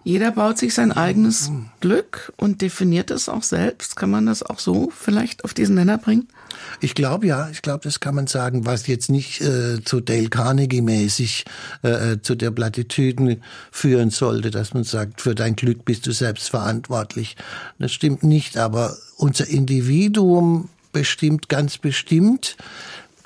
Jeder 0.03 0.32
baut 0.32 0.57
sich 0.57 0.73
sein 0.73 0.91
eigenes 0.91 1.51
Glück 1.79 2.34
und 2.36 2.61
definiert 2.61 3.11
es 3.11 3.29
auch 3.29 3.43
selbst. 3.43 3.95
Kann 3.95 4.09
man 4.09 4.25
das 4.25 4.41
auch 4.41 4.57
so 4.57 4.91
vielleicht 4.95 5.45
auf 5.45 5.53
diesen 5.53 5.75
Nenner 5.75 5.99
bringen? 5.99 6.27
Ich 6.79 6.95
glaube 6.95 7.27
ja, 7.27 7.49
ich 7.51 7.61
glaube, 7.61 7.82
das 7.84 7.99
kann 7.99 8.15
man 8.15 8.25
sagen, 8.25 8.65
was 8.65 8.88
jetzt 8.88 9.11
nicht 9.11 9.41
äh, 9.41 9.84
zu 9.84 10.01
Dale 10.01 10.29
Carnegie 10.29 10.82
mäßig 10.82 11.45
äh, 11.84 12.17
zu 12.19 12.34
der 12.34 12.49
Plattitüden 12.49 13.43
führen 13.71 14.09
sollte, 14.09 14.49
dass 14.49 14.73
man 14.73 14.84
sagt, 14.84 15.21
für 15.21 15.36
dein 15.36 15.55
Glück 15.55 15.86
bist 15.86 16.07
du 16.07 16.11
selbst 16.13 16.49
verantwortlich. 16.49 17.38
Das 17.77 17.91
stimmt 17.91 18.23
nicht, 18.23 18.57
aber 18.57 18.97
unser 19.17 19.47
Individuum 19.47 20.69
bestimmt 20.91 21.49
ganz 21.49 21.77
bestimmt, 21.77 22.57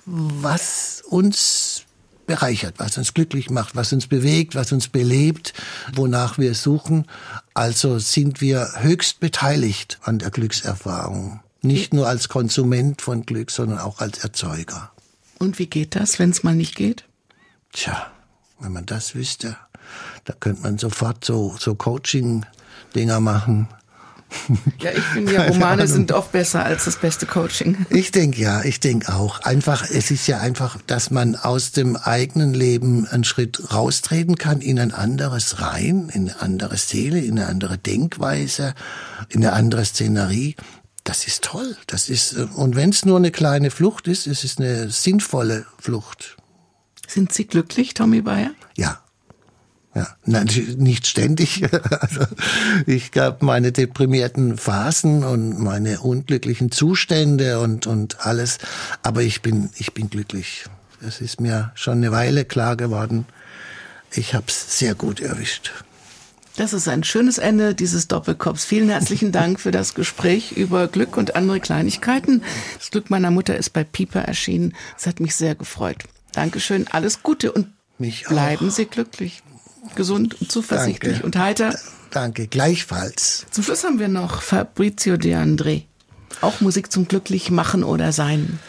was 0.06 1.04
uns 1.08 1.86
bereichert, 2.26 2.76
was 2.78 2.98
uns 2.98 3.14
glücklich 3.14 3.50
macht, 3.50 3.76
was 3.76 3.94
uns 3.94 4.08
bewegt, 4.08 4.56
was 4.56 4.72
uns 4.72 4.88
belebt, 4.88 5.54
wonach 5.94 6.38
wir 6.38 6.56
suchen. 6.56 7.06
Also 7.54 8.00
sind 8.00 8.42
wir 8.42 8.70
höchst 8.78 9.20
beteiligt 9.20 10.00
an 10.04 10.20
der 10.20 10.32
Glückserfahrung. 10.32 11.42
Nicht 11.62 11.94
nur 11.94 12.08
als 12.08 12.30
Konsument 12.30 13.02
von 13.02 13.26
Glück, 13.26 13.52
sondern 13.52 13.80
auch 13.80 14.00
als 14.00 14.20
Erzeuger. 14.20 14.92
Und 15.40 15.60
wie 15.60 15.68
geht 15.68 15.96
das, 15.96 16.20
wenn 16.20 16.30
es 16.30 16.44
mal 16.44 16.56
nicht 16.56 16.76
geht? 16.76 17.06
Tja, 17.72 18.12
wenn 18.60 18.72
man 18.72 18.86
das 18.86 19.16
wüsste, 19.16 19.58
da 20.26 20.34
könnte 20.34 20.62
man 20.62 20.78
sofort 20.78 21.26
so, 21.26 21.56
so 21.60 21.76
Coaching-Dinger 21.76 23.20
machen. 23.20 23.68
Ja, 24.80 24.92
ich 24.92 25.04
finde 25.04 25.34
ja, 25.34 25.48
Romane 25.48 25.88
sind 25.88 26.12
oft 26.12 26.32
besser 26.32 26.64
als 26.64 26.86
das 26.86 26.98
beste 26.98 27.26
Coaching. 27.26 27.86
Ich 27.90 28.12
denke 28.12 28.40
ja, 28.40 28.64
ich 28.64 28.80
denke 28.80 29.14
auch. 29.14 29.40
Einfach, 29.42 29.90
es 29.90 30.12
ist 30.12 30.28
ja 30.28 30.40
einfach, 30.40 30.78
dass 30.86 31.12
man 31.12 31.36
aus 31.36 31.72
dem 31.72 31.96
eigenen 31.96 32.54
Leben 32.54 33.08
einen 33.08 33.24
Schritt 33.24 33.74
raustreten 33.74 34.36
kann 34.36 34.62
in 34.62 34.80
ein 34.80 34.94
anderes 34.94 35.60
rein, 35.62 36.10
in 36.14 36.30
eine 36.30 36.42
andere 36.42 36.78
Seele, 36.78 37.20
in 37.20 37.40
eine 37.40 37.48
andere 37.48 37.78
Denkweise, 37.78 38.76
in 39.30 39.44
eine 39.44 39.54
andere 39.54 39.86
Szenerie. 39.86 40.56
Das 41.04 41.28
ist 41.28 41.44
toll. 41.44 41.76
Das 41.88 42.10
ist, 42.10 42.34
äh, 42.34 42.48
und 42.56 42.76
wenn 42.76 42.90
es 42.90 43.06
nur 43.06 43.18
eine 43.18 43.32
kleine 43.32 43.72
Flucht 43.72 44.08
ist, 44.08 44.28
es 44.28 44.44
ist 44.44 44.60
eine 44.60 44.90
sinnvolle 44.90 45.66
Flucht. 45.80 46.38
Sind 47.08 47.32
Sie 47.32 47.46
glücklich, 47.46 47.94
Tommy 47.94 48.22
Bayer? 48.22 48.52
Ja. 48.76 49.00
Ja, 49.96 50.08
Nein, 50.26 50.50
nicht 50.78 51.08
ständig. 51.08 51.64
Also 52.02 52.26
ich 52.86 53.12
gab 53.12 53.42
meine 53.42 53.72
deprimierten 53.72 54.58
Phasen 54.58 55.24
und 55.24 55.60
meine 55.60 56.02
unglücklichen 56.02 56.70
Zustände 56.72 57.60
und, 57.62 57.88
und 57.88 58.26
alles. 58.26 58.58
Aber 59.04 59.22
ich 59.24 59.42
bin, 59.42 59.70
ich 59.78 59.94
bin 59.94 60.10
glücklich. 60.10 60.66
Es 61.06 61.22
ist 61.22 61.40
mir 61.40 61.72
schon 61.76 62.00
eine 62.00 62.12
Weile 62.12 62.44
klar 62.46 62.76
geworden. 62.76 63.26
Ich 64.12 64.34
hab's 64.34 64.78
sehr 64.80 64.96
gut 64.96 65.20
erwischt. 65.22 65.72
Das 66.58 66.72
ist 66.72 66.88
ein 66.88 67.04
schönes 67.04 67.38
Ende 67.38 67.76
dieses 67.76 68.08
Doppelkopfs. 68.08 68.64
Vielen 68.64 68.90
herzlichen 68.90 69.32
Dank 69.34 69.60
für 69.60 69.72
das 69.72 69.94
Gespräch 69.94 70.54
über 70.54 70.88
Glück 70.88 71.18
und 71.18 71.36
andere 71.36 71.60
Kleinigkeiten. 71.60 72.44
Das 72.78 72.92
Glück 72.92 73.10
meiner 73.10 73.30
Mutter 73.32 73.58
ist 73.58 73.72
bei 73.72 73.84
Pieper 73.84 74.22
erschienen. 74.22 74.74
Es 74.98 75.06
hat 75.06 75.20
mich 75.20 75.36
sehr 75.36 75.56
gefreut. 75.56 76.04
Dankeschön, 76.32 76.88
alles 76.92 77.24
Gute 77.24 77.52
und 77.52 77.68
Mich 77.98 78.28
auch. 78.28 78.32
bleiben 78.32 78.72
Sie 78.72 78.86
glücklich, 78.86 79.44
gesund 79.96 80.40
und 80.42 80.52
zuversichtlich 80.52 81.14
Danke. 81.14 81.26
und 81.26 81.38
heiter. 81.38 81.76
Danke, 82.12 82.48
gleichfalls. 82.48 83.46
Zum 83.52 83.64
Schluss 83.64 83.84
haben 83.84 84.00
wir 84.00 84.08
noch 84.08 84.42
Fabrizio 84.42 85.18
De 85.18 85.36
André. 85.36 85.84
Auch 86.42 86.62
Musik 86.62 86.92
zum 86.92 87.08
glücklich 87.08 87.52
machen 87.52 87.84
oder 87.84 88.12
sein. 88.12 88.60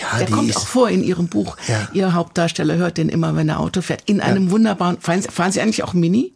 Ja, 0.00 0.18
Der 0.18 0.30
kommt 0.30 0.56
auch 0.56 0.66
vor 0.66 0.88
in 0.88 1.02
Ihrem 1.02 1.28
Buch. 1.28 1.56
Ja. 1.68 1.88
Ihr 1.92 2.14
Hauptdarsteller 2.14 2.76
hört 2.76 2.96
den 2.96 3.08
immer, 3.10 3.36
wenn 3.36 3.48
er 3.48 3.60
Auto 3.60 3.82
fährt. 3.82 4.02
In 4.06 4.20
einem 4.20 4.50
wunderbaren, 4.50 4.98
fahren 5.00 5.20
Sie, 5.22 5.28
fahren 5.28 5.52
Sie 5.52 5.60
eigentlich 5.60 5.82
auch 5.84 5.92
Mini? 5.92 6.32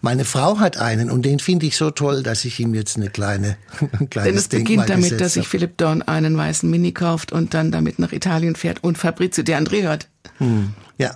Meine 0.00 0.24
Frau 0.24 0.60
hat 0.60 0.78
einen 0.78 1.10
und 1.10 1.22
den 1.22 1.40
finde 1.40 1.66
ich 1.66 1.76
so 1.76 1.90
toll, 1.90 2.22
dass 2.22 2.44
ich 2.44 2.58
ihm 2.60 2.74
jetzt 2.74 2.96
eine 2.96 3.10
kleine, 3.10 3.56
ein 3.98 4.08
kleines 4.08 4.28
Denn 4.30 4.36
es 4.38 4.48
beginnt 4.48 4.68
Denkmal 4.68 4.86
damit, 4.86 5.20
dass 5.20 5.34
sich. 5.34 5.48
Philipp 5.48 5.76
Dorn 5.76 6.02
einen 6.02 6.36
weißen 6.36 6.70
Mini 6.70 6.92
kauft 6.92 7.32
und 7.32 7.52
dann 7.54 7.70
damit 7.70 7.98
nach 7.98 8.12
Italien 8.12 8.54
fährt 8.54 8.82
und 8.82 8.96
Fabrizio 8.96 9.42
De 9.42 9.56
André 9.56 9.82
hört. 9.82 10.08
Ja, 10.98 11.14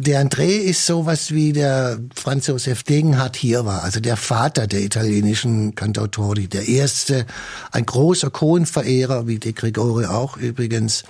der 0.00 0.20
André 0.20 0.48
ist 0.48 0.84
sowas 0.84 1.30
wie 1.30 1.52
der 1.52 2.00
Franz 2.12 2.48
Josef 2.48 2.82
Degenhardt 2.82 3.36
hier 3.36 3.64
war, 3.64 3.84
also 3.84 4.00
der 4.00 4.16
Vater 4.16 4.66
der 4.66 4.80
italienischen 4.80 5.76
Cantautori, 5.76 6.48
der 6.48 6.66
erste, 6.66 7.24
ein 7.70 7.86
großer 7.86 8.30
Kohlenverehrer, 8.30 9.28
wie 9.28 9.38
De 9.38 9.52
Gregori 9.52 10.06
auch 10.06 10.36
übrigens, 10.36 11.04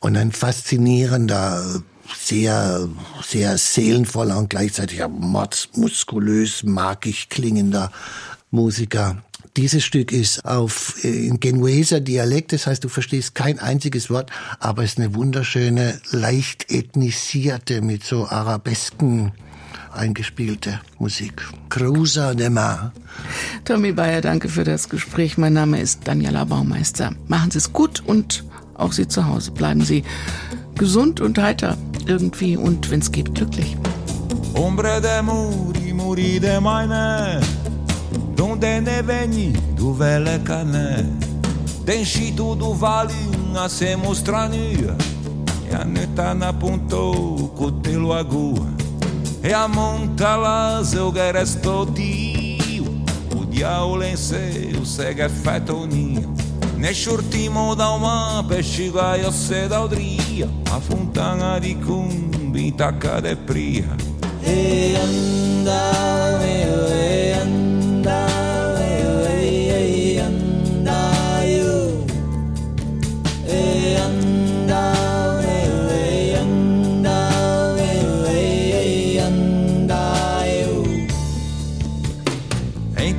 und 0.00 0.16
ein 0.16 0.32
faszinierender, 0.32 1.80
sehr, 2.16 2.88
sehr 3.22 3.56
seelenvoller 3.56 4.36
und 4.36 4.50
gleichzeitig 4.50 5.00
mordsmuskulös, 5.08 6.64
magisch 6.64 7.28
klingender 7.28 7.92
Musiker. 8.50 9.22
Dieses 9.56 9.84
Stück 9.84 10.12
ist 10.12 10.44
auf 10.44 11.02
äh, 11.04 11.26
in 11.26 11.40
Genueser 11.40 12.00
Dialekt, 12.00 12.52
das 12.52 12.66
heißt, 12.66 12.84
du 12.84 12.88
verstehst 12.88 13.34
kein 13.34 13.58
einziges 13.58 14.10
Wort, 14.10 14.30
aber 14.60 14.84
es 14.84 14.92
ist 14.92 14.98
eine 14.98 15.14
wunderschöne, 15.14 16.00
leicht 16.10 16.70
ethnisierte, 16.70 17.80
mit 17.80 18.04
so 18.04 18.26
Arabesken 18.28 19.32
eingespielte 19.92 20.80
Musik. 20.98 21.42
Cruza 21.68 22.34
de 22.34 22.50
Mar. 22.50 22.92
Tommy 23.64 23.92
Bayer, 23.92 24.20
danke 24.20 24.48
für 24.48 24.64
das 24.64 24.88
Gespräch. 24.88 25.38
Mein 25.38 25.54
Name 25.54 25.80
ist 25.80 26.06
Daniela 26.06 26.44
Baumeister. 26.44 27.14
Machen 27.26 27.50
Sie 27.50 27.58
es 27.58 27.72
gut 27.72 28.02
und 28.06 28.44
auch 28.74 28.92
Sie 28.92 29.08
zu 29.08 29.26
Hause. 29.26 29.50
Bleiben 29.50 29.82
Sie 29.82 30.04
gesund 30.76 31.20
und 31.20 31.38
heiter 31.38 31.76
irgendwie 32.06 32.56
und 32.56 32.90
wenn 32.90 33.00
es 33.00 33.10
geht, 33.10 33.34
glücklich. 33.34 33.76
Ombre 34.54 35.00
de 35.00 35.22
muri, 35.22 35.92
muri 35.92 36.40
de 36.40 36.60
maine 36.60 37.40
donde 38.38 38.80
ne 38.80 39.02
veni 39.02 39.50
duvele 39.74 40.40
cane. 40.44 41.04
Deși 41.84 42.32
tu 42.32 42.54
du 42.54 42.72
valina 42.72 43.68
se 43.68 43.96
mostrania, 43.96 44.94
ea 45.70 45.84
ne 45.84 46.06
tá 46.14 46.34
na 46.34 46.52
pontou 46.52 47.50
cu 47.56 47.70
te. 47.70 47.96
E 49.42 49.52
a 49.52 49.66
monta 49.66 50.36
lá 50.36 50.82
eu 50.92 51.10
garespotiu, 51.10 52.84
o 53.34 53.44
diavolo 53.44 54.04
em 54.04 54.16
seu 54.16 54.84
segue 54.84 55.28
fetoninho. 55.28 56.34
Neste 56.76 57.08
ultimo 57.08 57.74
da 57.74 57.90
uma 57.90 58.44
pesciga 58.48 59.16
eu 59.16 59.32
se 59.32 59.68
da 59.68 59.82
odria, 59.82 60.48
a 60.70 60.80
fontana 60.80 61.58
de 61.58 61.74
cumbi 61.74 62.70
tacca 62.72 63.20
de 63.20 63.34
pria. 63.34 63.88
E 64.44 64.96
andar 64.96 66.17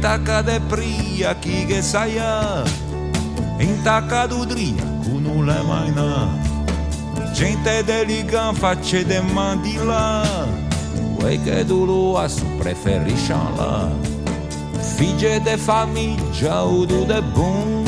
Taca 0.10 0.42
de 0.42 0.60
pria 0.62 1.36
que 1.36 1.84
saia. 1.84 2.64
Em 3.60 3.78
taka 3.84 4.26
do 4.26 4.44
dria 4.44 4.82
kunule 5.04 5.62
maina 5.68 6.30
Gente 7.32 7.84
de 7.84 8.06
ligan 8.06 8.56
face 8.56 9.04
de 9.04 9.22
mandila 9.22 10.24
é 11.22 11.24
Uei 11.24 11.38
che 11.38 11.64
dulu 11.64 12.18
asu 12.18 12.44
preferi 12.58 13.16
șala 13.18 13.92
Fige 14.98 15.40
de 15.42 15.56
famiglia 15.58 16.64
udu 16.64 17.06
de 17.06 17.22
bun 17.22 17.86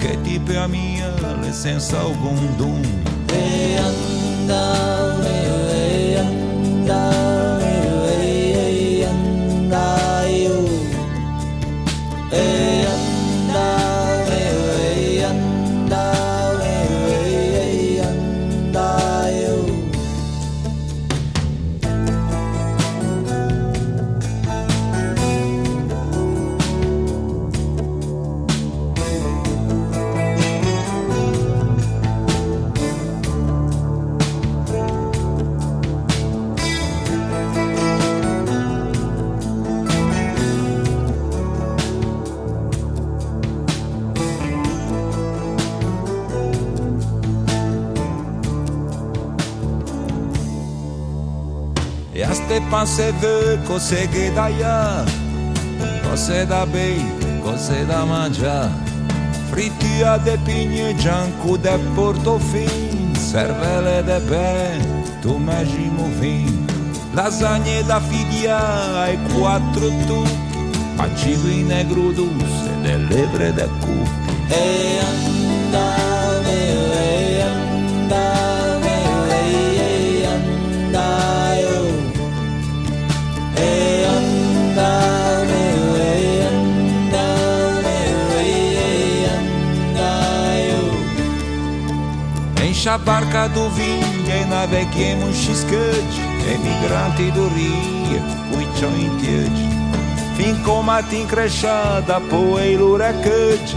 Che 0.00 0.16
tipe 0.24 0.54
é 0.54 0.58
a 0.64 0.66
mia 0.66 1.12
le 1.42 1.52
senza 1.52 1.98
algun 1.98 2.56
dum. 2.56 2.80
E 3.34 3.76
anda, 3.76 4.64
e 5.28 6.16
anda, 6.16 7.10
e 7.60 9.04
anda. 9.04 10.07
este 52.22 52.60
passever, 52.70 53.58
consegue 53.66 54.30
daia, 54.30 55.04
você 56.10 56.44
dá 56.44 56.66
bem, 56.66 56.98
você 57.42 57.84
dá 57.84 58.04
manjar. 58.04 58.70
Fritia 59.50 60.18
de 60.18 60.36
pigne, 60.38 60.94
giancu 60.98 61.56
de 61.58 61.78
portofin, 61.94 63.14
servele 63.14 64.02
de 64.02 64.20
pe, 64.28 65.20
tu 65.22 65.38
mergi 65.38 65.90
vin. 66.20 66.66
Lasagne 67.14 67.82
da 67.84 68.00
fidia 68.00 68.58
ai 69.02 69.18
quattro 69.34 69.88
tucchi, 70.06 70.94
pacigui 70.96 71.62
negru 71.62 72.12
dulce, 72.12 72.70
delle 72.82 73.52
de 73.52 73.68
cupi. 73.80 74.28
E 74.50 75.00
andai. 75.00 76.07
Deixa 92.88 93.02
a 93.02 93.04
barca 93.04 93.48
do 93.50 93.68
vinho 93.68 94.24
e 94.26 94.44
naveguemos 94.46 95.36
xiscante, 95.36 96.22
emigrante 96.50 97.30
do 97.32 97.46
rio, 97.48 98.22
uitão 98.56 98.88
em 98.96 99.10
Fim 100.38 100.54
com 100.62 100.82
matim 100.82 101.26
crechada, 101.26 102.18
poeirura 102.18 103.12
cante, 103.12 103.76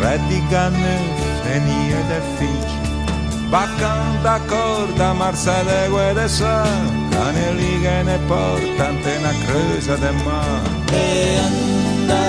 redigana, 0.00 0.98
fenia 1.44 1.94
é 1.94 2.02
de 2.08 2.20
fit. 2.36 3.48
Bacan 3.48 4.20
da 4.24 4.40
corda, 4.40 5.14
marcelego 5.14 6.00
é 6.00 6.10
e 6.10 6.14
de 6.14 6.28
san, 6.28 6.64
caneliga 7.12 7.88
é 7.90 8.00
e 8.00 8.04
ne 8.04 8.18
porta, 8.26 8.90
antena 8.90 9.32
creusa 9.46 9.96
de 9.96 10.12
mar. 10.24 10.64
E 10.92 11.38
anda, 11.38 12.22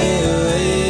e, 0.00 0.88
e, 0.88 0.89